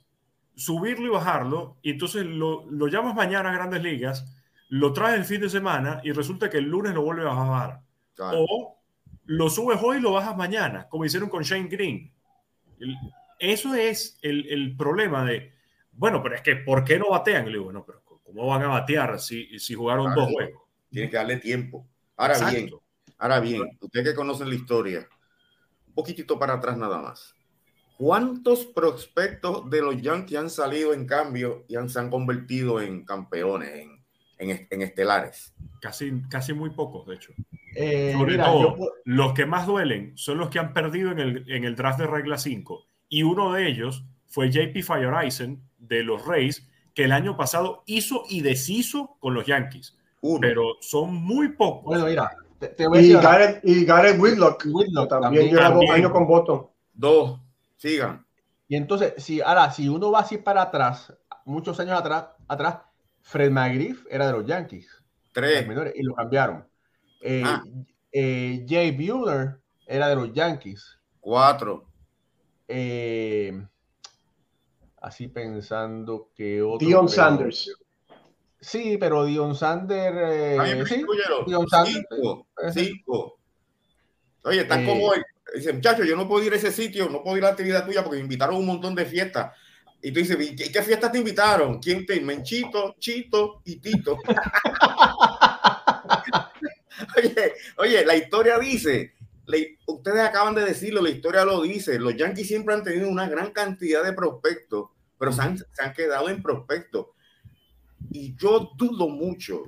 subirlo 0.54 1.06
y 1.06 1.10
bajarlo 1.10 1.78
y 1.82 1.90
entonces 1.90 2.24
lo, 2.24 2.70
lo 2.70 2.86
llamas 2.86 3.14
mañana 3.16 3.50
a 3.50 3.54
grandes 3.54 3.82
ligas, 3.82 4.24
lo 4.68 4.92
traes 4.92 5.18
el 5.18 5.24
fin 5.24 5.40
de 5.40 5.48
semana 5.50 6.00
y 6.04 6.12
resulta 6.12 6.48
que 6.50 6.58
el 6.58 6.64
lunes 6.66 6.94
lo 6.94 7.02
vuelves 7.02 7.26
a 7.26 7.30
bajar. 7.34 7.80
Claro. 8.14 8.44
O 8.48 8.78
lo 9.24 9.50
subes 9.50 9.78
hoy 9.82 9.96
y 9.98 10.00
lo 10.00 10.12
bajas 10.12 10.36
mañana, 10.36 10.86
como 10.88 11.04
hicieron 11.04 11.28
con 11.28 11.42
Shane 11.42 11.68
Green. 11.68 12.12
Eso 13.38 13.74
es 13.74 14.18
el, 14.22 14.46
el 14.50 14.76
problema 14.76 15.24
de, 15.24 15.52
bueno, 15.92 16.22
pero 16.22 16.34
es 16.36 16.42
que 16.42 16.56
¿por 16.56 16.84
qué 16.84 16.98
no 16.98 17.10
batean? 17.10 17.46
Le 17.46 17.52
digo, 17.52 17.64
bueno, 17.64 17.84
pero 17.84 18.02
¿cómo 18.22 18.46
van 18.46 18.62
a 18.62 18.68
batear 18.68 19.18
si, 19.18 19.58
si 19.58 19.74
jugaron 19.74 20.06
Claro. 20.06 20.20
dos 20.22 20.30
juegos? 20.32 20.62
Tienes 20.90 21.10
que 21.10 21.16
darle 21.16 21.36
tiempo. 21.38 21.86
Ahora 22.16 22.34
Exacto. 22.34 22.56
bien, 22.56 22.70
ahora 23.22 23.38
bien, 23.38 23.62
ustedes 23.80 24.08
que 24.08 24.14
conocen 24.16 24.48
la 24.48 24.56
historia, 24.56 25.08
un 25.86 25.94
poquitito 25.94 26.40
para 26.40 26.54
atrás 26.54 26.76
nada 26.76 27.00
más. 27.00 27.36
¿Cuántos 27.96 28.66
prospectos 28.66 29.70
de 29.70 29.80
los 29.80 30.02
Yankees 30.02 30.38
han 30.38 30.50
salido 30.50 30.92
en 30.92 31.06
cambio 31.06 31.64
y 31.68 31.76
han, 31.76 31.88
se 31.88 32.00
han 32.00 32.10
convertido 32.10 32.80
en 32.80 33.04
campeones, 33.04 33.70
en, 33.76 34.04
en, 34.38 34.66
en 34.68 34.82
estelares? 34.82 35.54
Casi, 35.80 36.12
casi 36.28 36.52
muy 36.52 36.70
pocos, 36.70 37.06
de 37.06 37.14
hecho. 37.14 37.32
Eh, 37.76 38.12
Sobre 38.12 38.32
mira, 38.32 38.46
todo, 38.46 38.76
yo 38.76 38.88
los 39.04 39.34
que 39.34 39.46
más 39.46 39.68
duelen 39.68 40.12
son 40.16 40.38
los 40.38 40.50
que 40.50 40.58
han 40.58 40.72
perdido 40.72 41.12
en 41.12 41.20
el, 41.20 41.44
en 41.48 41.62
el 41.62 41.76
draft 41.76 42.00
de 42.00 42.08
regla 42.08 42.38
5. 42.38 42.84
Y 43.08 43.22
uno 43.22 43.52
de 43.52 43.68
ellos 43.68 44.04
fue 44.26 44.50
JP 44.50 44.82
Fireisen 44.82 45.62
de 45.78 46.02
los 46.02 46.26
Rays, 46.26 46.68
que 46.92 47.04
el 47.04 47.12
año 47.12 47.36
pasado 47.36 47.84
hizo 47.86 48.24
y 48.28 48.40
deshizo 48.40 49.16
con 49.20 49.32
los 49.34 49.46
Yankees. 49.46 49.96
Uno. 50.22 50.40
Pero 50.40 50.76
son 50.80 51.14
muy 51.14 51.50
pocos. 51.50 51.84
bueno, 51.84 52.06
mira, 52.06 52.28
te, 52.68 52.74
te 52.74 52.86
voy 52.86 52.98
a 52.98 53.02
Y 53.02 53.12
Gareth, 53.12 53.60
y 53.64 53.84
Gareth 53.84 54.20
Whitlock, 54.20 54.64
Whitlock 54.66 55.08
también, 55.08 55.32
también. 55.32 55.46
lleva 55.48 55.62
dos 55.64 55.70
también. 55.72 55.92
años 55.94 56.12
con 56.12 56.26
Boston. 56.26 56.66
Dos. 56.92 57.40
Sigan. 57.76 58.24
Y 58.68 58.76
entonces, 58.76 59.14
si 59.18 59.40
ahora, 59.40 59.70
si 59.70 59.88
uno 59.88 60.10
va 60.10 60.20
así 60.20 60.38
para 60.38 60.62
atrás, 60.62 61.12
muchos 61.44 61.78
años 61.80 61.98
atrás, 61.98 62.26
atrás, 62.48 62.78
Fred 63.20 63.50
McGriff 63.50 64.06
era 64.10 64.26
de 64.26 64.32
los 64.32 64.46
Yankees, 64.46 64.86
los 64.90 65.32
Tres. 65.32 65.66
menores, 65.66 65.92
y 65.96 66.02
lo 66.02 66.14
cambiaron. 66.14 66.66
Eh, 67.20 67.42
Ah. 67.44 67.62
eh, 68.12 68.64
Jay 68.68 68.90
Buehler 68.92 69.60
era 69.86 70.08
de 70.08 70.16
los 70.16 70.32
Yankees. 70.32 70.98
Cuatro. 71.20 71.86
Eh, 72.68 73.64
así 75.00 75.28
pensando 75.28 76.30
que 76.34 76.62
otro. 76.62 76.86
Dion 76.86 77.08
Sanders. 77.08 77.70
Sí, 78.62 78.96
pero 78.98 79.24
Dion 79.24 79.56
Sanders. 79.56 80.16
eh, 80.16 80.56
Ay, 80.58 80.86
sí. 80.86 81.04
Dion 81.46 81.68
Sanders. 81.68 82.06
Cinco. 82.08 82.46
Ese. 82.56 82.84
Cinco. 82.84 83.38
Oye, 84.44 84.60
están 84.60 84.84
Eh, 84.84 84.86
como 84.86 85.06
hoy. 85.08 85.18
Dice, 85.54 85.72
muchacho, 85.72 86.04
yo 86.04 86.16
no 86.16 86.28
puedo 86.28 86.44
ir 86.46 86.52
a 86.52 86.56
ese 86.56 86.70
sitio, 86.72 87.08
no 87.10 87.22
puedo 87.22 87.36
ir 87.36 87.42
a 87.44 87.48
la 87.48 87.52
actividad 87.52 87.84
tuya 87.84 88.02
porque 88.02 88.16
me 88.18 88.22
invitaron 88.22 88.54
a 88.54 88.58
un 88.58 88.66
montón 88.66 88.94
de 88.94 89.04
fiestas. 89.04 89.52
Y 90.00 90.12
tú 90.12 90.20
dices, 90.20 90.38
¿y 90.40 90.56
¿qué, 90.56 90.70
qué 90.72 90.82
fiestas 90.82 91.12
te 91.12 91.18
invitaron? 91.18 91.78
¿Quién 91.80 92.06
te? 92.06 92.18
Menchito, 92.20 92.94
Chito 92.98 93.60
y 93.64 93.76
Tito. 93.76 94.16
oye, 97.16 97.52
oye, 97.78 98.04
la 98.06 98.16
historia 98.16 98.58
dice, 98.58 99.14
ustedes 99.86 100.20
acaban 100.20 100.54
de 100.54 100.64
decirlo, 100.64 101.02
la 101.02 101.10
historia 101.10 101.44
lo 101.44 101.62
dice, 101.62 101.98
los 101.98 102.16
Yankees 102.16 102.48
siempre 102.48 102.74
han 102.74 102.82
tenido 102.82 103.08
una 103.08 103.28
gran 103.28 103.50
cantidad 103.52 104.02
de 104.02 104.12
prospectos, 104.12 104.88
pero 105.18 105.32
se 105.32 105.42
han, 105.42 105.58
se 105.58 105.82
han 105.82 105.92
quedado 105.92 106.28
en 106.28 106.42
prospectos. 106.42 107.06
Y 108.10 108.34
yo 108.36 108.70
dudo 108.76 109.08
mucho 109.08 109.62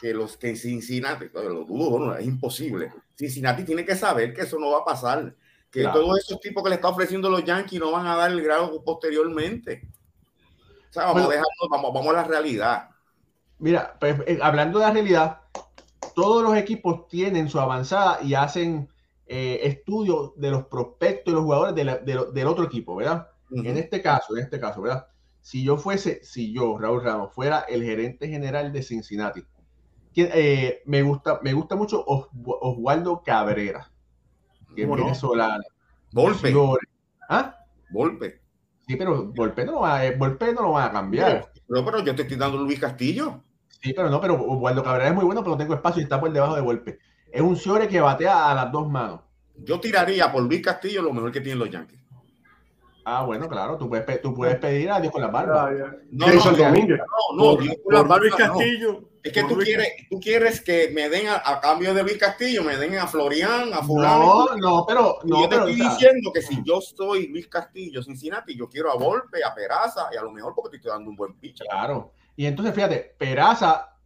que 0.00 0.14
los 0.14 0.36
que 0.36 0.54
Cincinnati, 0.56 1.26
lo 1.34 1.64
dudo, 1.64 1.98
no, 1.98 2.14
es 2.16 2.26
imposible. 2.26 2.92
Cincinnati 3.16 3.64
tiene 3.64 3.84
que 3.84 3.96
saber 3.96 4.32
que 4.32 4.42
eso 4.42 4.58
no 4.58 4.70
va 4.70 4.78
a 4.78 4.84
pasar, 4.84 5.34
que 5.70 5.80
Claro. 5.82 6.00
todos 6.00 6.18
esos 6.20 6.40
tipos 6.40 6.62
que 6.62 6.68
le 6.70 6.76
está 6.76 6.88
ofreciendo 6.88 7.28
los 7.28 7.44
Yankees 7.44 7.80
no 7.80 7.90
van 7.90 8.06
a 8.06 8.16
dar 8.16 8.30
el 8.30 8.42
grado 8.42 8.82
posteriormente. 8.84 9.88
O 10.88 10.92
sea, 10.92 11.02
vamos, 11.06 11.24
Bueno. 11.24 11.28
a 11.28 11.32
dejarnos- 11.34 11.68
vamos, 11.70 11.92
vamos 11.94 12.10
a 12.14 12.16
la 12.16 12.24
realidad. 12.24 12.88
Mira, 13.58 13.96
pues, 13.98 14.20
eh, 14.26 14.38
hablando 14.40 14.78
de 14.78 14.84
la 14.86 14.92
realidad, 14.92 15.40
todos 16.14 16.42
los 16.42 16.56
equipos 16.56 17.08
tienen 17.08 17.48
su 17.48 17.58
avanzada 17.60 18.20
y 18.22 18.34
hacen 18.34 18.88
eh, 19.30 19.60
estudios 19.68 20.32
de 20.36 20.50
los 20.50 20.64
prospectos 20.68 21.30
y 21.32 21.34
los 21.34 21.44
jugadores 21.44 21.74
de 21.74 21.84
la- 21.84 21.98
de 21.98 22.14
lo- 22.14 22.32
del 22.32 22.46
otro 22.46 22.64
equipo, 22.64 22.96
¿verdad? 22.96 23.28
En 23.50 23.76
este 23.76 24.00
caso, 24.00 24.34
en 24.34 24.42
este 24.44 24.58
caso, 24.58 24.80
¿verdad? 24.80 25.06
Si 25.48 25.64
yo 25.64 25.78
fuese, 25.78 26.20
si 26.22 26.52
yo, 26.52 26.76
Raúl 26.78 27.02
Ramos, 27.02 27.32
fuera 27.32 27.60
el 27.60 27.82
gerente 27.82 28.28
general 28.28 28.70
de 28.70 28.82
Cincinnati, 28.82 29.42
que, 30.12 30.30
eh, 30.34 30.82
me, 30.84 31.00
gusta, 31.00 31.40
me 31.42 31.54
gusta 31.54 31.74
mucho 31.74 32.04
Os- 32.06 32.28
Oswaldo 32.44 33.22
Cabrera, 33.22 33.90
que 34.76 34.82
es 34.82 34.86
¿Cómo 34.86 34.98
no? 34.98 35.04
venezolano. 35.06 35.64
Señores. 36.38 36.90
¿Ah? 37.30 37.64
golpe. 37.90 38.42
Sí, 38.86 38.96
pero 38.96 39.32
Volpe 39.32 39.64
no 39.64 39.72
lo 39.72 39.80
va, 39.80 40.04
eh, 40.04 40.16
Volpe 40.18 40.52
no 40.52 40.60
lo 40.64 40.72
va 40.72 40.84
a 40.84 40.92
cambiar. 40.92 41.50
Pero, 41.66 41.82
pero 41.82 42.04
yo 42.04 42.14
te 42.14 42.22
estoy 42.22 42.36
dando 42.36 42.58
Luis 42.58 42.78
Castillo. 42.78 43.42
Sí, 43.68 43.94
pero 43.94 44.10
no, 44.10 44.20
pero 44.20 44.34
Oswaldo 44.34 44.82
Cabrera 44.84 45.08
es 45.08 45.14
muy 45.14 45.24
bueno, 45.24 45.40
pero 45.42 45.52
no 45.52 45.58
tengo 45.58 45.72
espacio 45.74 46.00
y 46.00 46.02
está 46.04 46.20
por 46.20 46.30
debajo 46.30 46.56
de 46.56 46.60
Volpe. 46.60 46.98
Es 47.32 47.40
un 47.40 47.56
Ciore 47.56 47.88
que 47.88 48.02
batea 48.02 48.50
a 48.50 48.54
las 48.54 48.70
dos 48.70 48.86
manos. 48.90 49.20
Yo 49.56 49.80
tiraría 49.80 50.30
por 50.30 50.42
Luis 50.42 50.60
Castillo 50.60 51.00
lo 51.00 51.14
mejor 51.14 51.32
que 51.32 51.40
tienen 51.40 51.58
los 51.58 51.70
Yankees. 51.70 52.00
Ah, 53.10 53.24
bueno, 53.24 53.48
claro, 53.48 53.78
tú 53.78 53.88
puedes, 53.88 54.20
tú 54.20 54.34
puedes 54.34 54.58
pedir 54.58 54.90
a 54.90 55.00
Dios 55.00 55.10
con 55.10 55.22
la 55.22 55.28
barba. 55.28 55.70
No, 56.10 56.26
Jason 56.26 56.58
no, 56.58 56.64
Domínguez. 56.64 57.00
no, 57.34 57.56
Dios 57.56 57.76
por 57.82 57.94
la 57.94 58.06
por 58.06 58.20
Luis 58.20 58.32
barba, 58.32 58.46
no. 58.48 58.58
Castillo. 58.58 59.08
Es 59.22 59.32
que 59.32 59.44
tú 59.44 59.56
quieres, 59.56 59.88
tú 60.10 60.20
quieres 60.20 60.60
que 60.60 60.90
me 60.92 61.08
den 61.08 61.26
a, 61.26 61.40
a 61.42 61.58
cambio 61.58 61.94
de 61.94 62.02
Luis 62.02 62.18
Castillo, 62.18 62.62
me 62.62 62.76
den 62.76 62.98
a 62.98 63.06
Florian, 63.06 63.72
a 63.72 63.82
fulano. 63.82 64.46
No, 64.46 64.56
no, 64.56 64.84
pero, 64.86 65.20
no, 65.24 65.40
yo 65.40 65.48
te 65.48 65.56
pero, 65.56 65.68
estoy 65.68 65.88
diciendo 65.88 66.30
que 66.34 66.42
si 66.42 66.62
yo 66.62 66.82
soy 66.82 67.28
Luis 67.28 67.48
Castillo, 67.48 68.02
Cincinnati, 68.02 68.54
yo 68.54 68.68
quiero 68.68 68.92
a 68.92 68.96
Volpe, 68.96 69.42
a 69.42 69.54
Peraza 69.54 70.10
y 70.12 70.16
a 70.18 70.22
lo 70.22 70.30
mejor 70.30 70.52
porque 70.54 70.72
te 70.72 70.76
estoy 70.76 70.90
dando 70.90 71.08
un 71.08 71.16
buen 71.16 71.32
pitcher. 71.34 71.66
claro. 71.66 72.12
Y 72.36 72.44
entonces, 72.44 72.74
fíjate, 72.74 73.14
Peraza 73.16 73.96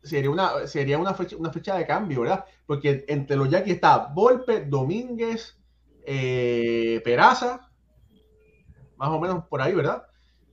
sería 0.00 0.30
una, 0.30 0.64
sería 0.68 0.96
una 0.96 1.12
fecha, 1.12 1.36
una 1.36 1.50
fecha 1.50 1.76
de 1.76 1.86
cambio, 1.86 2.20
¿verdad? 2.20 2.44
Porque 2.66 3.04
entre 3.08 3.36
los 3.36 3.50
Yankees 3.50 3.74
está 3.74 4.06
Volpe, 4.14 4.64
Domínguez, 4.64 5.58
eh, 6.06 7.02
Peraza, 7.04 7.67
más 8.98 9.08
o 9.10 9.20
menos 9.20 9.44
por 9.44 9.62
ahí, 9.62 9.74
¿verdad? 9.74 10.02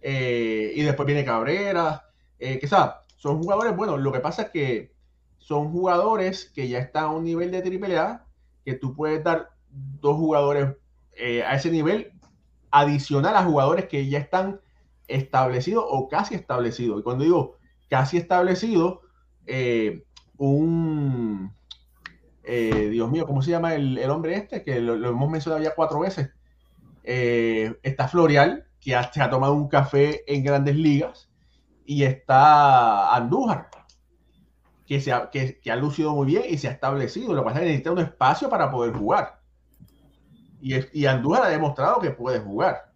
Eh, 0.01 0.71
y 0.75 0.83
después 0.83 1.05
viene 1.07 1.25
Cabrera, 1.25 2.05
eh, 2.39 2.59
que 2.59 2.67
sabes, 2.67 2.95
son 3.17 3.41
jugadores, 3.41 3.75
bueno, 3.75 3.97
lo 3.97 4.11
que 4.11 4.19
pasa 4.19 4.43
es 4.43 4.49
que 4.51 4.93
son 5.39 5.71
jugadores 5.71 6.51
que 6.53 6.69
ya 6.69 6.79
están 6.79 7.05
a 7.05 7.11
un 7.11 7.23
nivel 7.23 7.51
de 7.51 7.59
AAA, 7.59 8.25
que 8.63 8.75
tú 8.75 8.95
puedes 8.95 9.23
dar 9.23 9.49
dos 9.67 10.15
jugadores 10.15 10.75
eh, 11.13 11.43
a 11.43 11.55
ese 11.55 11.71
nivel 11.71 12.11
adicional 12.71 13.35
a 13.35 13.43
jugadores 13.43 13.85
que 13.87 14.07
ya 14.07 14.19
están 14.19 14.59
establecidos 15.07 15.85
o 15.87 16.07
casi 16.07 16.35
establecidos. 16.35 16.99
Y 16.99 17.03
cuando 17.03 17.23
digo 17.23 17.55
casi 17.89 18.17
establecido, 18.17 19.01
eh, 19.47 20.03
un, 20.37 21.53
Dios 22.43 23.09
mío, 23.09 23.25
¿cómo 23.25 23.41
se 23.41 23.51
llama 23.51 23.73
el, 23.73 23.97
el 23.97 24.09
hombre 24.09 24.35
este? 24.35 24.63
Que 24.63 24.79
lo 24.81 25.09
hemos 25.09 25.31
mencionado 25.31 25.63
ya 25.63 25.73
cuatro 25.73 25.99
veces. 25.99 26.34
Eh, 27.05 27.77
está 27.83 28.07
Florial, 28.07 28.67
que 28.79 28.95
ha, 28.95 29.11
se 29.11 29.21
ha 29.21 29.29
tomado 29.29 29.53
un 29.53 29.67
café 29.67 30.23
en 30.31 30.43
grandes 30.43 30.75
ligas, 30.75 31.29
y 31.85 32.03
está 32.03 33.15
Andújar, 33.15 33.69
que, 34.85 34.99
se 34.99 35.11
ha, 35.11 35.29
que, 35.29 35.59
que 35.59 35.71
ha 35.71 35.75
lucido 35.75 36.13
muy 36.15 36.27
bien 36.27 36.43
y 36.49 36.57
se 36.57 36.67
ha 36.67 36.71
establecido. 36.71 37.33
Lo 37.33 37.41
que 37.41 37.45
pasa 37.45 37.59
es 37.59 37.61
que 37.61 37.67
necesita 37.67 37.91
un 37.91 37.99
espacio 37.99 38.49
para 38.49 38.71
poder 38.71 38.93
jugar. 38.93 39.39
Y, 40.61 41.05
Andújar 41.05 41.43
ha 41.43 41.49
demostrado 41.49 41.99
que 41.99 42.09
puede 42.09 42.39
jugar. 42.39 42.91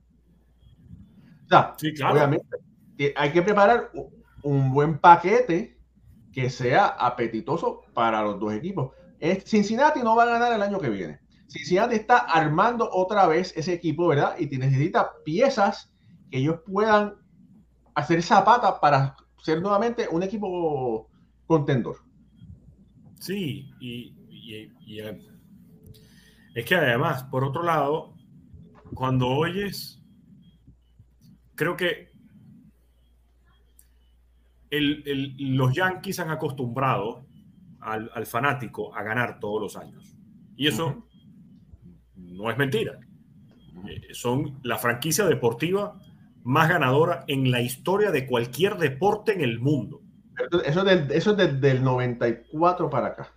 O 1.46 1.50
sea, 1.50 1.76
Sí, 1.78 1.94
claro. 1.94 2.16
obviamente, 2.16 2.48
hay 3.16 3.32
que 3.32 3.42
preparar 3.44 3.92
un 4.44 4.74
buen 4.74 4.98
paquete 4.98 5.78
que 6.34 6.50
sea 6.50 6.88
apetitoso 6.88 7.82
para 7.94 8.24
los 8.24 8.40
dos 8.40 8.54
equipos. 8.54 8.92
Cincinnati 9.46 10.02
no 10.02 10.16
va 10.16 10.24
a 10.24 10.28
ganar 10.28 10.54
el 10.54 10.62
año 10.62 10.80
que 10.80 10.90
viene. 10.90 11.20
Cincinnati 11.50 11.96
está 11.96 12.20
armando 12.20 12.88
otra 12.92 13.26
vez 13.28 13.54
ese 13.58 13.74
equipo, 13.74 14.08
¿verdad? 14.08 14.36
Y 14.40 14.46
necesita 14.58 15.12
piezas 15.26 15.92
que 16.30 16.38
ellos 16.38 16.60
puedan 16.66 17.16
hacer 17.96 18.22
zapata 18.22 18.80
para 18.80 19.16
ser 19.42 19.62
nuevamente 19.62 20.08
un 20.12 20.22
equipo 20.24 21.10
contendor. 21.48 21.98
Sí, 23.20 23.70
y, 23.80 24.16
y- 24.30 24.72
y, 24.86 25.00
eh, 25.02 25.20
es 26.56 26.66
que 26.66 26.76
además, 26.76 27.24
por 27.24 27.44
otro 27.44 27.64
lado, 27.64 28.14
cuando 28.94 29.28
oyes, 29.28 30.02
creo 31.56 31.76
que 31.76 32.10
el- 34.70 35.04
el- 35.08 35.56
los 35.58 35.74
Yankees 35.74 36.20
han 36.20 36.30
acostumbrado 36.30 37.26
al, 37.80 38.12
al 38.14 38.26
fanático 38.26 38.94
a 38.96 39.04
ganar 39.04 39.40
todos 39.40 39.62
los 39.62 39.76
años. 39.76 40.16
Y 40.56 40.68
eso 40.68 41.08
no 42.40 42.50
es 42.50 42.58
mentira. 42.58 43.00
Eh, 43.88 44.14
son 44.14 44.60
la 44.64 44.78
franquicia 44.78 45.26
deportiva 45.26 46.00
más 46.44 46.70
ganadora 46.70 47.26
en 47.28 47.52
la 47.52 47.62
historia 47.62 48.12
de 48.12 48.26
cualquier 48.26 48.78
deporte 48.78 49.34
en 49.34 49.42
el 49.42 49.60
mundo. 49.60 50.02
Eso 50.66 50.80
es, 50.80 50.86
del, 50.86 51.12
eso 51.12 51.32
es 51.32 51.38
del, 51.38 51.60
del 51.60 51.84
94 51.84 52.90
para 52.90 53.08
acá. 53.08 53.34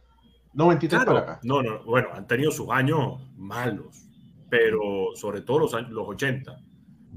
93 0.54 1.02
Claro, 1.02 1.20
para 1.20 1.32
acá. 1.32 1.40
no, 1.42 1.62
no, 1.62 1.82
bueno, 1.84 2.08
han 2.14 2.26
tenido 2.28 2.52
sus 2.52 2.70
años 2.70 3.20
malos, 3.36 4.08
pero 4.48 4.80
sobre 5.14 5.40
todo 5.40 5.60
los, 5.60 5.74
años, 5.74 5.90
los 5.90 6.08
80. 6.08 6.56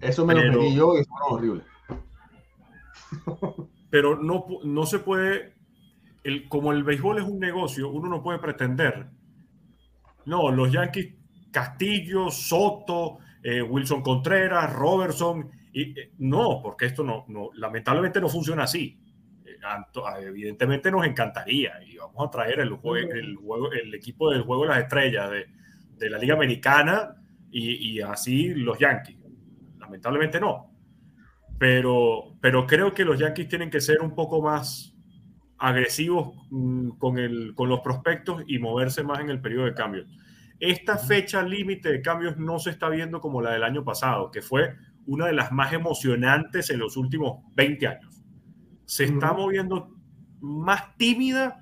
Eso 0.02 0.26
me 0.26 0.34
lo 0.34 0.60
pedí 0.60 0.76
yo 0.76 0.98
y 0.98 1.04
fueron 1.06 1.34
horribles. 1.34 1.66
Pero 3.90 4.22
no, 4.22 4.46
no 4.64 4.86
se 4.86 5.00
puede, 5.00 5.54
el, 6.24 6.50
como 6.50 6.74
el 6.74 6.84
béisbol 6.84 7.20
es 7.20 7.24
un 7.24 7.40
negocio, 7.40 7.90
uno 7.90 8.10
no 8.10 8.22
puede 8.22 8.40
pretender. 8.40 9.08
No, 10.26 10.52
los 10.52 10.72
Yankees, 10.72 11.14
Castillo, 11.60 12.30
Soto, 12.30 13.20
eh, 13.42 13.62
Wilson 13.62 14.02
Contreras, 14.02 14.74
Robertson, 14.74 15.50
y, 15.72 15.98
eh, 15.98 16.12
no, 16.20 16.60
porque 16.62 16.86
esto 16.88 17.02
no, 17.04 17.24
no, 17.30 17.50
lamentablemente 17.56 18.20
no 18.20 18.28
funciona 18.28 18.64
así. 18.64 19.00
Eh, 19.46 19.56
anto- 19.64 20.04
Evidentemente 20.20 20.92
nos 20.92 21.06
encantaría 21.06 21.82
y 21.88 21.96
vamos 21.98 22.28
a 22.28 22.30
traer 22.30 22.60
el, 22.60 22.68
el, 22.70 23.36
juego, 23.38 23.72
el 23.72 23.94
equipo 23.94 24.32
del 24.32 24.42
juego 24.42 24.64
de 24.64 24.70
las 24.70 24.80
estrellas 24.80 25.32
de, 25.32 25.46
de 25.98 26.10
la 26.10 26.18
Liga 26.18 26.34
Americana 26.36 27.16
y, 27.52 27.92
y 27.98 28.02
así 28.02 28.50
los 28.54 28.78
Yankees. 28.78 29.18
Lamentablemente 29.80 30.40
no. 30.42 30.72
Pero, 31.58 32.36
pero 32.42 32.68
creo 32.68 32.94
que 32.94 33.06
los 33.06 33.18
Yankees 33.18 33.48
tienen 33.48 33.70
que 33.70 33.80
ser 33.80 34.02
un 34.02 34.14
poco 34.14 34.42
más 34.42 34.94
agresivos 35.58 36.34
mm, 36.50 36.90
con, 36.98 37.18
el, 37.18 37.54
con 37.56 37.70
los 37.70 37.80
prospectos 37.80 38.44
y 38.48 38.60
moverse 38.60 39.04
más 39.04 39.20
en 39.22 39.30
el 39.30 39.40
periodo 39.40 39.66
de 39.66 39.74
cambios. 39.74 40.08
Esta 40.60 40.98
fecha 40.98 41.44
límite 41.44 41.92
de 41.92 42.02
cambios 42.02 42.38
no 42.38 42.60
se 42.60 42.70
está 42.70 42.90
viendo 42.90 43.20
como 43.20 43.42
la 43.42 43.52
del 43.52 43.64
año 43.64 43.84
pasado, 43.84 44.32
que 44.32 44.42
fue 44.42 44.76
una 45.06 45.28
de 45.28 45.34
las 45.34 45.52
más 45.52 45.74
emocionantes 45.74 46.70
en 46.70 46.80
los 46.80 46.98
últimos 46.98 47.44
20 47.56 47.88
años. 47.88 48.24
Se 48.86 49.04
está 49.04 49.34
moviendo 49.34 49.90
más 50.40 50.96
tímida 50.98 51.60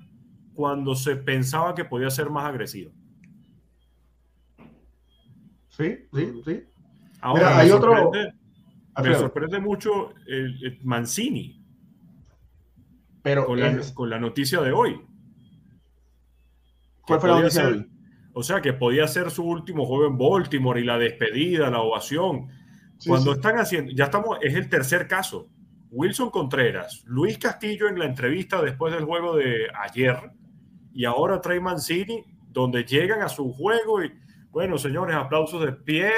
cuando 0.54 0.94
se 0.94 1.16
pensaba 1.16 1.74
que 1.74 1.84
podía 1.84 2.10
ser 2.10 2.30
más 2.30 2.44
agresiva. 2.44 2.92
Sí, 5.68 6.06
sí, 6.14 6.42
sí. 6.44 6.62
Ahora, 7.20 7.42
Mira, 7.46 7.56
me, 7.56 7.62
hay 7.62 7.70
otro- 7.70 7.96
sorprende, 7.96 8.34
me 9.02 9.14
sorprende 9.14 9.60
mucho 9.60 10.14
el, 10.26 10.64
el 10.64 10.78
Mancini 10.84 11.60
pero 13.22 13.46
con 13.46 13.58
la, 13.58 13.80
con 13.94 14.10
la 14.10 14.18
noticia 14.20 14.60
de 14.60 14.70
hoy. 14.72 15.00
¿cuál 17.06 17.20
fue 17.20 17.30
la 17.30 17.40
noticia 17.40 17.66
de 17.66 17.72
hoy? 17.72 17.90
O 18.34 18.42
sea, 18.42 18.60
que 18.60 18.72
podía 18.72 19.06
ser 19.06 19.30
su 19.30 19.44
último 19.44 19.86
juego 19.86 20.06
en 20.06 20.18
Baltimore 20.18 20.80
y 20.80 20.84
la 20.84 20.98
despedida, 20.98 21.70
la 21.70 21.80
ovación. 21.80 22.48
Sí, 22.98 23.08
Cuando 23.08 23.32
sí. 23.32 23.38
están 23.38 23.58
haciendo, 23.58 23.92
ya 23.92 24.04
estamos, 24.04 24.38
es 24.42 24.54
el 24.54 24.68
tercer 24.68 25.06
caso. 25.06 25.48
Wilson 25.90 26.30
Contreras, 26.30 27.04
Luis 27.06 27.38
Castillo 27.38 27.88
en 27.88 27.98
la 27.98 28.06
entrevista 28.06 28.60
después 28.60 28.92
del 28.92 29.04
juego 29.04 29.36
de 29.36 29.68
ayer 29.84 30.16
y 30.92 31.04
ahora 31.04 31.40
Trey 31.40 31.60
Mancini 31.60 32.24
donde 32.50 32.84
llegan 32.84 33.22
a 33.22 33.28
su 33.28 33.52
juego 33.52 34.02
y, 34.02 34.12
bueno, 34.50 34.78
señores, 34.78 35.14
aplausos 35.14 35.64
de 35.64 35.72
pie, 35.72 36.10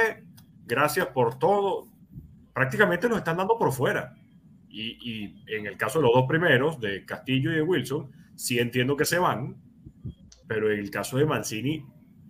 gracias 0.66 1.08
por 1.08 1.38
todo. 1.38 1.88
Prácticamente 2.54 3.08
nos 3.08 3.18
están 3.18 3.38
dando 3.38 3.58
por 3.58 3.72
fuera. 3.72 4.14
Y, 4.68 4.98
y 5.00 5.44
en 5.54 5.66
el 5.66 5.76
caso 5.76 5.98
de 5.98 6.04
los 6.04 6.14
dos 6.14 6.26
primeros, 6.26 6.78
de 6.78 7.04
Castillo 7.04 7.52
y 7.52 7.56
de 7.56 7.62
Wilson, 7.62 8.10
sí 8.34 8.58
entiendo 8.58 8.96
que 8.96 9.06
se 9.06 9.18
van, 9.18 9.56
pero 10.46 10.70
en 10.70 10.78
el 10.78 10.90
caso 10.90 11.16
de 11.16 11.24
Mancini, 11.24 11.86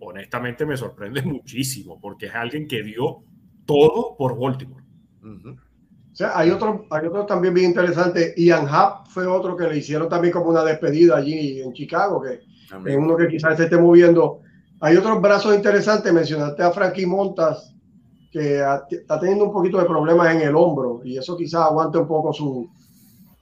honestamente 0.07 0.65
me 0.65 0.77
sorprende 0.77 1.21
muchísimo, 1.23 1.99
porque 1.99 2.27
es 2.27 2.35
alguien 2.35 2.67
que 2.67 2.83
dio 2.83 3.23
todo 3.65 4.15
por 4.17 4.39
Baltimore. 4.39 4.83
O 5.21 6.15
sea, 6.17 6.37
hay 6.37 6.49
otro, 6.49 6.87
hay 6.89 7.05
otro 7.05 7.25
también 7.25 7.53
bien 7.53 7.67
interesante. 7.67 8.33
Ian 8.37 8.67
Happ 8.69 9.07
fue 9.07 9.27
otro 9.27 9.55
que 9.55 9.67
le 9.67 9.77
hicieron 9.77 10.09
también 10.09 10.33
como 10.33 10.49
una 10.49 10.63
despedida 10.63 11.17
allí 11.17 11.61
en 11.61 11.73
Chicago, 11.73 12.21
que 12.21 12.39
es 12.89 12.97
uno 12.97 13.15
que 13.15 13.27
quizás 13.27 13.57
se 13.57 13.65
esté 13.65 13.77
moviendo. 13.77 14.39
Hay 14.79 14.95
otros 14.95 15.21
brazos 15.21 15.53
interesantes. 15.53 16.11
Mencionaste 16.11 16.63
a 16.63 16.71
Frankie 16.71 17.05
Montas, 17.05 17.75
que 18.31 18.63
está 18.89 19.19
teniendo 19.19 19.45
un 19.45 19.51
poquito 19.51 19.77
de 19.77 19.85
problemas 19.85 20.33
en 20.33 20.41
el 20.41 20.55
hombro 20.55 21.01
y 21.03 21.17
eso 21.17 21.37
quizás 21.37 21.61
aguante 21.61 21.97
un 21.97 22.07
poco 22.07 22.33
su, 22.33 22.69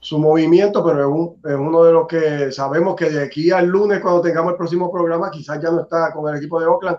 su 0.00 0.18
movimiento, 0.18 0.84
pero 0.84 1.00
es, 1.00 1.06
un, 1.06 1.50
es, 1.50 1.56
uno 1.56 1.84
de 1.84 1.92
los 1.92 2.06
que 2.06 2.52
sabemos 2.52 2.94
que 2.96 3.10
de 3.10 3.24
aquí 3.24 3.50
al 3.50 3.66
lunes, 3.66 4.00
cuando 4.00 4.20
tengamos 4.20 4.52
el 4.52 4.56
próximo 4.56 4.90
programa, 4.92 5.30
quizás 5.30 5.60
ya 5.60 5.70
no 5.70 5.82
está 5.82 6.12
con 6.12 6.30
el 6.30 6.38
equipo 6.38 6.60
de 6.60 6.66
Oakland. 6.66 6.98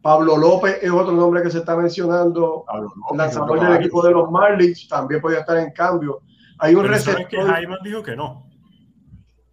Pablo 0.00 0.36
López 0.36 0.78
es 0.80 0.90
otro 0.90 1.12
nombre 1.12 1.42
que 1.42 1.50
se 1.50 1.58
está 1.58 1.76
mencionando. 1.76 2.64
el 3.10 3.18
lanzador 3.18 3.60
del 3.60 3.76
equipo 3.76 4.02
de 4.06 4.12
los 4.12 4.30
Marlins 4.30 4.88
también 4.88 5.20
podría 5.20 5.40
estar 5.40 5.56
en 5.58 5.72
cambio. 5.72 6.22
Hay 6.58 6.74
un 6.74 6.86
receptor. 6.86 7.26
que 7.26 7.42
Jaime 7.42 7.76
dijo 7.82 8.02
que 8.02 8.14
no. 8.14 8.46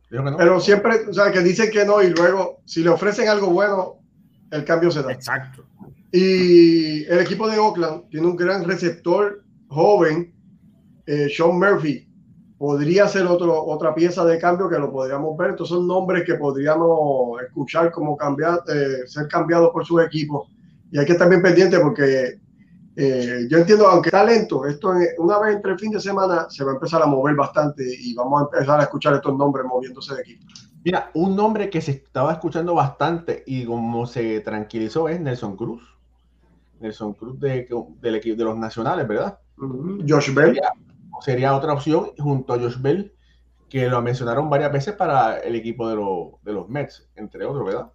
Pero 0.10 0.60
siempre, 0.60 1.08
o 1.10 1.14
sea, 1.14 1.32
que 1.32 1.40
dicen 1.40 1.72
que 1.72 1.84
no 1.86 2.04
y 2.04 2.12
luego, 2.12 2.60
si 2.66 2.84
le 2.84 2.90
ofrecen 2.90 3.28
algo 3.30 3.48
bueno, 3.48 3.96
el 4.52 4.64
cambio 4.64 4.92
se 4.92 5.02
da. 5.02 5.12
Exacto. 5.12 5.66
Y 6.12 7.04
el 7.06 7.20
equipo 7.20 7.50
de 7.50 7.58
Oakland 7.58 8.08
tiene 8.10 8.28
un 8.28 8.36
gran 8.36 8.64
receptor 8.64 9.44
joven, 9.70 10.36
eh, 11.08 11.28
Sean 11.36 11.58
Murphy, 11.58 12.08
podría 12.58 13.08
ser 13.08 13.26
otro, 13.26 13.66
otra 13.66 13.94
pieza 13.94 14.24
de 14.26 14.40
cambio 14.40 14.70
que 14.70 14.80
lo 14.80 14.92
podríamos 14.92 15.38
ver. 15.38 15.52
Estos 15.52 15.70
son 15.70 15.88
nombres 15.88 16.24
que 16.26 16.36
podríamos 16.36 17.42
escuchar 17.42 17.92
como 17.92 18.16
cambiar, 18.16 18.62
eh, 18.68 19.08
ser 19.08 19.28
cambiados 19.28 19.72
por 19.72 19.86
su 19.86 20.00
equipo. 20.00 20.48
Y 20.92 20.98
hay 20.98 21.06
que 21.06 21.14
estar 21.14 21.30
bien 21.30 21.42
pendiente 21.42 21.80
porque 21.80 22.40
eh, 22.96 23.48
yo 23.50 23.58
entiendo, 23.58 23.88
aunque 23.88 24.10
está 24.10 24.24
lento, 24.24 24.66
esto 24.66 24.94
una 25.18 25.40
vez 25.40 25.56
entre 25.56 25.72
el 25.72 25.80
fin 25.80 25.92
de 25.92 26.00
semana 26.00 26.46
se 26.50 26.64
va 26.64 26.72
a 26.72 26.76
empezar 26.76 27.02
a 27.02 27.08
mover 27.08 27.36
bastante 27.36 27.84
y 27.84 28.14
vamos 28.14 28.42
a 28.42 28.46
empezar 28.46 28.80
a 28.80 28.84
escuchar 28.84 29.16
estos 29.16 29.36
nombres 29.36 29.66
moviéndose 29.66 30.14
de 30.16 30.22
equipo. 30.22 30.46
Mira, 30.86 31.10
un 31.14 31.36
nombre 31.36 31.70
que 31.70 31.82
se 31.82 31.92
estaba 31.92 32.34
escuchando 32.34 32.76
bastante 32.76 33.44
y 33.48 33.66
como 33.66 34.06
se 34.06 34.42
tranquilizó 34.42 35.10
es 35.10 35.20
Nelson 35.20 35.56
Cruz. 35.56 35.82
Nelson 36.82 37.14
Cruz 37.14 37.40
de, 37.40 37.68
del 38.02 38.16
equipo 38.16 38.38
de 38.38 38.44
los 38.44 38.58
nacionales, 38.58 39.08
¿verdad? 39.08 39.40
Josh 40.08 40.34
Bell 40.34 40.60
sería 41.24 41.56
otra 41.56 41.74
opción 41.74 42.12
junto 42.18 42.54
a 42.54 42.60
Josh 42.60 42.80
Bell, 42.80 43.14
que 43.70 43.88
lo 43.88 44.02
mencionaron 44.02 44.50
varias 44.50 44.72
veces 44.72 44.94
para 44.94 45.40
el 45.40 45.56
equipo 45.56 45.90
de, 45.90 45.96
de 46.44 46.54
los 46.54 46.70
Mets, 46.70 47.10
entre 47.16 47.46
otros, 47.46 47.66
¿verdad? 47.66 47.92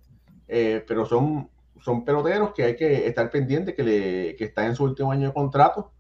Eh, 0.49 0.83
pero 0.89 1.05
son, 1.05 1.51
son 1.85 2.05
peloteros 2.05 2.53
que 2.55 2.65
hay 2.65 2.77
que 2.77 3.07
estar 3.07 3.31
pendientes, 3.31 3.75
que, 3.75 3.83
le, 3.83 4.37
que 4.37 4.45
están 4.45 4.67
en 4.67 4.77
su 4.77 4.85
último 4.85 5.13
año 5.13 5.29
de 5.29 5.35
contrato 5.35 5.93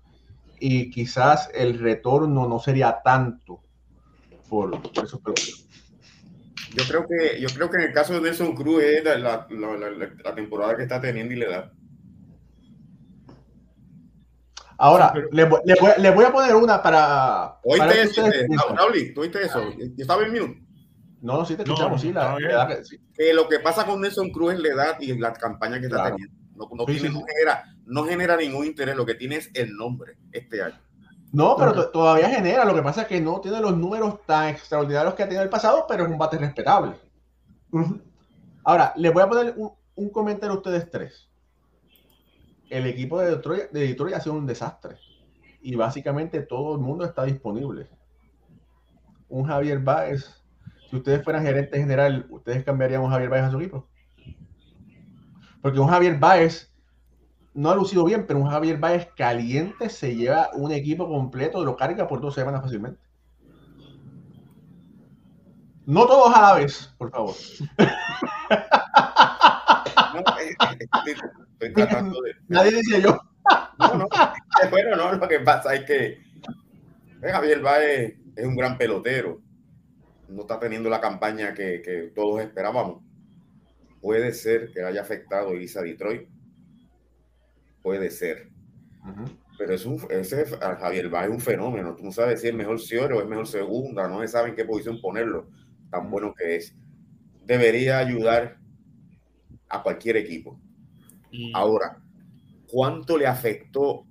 y 0.59 0.91
quizás 0.91 1.51
el 1.55 1.79
retorno 1.79 2.49
no 2.49 2.59
sería 2.59 2.99
tanto 3.05 3.61
por, 4.49 4.81
esos 5.03 5.20
peloteros. 5.20 5.66
Yo 6.74 6.85
creo 6.89 7.07
que 7.07 7.41
yo 7.41 7.49
creo 7.55 7.70
que 7.70 7.76
en 7.76 7.89
el 7.89 7.93
caso 7.93 8.14
de 8.14 8.20
Nelson 8.20 8.55
Cruz 8.55 8.83
es 8.83 9.05
la, 9.05 9.16
la, 9.16 9.47
la 9.49 10.35
temporada 10.35 10.76
que 10.76 10.83
está 10.83 11.01
teniendo 11.01 11.35
y 11.35 11.37
le 11.37 11.49
da 11.49 11.72
Ahora, 14.81 15.12
le, 15.33 15.45
voy, 15.45 15.61
le, 15.66 16.11
voy, 16.12 16.24
a 16.24 16.33
poner 16.33 16.55
una 16.55 16.81
para. 16.81 17.59
¿Oíste 17.64 18.03
eso? 18.03 18.26
Eh, 18.29 18.47
¿tú 19.12 19.22
oíste 19.22 19.43
eso? 19.43 19.61
¿Estaba 19.97 20.22
en 20.22 20.33
mute? 20.33 20.62
No, 21.20 21.45
sí 21.45 21.57
te 21.57 21.64
escuchamos, 21.64 22.01
sí, 22.01 22.12
la, 22.12 22.37
Que 23.12 23.35
lo 23.35 23.49
que 23.49 23.59
pasa 23.59 23.85
con 23.85 24.01
Nelson 24.01 24.31
Cruz 24.31 24.55
es 24.55 24.61
la 24.61 24.68
edad 24.68 25.01
y 25.01 25.18
la 25.18 25.33
campaña 25.33 25.81
que 25.81 25.87
está 25.87 26.05
teniendo. 26.05 26.33
No, 26.55 26.68
no, 26.72 26.85
tiene, 26.85 27.11
genera, 27.11 27.64
no, 27.87 28.05
genera, 28.05 28.37
ningún 28.37 28.66
interés, 28.66 28.95
lo 28.95 29.05
que 29.05 29.14
tiene 29.14 29.37
es 29.37 29.51
el 29.55 29.74
nombre 29.74 30.16
este 30.31 30.62
año. 30.62 30.79
No, 31.33 31.57
pero 31.57 31.91
todavía 31.91 32.31
genera. 32.31 32.64
Lo 32.64 32.74
que 32.74 32.83
pasa 32.83 33.03
es 33.03 33.09
que 33.09 33.20
no 33.20 33.41
tiene 33.41 33.61
los 33.61 33.76
números 33.76 34.24
tan 34.26 34.49
extraordinarios 34.49 35.14
que 35.14 35.24
ha 35.24 35.26
tenido 35.26 35.43
el 35.43 35.49
pasado, 35.49 35.87
pero 35.89 36.05
es 36.05 36.11
un 36.11 36.18
bate 36.18 36.39
respetable. 36.39 36.93
Ahora, 38.62 38.93
les 38.97 39.12
voy 39.12 39.22
a 39.24 39.29
poner 39.29 39.55
un, 39.57 39.72
un 39.97 40.11
comentario 40.11 40.55
a 40.55 40.59
ustedes 40.59 40.89
tres 40.89 41.28
el 42.71 42.87
equipo 42.87 43.21
de 43.21 43.31
Detroit, 43.31 43.71
de 43.71 43.81
Detroit 43.81 44.14
ha 44.14 44.21
sido 44.21 44.37
un 44.37 44.47
desastre. 44.47 44.97
Y 45.61 45.75
básicamente 45.75 46.43
todo 46.43 46.75
el 46.75 46.81
mundo 46.81 47.05
está 47.05 47.25
disponible. 47.25 47.89
Un 49.29 49.45
Javier 49.45 49.81
Baez, 49.81 50.43
si 50.89 50.97
ustedes 50.97 51.23
fueran 51.23 51.45
gerente 51.45 51.79
general, 51.79 52.27
¿ustedes 52.31 52.64
cambiarían 52.64 53.03
un 53.03 53.11
Javier 53.11 53.31
Baez 53.31 53.45
a 53.45 53.51
su 53.51 53.59
equipo? 53.59 53.89
Porque 55.61 55.81
un 55.81 55.89
Javier 55.89 56.19
Baez 56.19 56.73
no 57.55 57.71
ha 57.71 57.75
lucido 57.75 58.05
bien, 58.05 58.27
pero 58.27 58.39
un 58.39 58.49
Javier 58.49 58.79
Baez 58.79 59.09
caliente 59.16 59.91
se 59.91 60.14
lleva 60.14 60.51
un 60.55 60.71
equipo 60.71 61.09
completo, 61.09 61.64
lo 61.64 61.77
carga 61.77 62.07
por 62.07 62.21
dos 62.21 62.35
semanas 62.35 62.62
fácilmente. 62.62 63.01
No 65.85 66.07
todos 66.07 66.37
a 66.37 66.43
la 66.43 66.55
vez, 66.55 66.95
por 66.99 67.11
favor. 67.11 67.35
Estoy 71.59 71.73
tratando 71.73 72.21
de. 72.23 72.35
Nadie 72.49 72.71
decía 72.77 72.99
yo. 73.01 73.21
No, 73.79 73.95
no. 73.95 74.09
Bueno, 74.71 74.97
no, 74.97 75.13
lo 75.15 75.29
que 75.29 75.41
pasa 75.41 75.75
es 75.75 75.85
que 75.85 76.07
eh, 76.07 77.31
Javier 77.33 77.61
Baez 77.61 78.15
es 78.37 78.47
un 78.47 78.57
gran 78.57 78.79
pelotero. 78.79 79.41
No 80.29 80.43
está 80.43 80.61
teniendo 80.61 80.89
la 80.89 81.01
campaña 81.01 81.55
que, 81.55 81.83
que 81.83 82.13
todos 82.15 82.43
esperábamos. 82.43 83.03
Puede 84.01 84.33
ser 84.33 84.71
que 84.73 84.83
haya 84.83 85.01
afectado 85.01 85.51
a 85.51 85.83
Detroit. 85.83 86.29
Puede 87.83 88.11
ser. 88.11 88.51
Pero 89.57 89.75
es 89.75 89.87
un, 89.87 90.01
ese 90.11 90.45
Javier 90.45 91.09
Baez 91.09 91.29
es 91.31 91.35
un 91.35 91.41
fenómeno. 91.41 91.97
Tú 91.97 92.05
no 92.05 92.13
sabes 92.13 92.41
si 92.41 92.49
es 92.49 92.55
mejor 92.55 92.79
Ciore 92.81 93.15
o 93.15 93.21
es 93.21 93.27
mejor 93.27 93.49
segunda. 93.49 94.07
No 94.07 94.21
se 94.21 94.29
sabe 94.29 94.51
en 94.51 94.55
qué 94.55 94.65
posición 94.65 95.01
ponerlo. 95.01 95.49
Tan 95.91 96.09
bueno 96.11 96.33
que 96.35 96.57
es. 96.57 96.77
Debería 97.45 97.99
ayudar 97.99 98.59
a 99.69 99.83
cualquier 99.83 100.19
equipo. 100.19 100.61
Ahora, 101.55 102.01
¿cuánto 102.66 103.16
le 103.16 103.26
afectó 103.26 104.07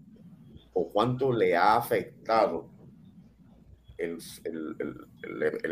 o 0.74 0.92
cuánto 0.92 1.32
le 1.32 1.56
ha 1.56 1.76
afectado 1.76 2.70
el, 3.98 4.20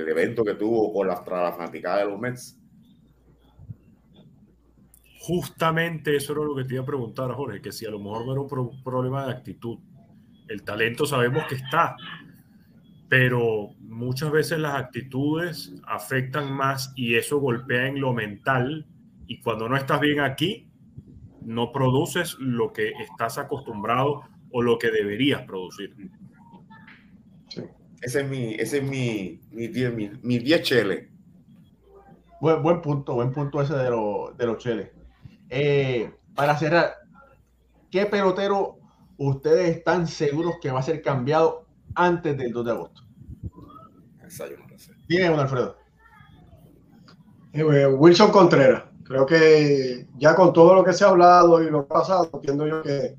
evento 0.10 0.44
que 0.44 0.56
tuvo 0.56 0.92
con 0.92 1.08
la, 1.08 1.24
la 1.28 1.52
fanaticada 1.52 2.00
de 2.00 2.06
los 2.06 2.20
Mets? 2.20 2.60
Justamente 5.20 6.16
eso 6.16 6.34
era 6.34 6.44
lo 6.44 6.56
que 6.56 6.66
te 6.66 6.76
iba 6.76 6.84
a 6.84 6.86
preguntar, 6.86 7.32
Jorge, 7.32 7.62
que 7.62 7.72
si 7.72 7.86
a 7.86 7.90
lo 7.90 8.00
mejor 8.00 8.26
no 8.26 8.34
era 8.34 8.42
un 8.42 8.84
problema 8.84 9.26
de 9.26 9.32
actitud. 9.32 9.80
El 10.48 10.64
talento 10.64 11.08
sabemos 11.08 11.46
que 11.48 11.56
está, 11.56 11.96
pero 13.10 13.70
muchas 13.80 14.32
veces 14.32 14.60
las 14.60 14.76
actitudes 14.76 15.74
afectan 15.88 16.54
más 16.54 16.94
y 16.96 17.16
eso 17.16 17.40
golpea 17.40 17.88
en 17.88 18.00
lo 18.00 18.14
mental. 18.14 18.86
Y 19.26 19.42
cuando 19.42 19.68
no 19.68 19.76
estás 19.76 20.00
bien 20.00 20.20
aquí, 20.20 20.70
no 21.46 21.72
produces 21.72 22.36
lo 22.40 22.74
que 22.74 22.92
estás 22.94 23.38
acostumbrado 23.38 24.22
o 24.52 24.62
lo 24.62 24.78
que 24.78 24.92
deberías 24.92 25.44
producir. 25.44 25.96
Ese 28.02 28.22
es 28.22 28.30
mi, 28.30 28.54
ese 28.56 28.78
es 28.78 28.84
mi, 28.84 29.40
mi 29.52 29.68
10 29.68 30.22
mi, 30.24 30.62
chele. 30.62 31.10
Buen, 32.42 32.62
buen, 32.62 32.82
punto, 32.82 33.16
buen 33.16 33.32
punto 33.32 33.62
ese 33.62 33.74
de, 33.74 33.84
de 33.84 34.46
los 34.46 34.58
cheles. 34.58 34.92
Eh, 35.50 36.14
para 36.36 36.58
cerrar, 36.58 36.96
¿qué 37.90 38.06
pelotero 38.06 38.78
ustedes 39.18 39.78
están 39.78 40.08
seguros 40.08 40.56
que 40.62 40.72
va 40.72 40.80
a 40.80 40.84
ser 40.84 41.02
cambiado 41.02 41.66
antes 41.96 42.38
del 42.38 42.52
2 42.52 42.66
de 42.66 42.72
agosto? 42.72 43.02
Tiene 45.08 45.28
Alfredo. 45.28 45.78
Eh, 47.54 47.88
Wilson 47.88 48.32
Contreras. 48.32 48.84
Creo 49.06 49.26
que 49.26 50.08
ya 50.18 50.34
con 50.36 50.52
todo 50.52 50.74
lo 50.74 50.84
que 50.84 50.92
se 50.92 51.04
ha 51.04 51.10
hablado 51.10 51.62
y 51.62 51.70
lo 51.70 51.88
pasado, 51.88 52.28
entiendo 52.34 52.68
yo 52.68 52.82
que 52.82 53.16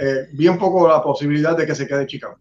eh, 0.00 0.28
bien 0.32 0.58
poco 0.58 0.88
la 0.88 1.00
posibilidad 1.00 1.56
de 1.56 1.64
que 1.64 1.76
se 1.76 1.86
quede 1.86 2.06
Chicago. 2.06 2.38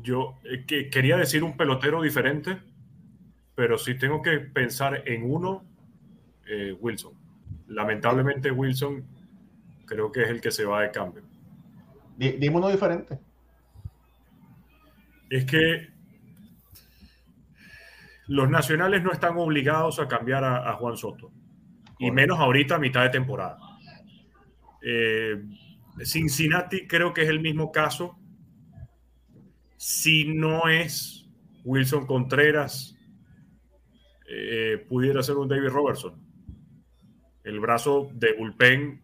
Yo 0.00 0.38
eh, 0.44 0.64
que 0.66 0.88
quería 0.88 1.18
decir 1.18 1.44
un 1.44 1.56
pelotero 1.56 2.00
diferente, 2.00 2.62
pero 3.54 3.76
si 3.76 3.98
tengo 3.98 4.22
que 4.22 4.38
pensar 4.38 5.06
en 5.06 5.30
uno, 5.30 5.64
eh, 6.46 6.74
Wilson. 6.80 7.12
Lamentablemente 7.68 8.50
Wilson 8.50 9.04
creo 9.84 10.10
que 10.10 10.22
es 10.22 10.30
el 10.30 10.40
que 10.40 10.50
se 10.50 10.64
va 10.64 10.80
de 10.80 10.90
cambio. 10.90 11.22
Dime 12.16 12.56
uno 12.56 12.70
diferente. 12.70 13.18
Es 15.28 15.44
que 15.44 15.93
los 18.26 18.48
nacionales 18.48 19.02
no 19.02 19.12
están 19.12 19.36
obligados 19.36 19.98
a 19.98 20.08
cambiar 20.08 20.44
a, 20.44 20.72
Juan 20.74 20.96
Soto, 20.96 21.32
y 21.98 22.10
menos 22.10 22.38
ahorita 22.38 22.76
a 22.76 22.78
mitad 22.78 23.02
de 23.02 23.10
temporada. 23.10 23.58
Eh, 24.82 25.42
Cincinnati 26.04 26.86
creo 26.86 27.12
que 27.12 27.22
es 27.22 27.28
el 27.28 27.40
mismo 27.40 27.70
caso. 27.70 28.18
Si 29.76 30.24
no 30.34 30.68
es 30.68 31.28
Wilson 31.64 32.06
Contreras, 32.06 32.96
eh, 34.28 34.84
pudiera 34.88 35.22
ser 35.22 35.36
un 35.36 35.48
David 35.48 35.68
Robertson. 35.68 36.20
El 37.42 37.60
brazo 37.60 38.10
de 38.14 38.32
bullpen 38.34 39.02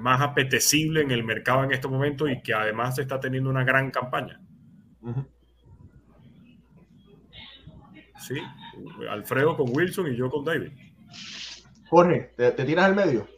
más 0.00 0.20
apetecible 0.20 1.02
en 1.02 1.10
el 1.10 1.24
mercado 1.24 1.64
en 1.64 1.72
este 1.72 1.88
momento 1.88 2.28
y 2.28 2.42
que 2.42 2.54
además 2.54 2.98
está 2.98 3.18
teniendo 3.20 3.50
una 3.50 3.64
gran 3.64 3.90
campaña. 3.90 4.40
Sí, 8.18 8.34
Alfredo 9.10 9.56
con 9.56 9.70
Wilson 9.70 10.12
y 10.12 10.16
yo 10.16 10.30
con 10.30 10.44
David. 10.44 10.70
Jorge, 11.88 12.32
¿te, 12.36 12.52
tiras 12.52 12.86
al 12.86 12.94
medio? 12.94 13.28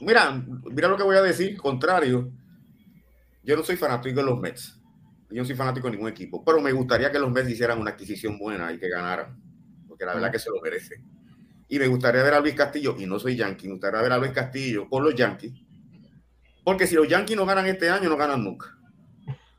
Mira, 0.00 0.42
mira 0.70 0.88
lo 0.88 0.96
que 0.96 1.02
voy 1.02 1.16
a 1.16 1.22
decir, 1.22 1.56
contrario. 1.56 2.30
Yo 3.42 3.56
no 3.56 3.62
soy 3.62 3.76
fanático 3.76 4.20
de 4.20 4.26
los 4.26 4.38
Mets. 4.38 4.80
Yo 5.30 5.42
no 5.42 5.44
soy 5.44 5.56
fanático 5.56 5.88
de 5.88 5.92
ningún 5.92 6.08
equipo, 6.08 6.44
pero 6.44 6.60
me 6.60 6.72
gustaría 6.72 7.10
que 7.10 7.18
los 7.18 7.30
Mets 7.30 7.50
hicieran 7.50 7.78
una 7.78 7.90
adquisición 7.90 8.38
buena 8.38 8.72
y 8.72 8.78
que 8.78 8.88
ganaran, 8.88 9.38
porque 9.86 10.06
la 10.06 10.14
verdad 10.14 10.32
que 10.32 10.38
se 10.38 10.50
lo 10.50 10.60
merece. 10.62 11.02
Y 11.68 11.78
me 11.78 11.86
gustaría 11.86 12.22
ver 12.22 12.34
a 12.34 12.40
Luis 12.40 12.54
Castillo, 12.54 12.96
y 12.98 13.04
no 13.04 13.18
soy 13.18 13.36
Yankee, 13.36 13.66
me 13.66 13.74
gustaría 13.74 14.00
ver 14.00 14.12
a 14.12 14.18
Luis 14.18 14.32
Castillo 14.32 14.88
con 14.88 15.04
los 15.04 15.14
Yankees, 15.14 15.52
porque 16.64 16.86
si 16.86 16.94
los 16.94 17.08
Yankees 17.08 17.36
no 17.36 17.44
ganan 17.44 17.66
este 17.66 17.90
año, 17.90 18.08
no 18.08 18.16
ganan 18.16 18.42
nunca. 18.42 18.74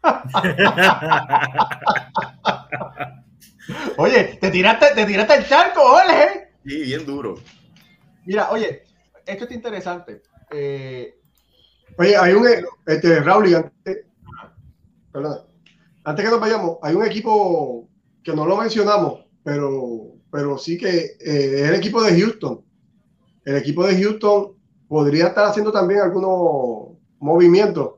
oye, 3.97 4.37
te 4.39 4.49
tiraste, 4.51 4.87
te 4.95 5.05
tiraste 5.05 5.35
el 5.35 5.47
charco, 5.47 5.81
ole. 5.81 6.49
Sí, 6.65 6.81
bien 6.81 7.05
duro. 7.05 7.35
Mira, 8.25 8.49
oye, 8.51 8.83
esto 9.25 9.45
es 9.45 9.51
interesante. 9.51 10.21
Eh, 10.51 11.15
oye, 11.97 12.17
hay 12.17 12.33
un 12.33 12.47
este, 12.85 13.19
Raúl, 13.21 13.53
antes, 13.55 14.05
antes 16.03 16.25
que 16.25 16.31
nos 16.31 16.39
vayamos, 16.39 16.77
hay 16.81 16.95
un 16.95 17.05
equipo 17.05 17.87
que 18.23 18.33
no 18.33 18.45
lo 18.45 18.57
mencionamos, 18.57 19.25
pero, 19.43 20.13
pero 20.31 20.57
sí 20.57 20.77
que 20.77 21.17
eh, 21.19 21.61
es 21.61 21.69
el 21.69 21.75
equipo 21.75 22.01
de 22.03 22.19
Houston. 22.19 22.61
El 23.45 23.57
equipo 23.57 23.85
de 23.85 24.01
Houston 24.01 24.53
podría 24.87 25.27
estar 25.27 25.45
haciendo 25.45 25.71
también 25.71 26.01
algunos 26.01 26.97
movimientos, 27.19 27.95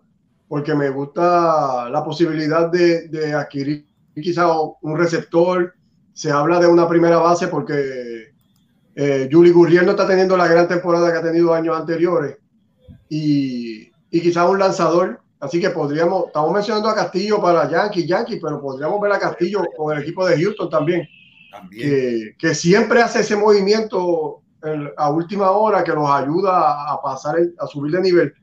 porque 0.48 0.76
me 0.76 0.90
gusta 0.90 1.90
la 1.90 2.04
posibilidad 2.04 2.70
de, 2.70 3.08
de 3.08 3.34
adquirir 3.34 3.91
quizá 4.16 4.48
un 4.82 4.98
receptor. 4.98 5.74
Se 6.14 6.32
habla 6.32 6.60
de 6.60 6.68
una 6.68 6.88
primera 6.88 7.18
base 7.18 7.48
porque 7.48 8.34
eh, 8.96 9.30
Julie 9.32 9.54
Gurriel 9.54 9.86
no 9.86 9.92
está 9.92 10.08
teniendo 10.08 10.36
la 10.36 10.48
gran 10.48 10.68
temporada 10.68 11.12
que 11.12 11.18
ha 11.18 11.24
tenido 11.24 11.54
años 11.54 11.78
anteriores. 11.78 12.38
Y, 13.10 13.92
y 14.10 14.22
quizá 14.22 14.48
un 14.50 14.60
lanzador. 14.60 15.22
Así 15.40 15.60
que 15.60 15.72
podríamos, 15.72 16.28
estamos 16.28 16.54
mencionando 16.54 16.90
a 16.90 16.96
Castillo 16.96 17.42
para 17.42 17.68
Yankee, 17.70 18.06
Yankee, 18.06 18.40
pero 18.40 18.62
podríamos 18.62 19.02
ver 19.02 19.14
a 19.14 19.20
Castillo 19.20 19.64
con 19.76 19.96
el 19.96 20.04
equipo 20.04 20.28
de 20.28 20.40
Houston 20.40 20.70
también. 20.70 21.08
también. 21.50 22.36
Que, 22.38 22.54
siempre 22.54 23.02
hace 23.02 23.22
ese 23.22 23.36
movimiento 23.36 24.42
a 24.98 25.10
última 25.10 25.50
hora 25.50 25.84
que 25.84 25.94
los 25.94 26.08
ayuda 26.08 26.92
a 26.92 27.02
pasar, 27.02 27.38
a 27.58 27.66
subir 27.66 27.94
de 27.94 28.02
nivel. 28.02 28.34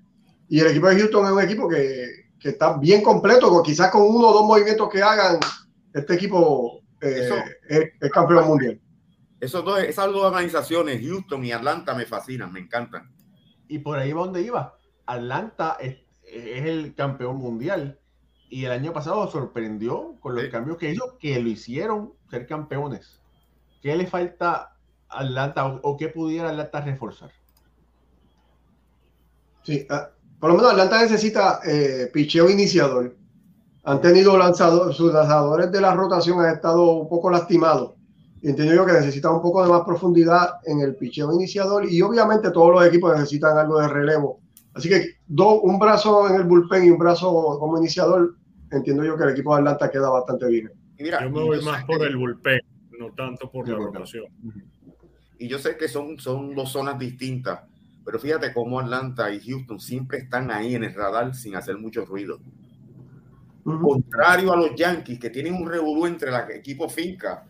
Y 0.49 0.59
el 0.59 0.69
equipo 0.69 0.89
de 0.89 0.99
Houston 0.99 1.27
es 1.27 1.31
un 1.31 1.41
equipo 1.41 1.69
que, 1.69 2.18
que 2.39 2.51
está 2.51 2.77
bien 2.77 3.03
completo, 3.03 3.63
quizás 3.63 3.91
con 3.91 4.03
uno 4.03 4.29
o 4.29 4.33
dos 4.33 4.45
movimientos 4.45 4.89
que 4.89 5.03
hagan, 5.03 5.39
este 5.93 6.15
equipo 6.15 6.81
eh, 7.01 7.31
es, 7.69 8.11
campeón 8.13 8.47
mundial. 8.47 8.81
Esos 9.41 9.65
dos, 9.65 9.81
esas 9.81 10.07
dos 10.07 10.25
organizaciones, 10.25 11.01
Houston 11.01 11.45
y 11.45 11.53
Atlanta, 11.53 11.95
me 11.95 12.07
fascinan, 12.07 12.53
me 12.53 12.61
encantan. 12.61 13.13
Y 13.69 13.79
por 13.79 13.99
ahí 13.99 14.13
va 14.13 14.25
donde 14.25 14.43
iba. 14.43 14.79
Atlanta 15.07 15.77
es, 15.81 15.99
el 16.25 16.95
campeón 16.95 17.37
mundial 17.37 17.99
y 18.51 18.65
el 18.65 18.73
año 18.73 18.93
pasado 18.93 19.27
sorprendió 19.31 20.17
con 20.21 20.35
los 20.35 20.45
cambios 20.49 20.77
que 20.77 20.91
hizo, 20.91 21.17
que 21.19 21.41
lo 21.41 21.49
hicieron 21.49 22.15
ser 22.31 22.47
campeones. 22.47 23.21
¿Qué 23.81 23.97
le 23.97 24.07
falta 24.07 24.77
a 25.09 25.21
Atlanta 25.21 25.67
o, 25.67 25.97
qué 25.97 26.09
pudiera 26.09 26.51
Atlanta 26.51 26.81
reforzar? 26.81 27.31
Sí, 29.63 29.87
ah, 29.91 30.11
por 30.41 30.51
lo 30.51 30.57
menos 30.57 30.73
Atlanta 30.73 31.03
necesita 31.03 31.61
eh, 31.65 32.11
picheo 32.13 32.49
iniciador. 32.49 33.15
Han 33.85 34.01
tenido 34.01 34.37
lanzadores, 34.37 34.97
sus 34.97 35.13
lanzadores 35.13 35.73
de 35.73 35.81
la 35.81 35.95
rotación 35.95 36.41
han 36.41 36.55
estado 36.55 36.93
un 36.93 37.09
poco 37.09 37.31
lastimados. 37.31 37.95
Entiendo 38.43 38.75
yo 38.75 38.87
que 38.87 38.93
necesitan 38.93 39.35
un 39.35 39.43
poco 39.43 39.65
de 39.65 39.71
más 39.71 39.83
profundidad 39.83 40.61
en 40.65 40.81
el 40.81 40.95
picheo 40.95 41.33
iniciador 41.33 41.91
y 41.91 42.01
obviamente 42.03 42.53
todos 42.53 42.73
los 42.73 42.87
equipos 42.87 43.15
necesitan 43.15 43.59
algo 43.59 43.81
de 43.81 43.89
relevo. 43.89 44.41
Así 44.75 44.89
que 44.89 45.17
un 45.29 45.79
brazo 45.79 46.29
en 46.29 46.37
el 46.37 46.45
bullpen 46.45 46.85
y 46.85 46.91
un 46.91 46.99
brazo 46.99 47.57
como 47.59 47.79
iniciador, 47.79 48.37
entiendo 48.71 49.05
yo 49.05 49.17
que 49.17 49.25
el 49.25 49.31
equipo 49.31 49.55
de 49.55 49.63
Atlanta 49.63 49.91
queda 49.91 50.09
bastante 50.09 50.47
bien. 50.47 50.71
yo 50.99 51.31
me 51.31 51.43
voy 51.43 51.65
más 51.65 51.85
por 51.85 52.01
el 52.07 52.17
bullpen, 52.17 52.61
no 53.01 53.13
tanto 53.17 53.51
por 53.51 53.69
la 53.69 53.75
rotación. 53.75 54.27
Y 55.37 55.49
yo 55.49 55.59
sé 55.59 55.77
que 55.77 55.89
son, 55.89 56.19
son 56.21 56.55
dos 56.55 56.71
zonas 56.71 56.97
distintas 56.97 57.61
pero 58.09 58.19
fíjate 58.19 58.55
cómo 58.55 58.81
Atlanta 58.81 59.31
y 59.31 59.39
Houston 59.39 59.79
siempre 59.79 60.17
están 60.17 60.51
ahí 60.51 60.75
en 60.75 60.83
el 60.83 60.95
radar 60.95 61.35
sin 61.35 61.55
hacer 61.57 61.77
mucho 61.77 62.07
ruido. 62.07 62.41
Contrario 63.63 64.51
a 64.51 64.57
los 64.57 64.75
Yankees, 64.75 65.19
que 65.19 65.29
tienen 65.29 65.53
un 65.53 65.69
revolú 65.69 66.07
entre 66.07 66.31
los 66.31 66.49
equipos 66.49 66.91
finca 66.91 67.45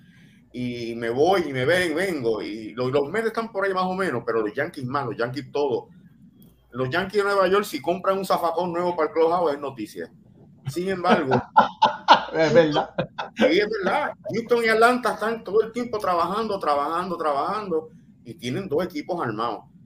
y 0.53 0.97
me 0.97 1.11
voy 1.11 1.43
y 1.47 1.53
me 1.53 1.65
ven, 1.65 1.95
vengo. 1.95 2.43
Y 2.43 2.73
los, 2.73 2.91
los 2.91 3.09
Mets 3.09 3.29
están 3.29 3.53
por 3.53 3.67
ahí 3.67 3.73
más 3.73 3.85
o 3.85 3.95
menos, 3.95 4.25
pero 4.27 4.41
los 4.41 4.53
Yankees 4.53 4.85
más, 4.85 5.07
los 5.07 5.17
Yankees 5.17 5.53
todos. 5.53 5.95
Los 6.73 6.91
Yankees 6.91 7.23
de 7.23 7.23
Nueva 7.23 7.47
York, 7.47 7.65
si 7.65 7.81
compran 7.81 8.19
un 8.19 8.25
zafacón 8.25 8.73
nuevo 8.73 8.97
para 8.97 9.11
el 9.11 9.15
clubhouse, 9.15 9.53
es 9.53 9.61
noticia. 9.61 10.11
Sin 10.67 10.89
embargo, 10.89 11.41
es 12.35 12.53
verdad. 12.53 12.91
Es 13.37 13.69
verdad. 13.85 14.11
Houston 14.35 14.65
y 14.65 14.69
Atlanta 14.71 15.13
están 15.13 15.45
todo 15.45 15.63
el 15.63 15.71
tiempo 15.71 16.01
trabajando, 16.01 16.59
trabajando, 16.59 17.17
trabajando 17.17 17.91
y 18.25 18.35
tienen 18.35 18.69
dos 18.69 18.85
equipos 18.85 19.25
armados. 19.25 19.78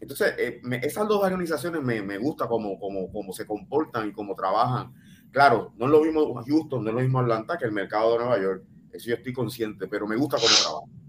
Entonces, 0.00 0.34
eh, 0.38 0.60
esas 0.82 1.06
dos 1.06 1.22
organizaciones 1.22 1.82
me, 1.82 2.02
me 2.02 2.16
gusta 2.16 2.48
cómo, 2.48 2.78
cómo, 2.78 3.32
se 3.32 3.46
comportan 3.46 4.08
y 4.08 4.12
cómo 4.12 4.34
trabajan. 4.34 4.94
Claro, 5.30 5.72
no 5.76 5.86
es 5.86 5.90
lo 5.90 6.02
mismo 6.02 6.42
Houston, 6.42 6.82
no 6.82 6.90
es 6.90 6.94
lo 6.94 7.02
mismo 7.02 7.20
Atlanta 7.20 7.58
que 7.58 7.66
el 7.66 7.72
mercado 7.72 8.12
de 8.12 8.18
Nueva 8.18 8.40
York. 8.40 8.64
Eso 8.92 9.10
yo 9.10 9.16
estoy 9.16 9.32
consciente, 9.32 9.86
pero 9.86 10.06
me 10.06 10.16
gusta 10.16 10.38
cómo 10.38 10.48
trabajan. 10.62 11.00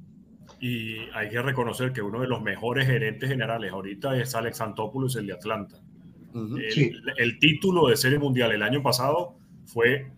Y 0.60 0.98
hay 1.16 1.30
que 1.30 1.42
reconocer 1.42 1.92
que 1.94 2.02
uno 2.02 2.22
de 2.22 2.28
los 2.28 2.42
mejores 2.42 2.86
gerentes 2.86 3.28
generales 3.28 3.72
ahorita 3.72 4.16
es 4.18 4.36
Alex 4.36 4.62
Antopoulos, 4.62 5.16
el 5.16 5.28
de 5.28 5.34
Atlanta. 5.34 5.78
el, 7.18 7.40
título 7.40 7.88
de 7.88 7.98
Serie 7.98 8.20
Mundial 8.20 8.52
el 8.52 8.62
año 8.62 8.84
pasado 8.84 9.38
fue 9.66 10.12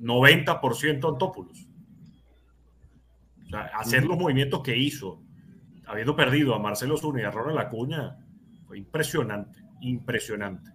90% 0.00 1.12
Antopoulos. 1.12 1.66
O 3.46 3.48
sea, 3.48 3.62
hacer 3.74 4.04
los 4.04 4.18
movimientos 4.18 4.62
que 4.62 4.76
hizo 4.76 5.25
habiendo 5.86 6.16
perdido 6.16 6.54
a 6.54 6.58
Marcelo 6.58 6.96
Zuna 6.96 7.20
y 7.20 7.24
a 7.24 7.30
Ronald 7.30 7.58
Acuña, 7.58 8.18
fue 8.66 8.78
impresionante, 8.78 9.60
impresionante. 9.80 10.70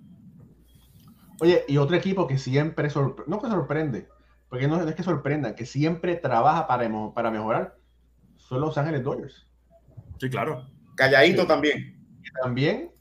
Oye, 1.39 1.63
y 1.67 1.77
otro 1.77 1.95
equipo 1.95 2.27
que 2.27 2.37
siempre 2.37 2.89
sorprende, 2.89 3.29
no 3.29 3.41
que 3.41 3.47
sorprende, 3.47 4.07
porque 4.47 4.67
no 4.67 4.81
es 4.81 4.95
que 4.95 5.03
sorprenda, 5.03 5.55
que 5.55 5.65
siempre 5.65 6.15
trabaja 6.15 6.67
para, 6.67 6.89
para 7.13 7.31
mejorar, 7.31 7.77
son 8.37 8.61
Los 8.61 8.77
Ángeles 8.77 9.03
Dodgers. 9.03 9.47
Sí, 10.19 10.29
claro. 10.29 10.67
Calladito 10.95 11.47
también. 11.47 11.97
También. 12.43 12.91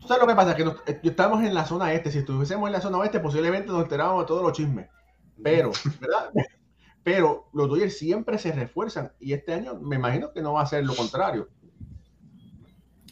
¿Tú 0.00 0.08
sabes 0.08 0.22
lo 0.22 0.28
que 0.28 0.34
pasa? 0.34 0.56
Que 0.56 0.62
eh, 0.62 1.00
estamos 1.02 1.44
en 1.44 1.52
la 1.52 1.66
zona 1.66 1.92
este. 1.92 2.10
Si 2.10 2.18
estuviésemos 2.18 2.66
en 2.66 2.72
la 2.72 2.80
zona 2.80 2.98
oeste, 2.98 3.20
posiblemente 3.20 3.68
nos 3.68 3.82
enterábamos 3.82 4.22
de 4.22 4.28
todos 4.28 4.42
los 4.42 4.52
chismes. 4.52 4.88
Pero, 5.42 5.72
¿verdad? 6.00 6.30
Pero 7.02 7.48
los 7.52 7.68
Dodgers 7.68 7.96
siempre 7.96 8.38
se 8.38 8.52
refuerzan 8.52 9.12
y 9.20 9.32
este 9.32 9.54
año 9.54 9.78
me 9.80 9.96
imagino 9.96 10.32
que 10.32 10.42
no 10.42 10.54
va 10.54 10.62
a 10.62 10.66
ser 10.66 10.84
lo 10.84 10.94
contrario. 10.94 11.48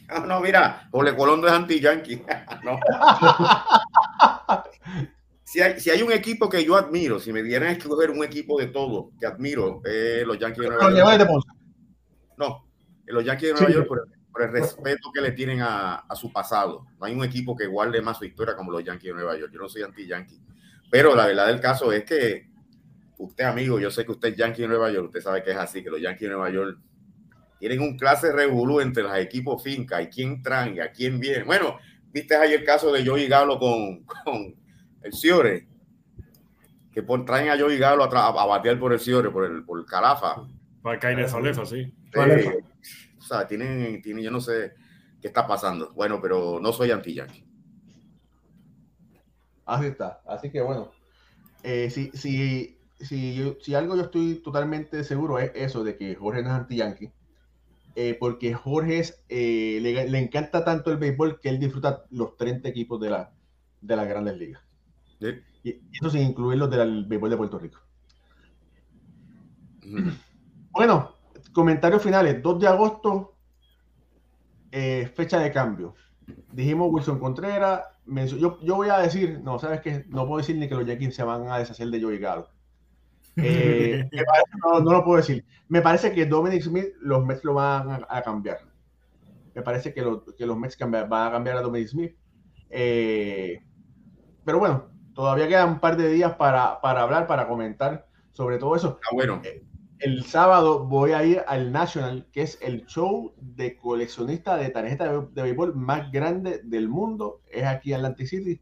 Ah, 0.07 0.23
no, 0.25 0.39
mira, 0.41 0.87
Ole 0.91 1.15
Colón 1.15 1.45
es 1.45 1.51
anti-yankee. 1.51 2.23
si, 5.43 5.61
hay, 5.61 6.01
un 6.01 6.11
equipo 6.11 6.49
que 6.49 6.65
yo 6.65 6.75
admiro, 6.75 7.19
si 7.19 7.31
me 7.31 7.43
dieran 7.43 7.69
a 7.69 7.73
escoger 7.73 8.09
un 8.09 8.23
equipo 8.23 8.59
de 8.59 8.67
todo 8.67 9.11
que 9.19 9.27
admiro, 9.27 9.81
eh, 9.85 10.23
los 10.25 10.39
Yankees 10.39 10.63
de 10.63 10.69
Nueva 10.69 11.17
York. 11.17 11.29
No, 12.37 12.65
los 13.05 13.23
Yankees 13.23 13.49
de 13.49 13.53
Nueva 13.53 13.71
York 13.71 13.87
por, 13.87 14.07
el 14.41 14.51
respeto 14.51 15.11
que 15.13 15.21
le 15.21 15.31
tienen 15.31 15.61
a, 15.61 16.03
su 16.15 16.31
pasado. 16.31 16.87
No 16.99 17.05
hay 17.05 17.13
un 17.13 17.23
equipo 17.23 17.55
que 17.55 17.67
guarde 17.67 18.01
más 18.01 18.17
su 18.17 18.25
historia 18.25 18.55
como 18.55 18.71
los 18.71 18.83
Yankees 18.83 19.09
de 19.09 19.13
Nueva 19.13 19.37
York. 19.37 19.51
Yo 19.53 19.59
no 19.59 19.69
soy 19.69 19.83
anti-yankee. 19.83 20.41
Pero 20.89 21.15
la 21.15 21.27
verdad 21.27 21.47
del 21.47 21.59
caso 21.59 21.91
es 21.91 22.03
que 22.03 22.49
usted 23.19 23.43
amigo, 23.43 23.79
yo 23.79 23.91
sé 23.91 24.05
que 24.05 24.11
usted 24.11 24.29
es 24.29 24.37
Yankee 24.37 24.63
de 24.63 24.69
Nueva 24.69 24.91
York, 24.91 25.07
usted 25.07 25.21
sabe 25.21 25.43
que 25.43 25.51
es 25.51 25.57
así, 25.57 25.83
que 25.83 25.89
los 25.89 26.01
Yankees 26.01 26.21
de 26.21 26.35
Nueva 26.35 26.49
York 26.49 26.79
tienen 27.59 27.81
un 27.81 27.97
clase 27.97 28.31
revolú 28.31 28.79
entre 28.79 29.03
los 29.03 29.15
equipos 29.17 29.61
finca 29.61 30.01
y 30.01 30.07
quién 30.07 30.41
traen 30.41 30.75
y 30.75 30.79
a 30.79 30.91
quién 30.91 31.19
viene. 31.19 31.43
Bueno, 31.43 31.77
viste 32.11 32.35
ahí 32.35 32.53
el 32.53 32.63
caso 32.63 32.91
de 32.91 33.05
Joey 33.05 33.27
Galo 33.27 33.59
con, 33.59 34.03
con 34.05 34.55
el 35.01 35.13
Ciore, 35.13 35.67
que 36.93 37.01
traen 37.01 37.49
a 37.49 37.59
Joey 37.59 37.77
Galo 37.77 38.05
a, 38.05 38.27
a, 38.27 38.45
batear 38.45 38.79
por 38.79 38.93
el 38.93 38.99
Ciore, 38.99 39.29
por 39.29 39.45
el, 39.45 39.63
por 39.65 39.79
el 39.79 39.85
Calafa. 39.85 40.47
Para 40.81 40.97
Caine 40.97 41.27
Falefa, 41.27 41.65
sí. 41.65 41.93
o 42.15 43.21
sea, 43.21 43.45
tienen, 43.45 44.01
tienen, 44.01 44.23
yo 44.23 44.31
no 44.31 44.39
sé 44.39 44.73
qué 45.21 45.27
está 45.27 45.45
pasando. 45.45 45.91
Bueno, 45.93 46.19
pero 46.21 46.59
no 46.61 46.71
soy 46.71 46.91
anti-Yankee. 46.91 47.45
Así 49.65 49.85
está. 49.87 50.21
Así 50.25 50.49
que 50.49 50.61
bueno, 50.61 50.91
eh, 51.63 51.89
si, 51.89 52.11
si, 52.11 52.78
si, 52.99 53.55
si 53.61 53.75
algo 53.75 53.95
yo 53.95 54.03
estoy 54.03 54.35
totalmente 54.35 55.03
seguro 55.03 55.39
es 55.39 55.51
eso 55.55 55.83
de 55.83 55.97
que 55.97 56.15
Jorge 56.15 56.43
no 56.43 56.49
es 56.49 56.55
anti-Yankee. 56.55 57.11
Eh, 57.95 58.15
porque 58.19 58.53
Jorge 58.53 59.03
eh, 59.27 59.79
le, 59.81 60.19
encanta 60.19 60.63
tanto 60.63 60.91
el 60.91 60.97
béisbol 60.97 61.39
que 61.39 61.49
él 61.49 61.59
disfruta 61.59 62.05
los 62.11 62.37
30 62.37 62.69
equipos 62.69 62.99
de, 63.01 63.09
la, 63.09 63.33
de 63.81 63.95
las 63.95 64.07
grandes 64.07 64.37
ligas. 64.37 64.61
Y, 65.63 65.81
eso 65.91 66.09
sin 66.09 66.21
incluir 66.21 66.57
los 66.59 66.69
del 66.69 67.05
béisbol 67.05 67.29
de 67.29 67.37
Puerto 67.37 67.59
Rico. 67.59 67.79
Bueno, 70.71 71.15
comentarios 71.51 72.01
finales. 72.01 72.41
2 72.41 72.59
de 72.59 72.67
agosto, 72.67 73.35
eh, 74.71 75.11
fecha 75.15 75.39
de 75.39 75.51
cambio. 75.51 75.95
Dijimos 76.53 76.89
Wilson 76.91 77.19
Contreras. 77.19 77.81
Yo, 78.05 78.59
yo 78.61 78.75
voy 78.75 78.89
a 78.89 78.99
decir, 78.99 79.41
no, 79.43 79.59
sabes 79.59 79.81
que 79.81 80.05
no 80.07 80.25
puedo 80.25 80.37
decir 80.37 80.55
ni 80.55 80.69
que 80.69 80.75
los 80.75 80.85
Yankees 80.85 81.15
se 81.15 81.23
van 81.23 81.49
a 81.49 81.57
deshacer 81.57 81.89
de 81.89 82.01
Joey 82.01 82.19
Galo. 82.19 82.49
Eh, 83.43 84.09
no, 84.63 84.79
lo 84.79 85.03
puedo 85.03 85.17
decir. 85.17 85.45
Me 85.67 85.81
parece 85.81 86.11
que 86.11 86.25
Dominic 86.25 86.63
Smith, 86.63 86.87
los 87.01 87.25
Mets 87.25 87.43
lo 87.43 87.53
van 87.53 88.05
a, 88.07 88.21
cambiar. 88.21 88.59
Me 89.53 89.61
parece 89.61 89.93
que, 89.93 90.03
que 90.37 90.45
los 90.45 90.57
Mets 90.57 90.77
van 90.79 91.27
a 91.27 91.31
cambiar 91.31 91.57
a 91.57 91.61
Dominic 91.61 91.89
Smith. 91.89 92.15
Eh, 92.69 93.61
pero 94.45 94.59
bueno, 94.59 94.89
todavía 95.13 95.47
quedan 95.47 95.69
un 95.69 95.79
par 95.79 95.97
de 95.97 96.09
días 96.09 96.35
para, 96.35 96.81
para 96.81 97.01
hablar, 97.01 97.27
para 97.27 97.47
comentar 97.47 98.07
sobre 98.31 98.57
todo 98.57 98.75
eso. 98.75 98.99
Ah, 99.03 99.09
bueno. 99.13 99.41
Eh, 99.43 99.63
el 99.99 100.23
sábado 100.23 100.85
voy 100.85 101.11
a 101.11 101.25
ir 101.25 101.43
al 101.45 101.73
National, 101.73 102.25
que 102.31 102.41
es 102.41 102.57
el 102.61 102.85
show 102.85 103.33
de 103.37 103.75
coleccionista 103.75 104.55
de 104.55 104.69
tarjetas 104.69 105.11
de, 105.11 105.27
de 105.33 105.41
béisbol 105.43 105.75
más 105.75 106.09
grande 106.11 106.61
del 106.63 106.87
mundo. 106.87 107.41
Es 107.51 107.65
aquí 107.65 107.91
en 107.91 107.97
Atlantic 107.97 108.27
City 108.27 108.61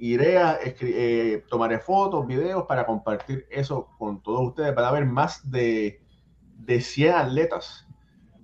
iré 0.00 0.38
a 0.38 0.58
eh, 0.64 1.44
tomaré 1.50 1.78
fotos, 1.78 2.26
videos 2.26 2.64
para 2.66 2.86
compartir 2.86 3.46
eso 3.50 3.88
con 3.98 4.22
todos 4.22 4.48
ustedes. 4.48 4.74
Van 4.74 4.86
haber 4.86 5.04
más 5.04 5.48
de, 5.50 6.02
de 6.58 6.80
100 6.80 7.14
atletas, 7.14 7.86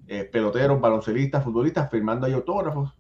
eh, 0.07 0.25
peloteros, 0.25 0.81
baloncelistas, 0.81 1.43
futbolistas, 1.43 1.91
firmando 1.91 2.27
ahí 2.27 2.35
autógrafos. 2.35 2.93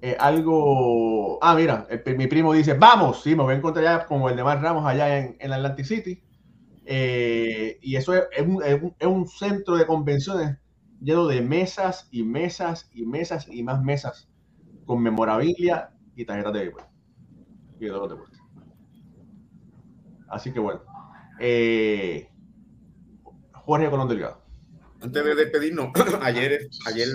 Eh, 0.00 0.16
algo. 0.18 1.38
Ah, 1.42 1.56
mira, 1.56 1.88
mi 2.16 2.28
primo 2.28 2.52
dice: 2.52 2.74
Vamos, 2.74 3.22
sí, 3.22 3.34
me 3.34 3.42
voy 3.42 3.54
a 3.54 3.56
encontrar 3.58 3.84
ya 3.84 4.06
como 4.06 4.28
el 4.30 4.36
de 4.36 4.44
Mar 4.44 4.62
Ramos 4.62 4.86
allá 4.86 5.18
en, 5.18 5.36
en 5.40 5.52
Atlantic 5.52 5.84
City. 5.86 6.22
y 6.86 7.96
eso 7.96 8.14
es, 8.14 8.46
un, 8.46 8.62
es 8.62 9.06
un 9.06 9.26
centro 9.26 9.76
de 9.76 9.86
convenciones 9.86 10.56
lleno 11.00 11.26
de 11.26 11.42
mesas 11.42 12.08
y 12.10 12.22
mesas 12.22 12.88
y 12.92 13.04
mesas 13.06 13.46
y 13.48 13.62
más 13.62 13.82
mesas 13.82 14.28
con 14.86 15.02
memorabilia 15.02 15.90
y 16.16 16.24
tarjetas 16.24 16.52
de 16.54 16.60
béisbol 16.60 16.87
y 17.80 17.84
de 17.84 17.90
los 17.90 18.08
deportes. 18.08 18.38
Así 20.28 20.52
que 20.52 20.60
bueno. 20.60 20.82
Eh, 21.40 22.28
Jorge 23.52 23.90
Colón 23.90 24.08
Delgado. 24.08 24.42
Antes 25.00 25.24
de 25.24 25.34
despedirnos, 25.34 25.90
ayer, 26.22 26.68
ayer 26.86 27.08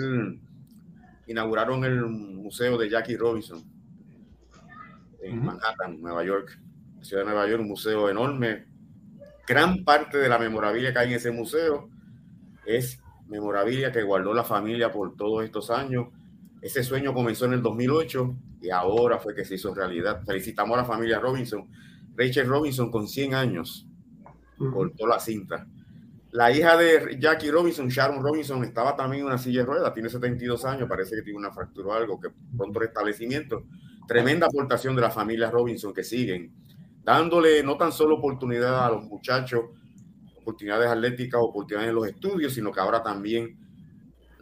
inauguraron 1.26 1.84
el 1.84 2.06
museo 2.06 2.78
de 2.78 2.88
Jackie 2.88 3.16
Robinson 3.16 3.64
en 5.22 5.44
Manhattan, 5.44 6.00
Nueva 6.00 6.22
York, 6.24 6.58
ciudad 7.00 7.22
de 7.22 7.30
Nueva 7.30 7.48
York, 7.48 7.62
un 7.62 7.68
museo 7.68 8.08
enorme. 8.08 8.66
Gran 9.46 9.84
parte 9.84 10.18
de 10.18 10.28
la 10.28 10.38
memorabilia 10.38 10.92
que 10.92 10.98
hay 10.98 11.08
en 11.08 11.14
ese 11.14 11.30
museo 11.30 11.88
es 12.66 13.00
memorabilia 13.26 13.92
que 13.92 14.02
guardó 14.02 14.32
la 14.34 14.44
familia 14.44 14.92
por 14.92 15.16
todos 15.16 15.44
estos 15.44 15.70
años. 15.70 16.08
Ese 16.64 16.82
sueño 16.82 17.12
comenzó 17.12 17.44
en 17.44 17.52
el 17.52 17.62
2008 17.62 18.36
y 18.62 18.70
ahora 18.70 19.18
fue 19.18 19.34
que 19.34 19.44
se 19.44 19.56
hizo 19.56 19.74
realidad. 19.74 20.22
Felicitamos 20.24 20.78
a 20.78 20.80
la 20.80 20.86
familia 20.86 21.20
Robinson. 21.20 21.68
Rachel 22.16 22.46
Robinson 22.46 22.90
con 22.90 23.06
100 23.06 23.34
años 23.34 23.86
cortó 24.72 25.06
la 25.06 25.20
cinta. 25.20 25.66
La 26.30 26.50
hija 26.50 26.78
de 26.78 27.18
Jackie 27.20 27.50
Robinson, 27.50 27.88
Sharon 27.88 28.22
Robinson, 28.22 28.64
estaba 28.64 28.96
también 28.96 29.20
en 29.20 29.26
una 29.26 29.36
silla 29.36 29.60
de 29.60 29.66
ruedas, 29.66 29.92
tiene 29.92 30.08
72 30.08 30.64
años, 30.64 30.88
parece 30.88 31.16
que 31.16 31.22
tiene 31.22 31.38
una 31.38 31.52
fractura 31.52 31.88
o 31.88 31.92
algo, 31.92 32.18
que 32.18 32.30
pronto 32.56 32.80
restablecimiento. 32.80 33.64
Tremenda 34.08 34.46
aportación 34.46 34.96
de 34.96 35.02
la 35.02 35.10
familia 35.10 35.50
Robinson 35.50 35.92
que 35.92 36.02
siguen, 36.02 36.50
dándole 37.04 37.62
no 37.62 37.76
tan 37.76 37.92
solo 37.92 38.16
oportunidad 38.16 38.86
a 38.86 38.90
los 38.90 39.04
muchachos, 39.04 39.64
oportunidades 40.40 40.88
atléticas, 40.88 41.42
oportunidades 41.42 41.90
en 41.90 41.94
los 41.94 42.08
estudios, 42.08 42.54
sino 42.54 42.72
que 42.72 42.80
ahora 42.80 43.02
también 43.02 43.63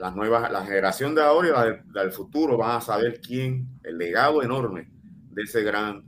las 0.03 0.17
nuevas, 0.17 0.51
la 0.51 0.65
generación 0.65 1.15
de 1.15 1.23
ahora 1.23 1.49
y 1.49 1.53
la 1.95 2.03
del, 2.03 2.11
futuro 2.11 2.57
van 2.57 2.79
a 2.79 2.81
saber 2.81 3.21
quién, 3.21 3.69
el 3.85 3.99
legado 3.99 4.43
enorme 4.43 4.91
de 5.31 5.43
ese 5.43 5.63
gran, 5.63 6.03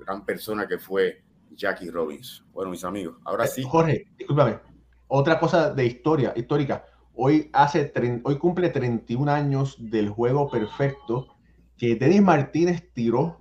gran 0.00 0.24
persona 0.24 0.66
que 0.66 0.78
fue 0.78 1.22
Jackie 1.52 1.90
Robbins. 1.90 2.44
Bueno, 2.52 2.72
mis 2.72 2.82
amigos, 2.82 3.16
ahora 3.24 3.46
sí. 3.46 3.62
Jorge, 3.62 4.08
discúlpame. 4.18 4.58
Otra 5.06 5.38
cosa 5.38 5.72
de 5.72 5.86
historia, 5.86 6.32
histórica. 6.34 6.86
Hoy, 7.14 7.48
hace, 7.52 7.92
hoy 8.24 8.36
cumple 8.36 8.68
31 8.68 9.30
años 9.30 9.76
del 9.78 10.08
juego 10.08 10.50
perfecto 10.50 11.28
que 11.76 11.94
Denis 11.94 12.20
Martínez 12.20 12.92
tiró, 12.92 13.38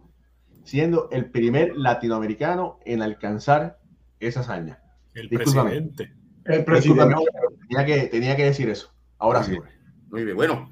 siendo 0.65 1.09
el 1.09 1.31
primer 1.31 1.75
latinoamericano 1.75 2.77
en 2.85 3.01
alcanzar 3.01 3.79
esa 4.19 4.41
hazaña. 4.41 4.83
El 5.15 5.29
presidente. 5.29 6.13
El 6.45 6.63
presidente. 6.63 7.15
Tenía 7.67 7.85
que, 7.87 8.07
tenía 8.09 8.35
que 8.35 8.43
decir 8.43 8.69
eso. 8.69 8.95
Ahora 9.19 9.43
sí. 9.43 9.57
Muy 10.09 10.23
bien. 10.23 10.35
Bueno, 10.35 10.69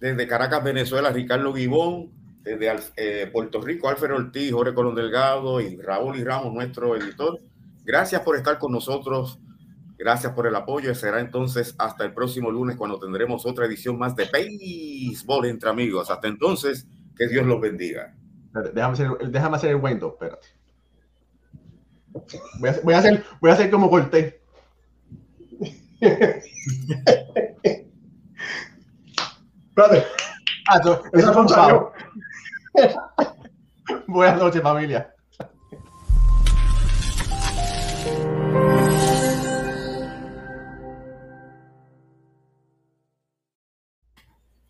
desde 0.00 0.26
Caracas, 0.26 0.62
Venezuela, 0.62 1.10
Ricardo 1.10 1.52
Guibón, 1.52 2.12
desde 2.42 2.72
eh, 2.96 3.26
Puerto 3.32 3.60
Rico, 3.60 3.88
Alfredo 3.88 4.16
Ortiz, 4.16 4.52
Jorge 4.52 4.74
Colón 4.74 4.94
Delgado 4.94 5.60
y 5.60 5.76
Raúl 5.76 6.18
y 6.18 6.24
Ramos, 6.24 6.52
nuestro 6.52 6.94
editor. 6.96 7.40
Gracias 7.84 8.20
por 8.22 8.36
estar 8.36 8.58
con 8.58 8.72
nosotros. 8.72 9.40
Gracias 9.96 10.32
por 10.32 10.46
el 10.46 10.54
apoyo. 10.54 10.94
Será 10.94 11.20
entonces 11.20 11.74
hasta 11.78 12.04
el 12.04 12.12
próximo 12.12 12.50
lunes 12.50 12.76
cuando 12.76 12.98
tendremos 12.98 13.46
otra 13.46 13.66
edición 13.66 13.98
más 13.98 14.14
de 14.14 14.26
Béisbol 14.30 15.46
entre 15.46 15.70
amigos. 15.70 16.10
Hasta 16.10 16.28
entonces, 16.28 16.86
que 17.16 17.28
Dios 17.28 17.46
los 17.46 17.60
bendiga. 17.60 18.14
Déjame 18.74 18.92
hacer, 18.92 19.08
déjame 19.30 19.56
hacer 19.56 19.70
el 19.70 19.76
window, 19.76 20.10
espérate. 20.10 20.46
Voy 22.60 22.68
a, 22.68 22.80
voy 22.82 22.94
a, 22.94 22.98
hacer, 22.98 23.24
voy 23.40 23.50
a 23.50 23.54
hacer 23.54 23.70
como 23.70 23.90
corté. 23.90 24.43
Espérate. 29.68 30.06
Ah, 30.68 30.78
eso 30.78 31.32
fue 31.32 31.42
un 31.42 31.48
Buenas 34.06 34.38
noches, 34.38 34.62
familia. 34.62 35.14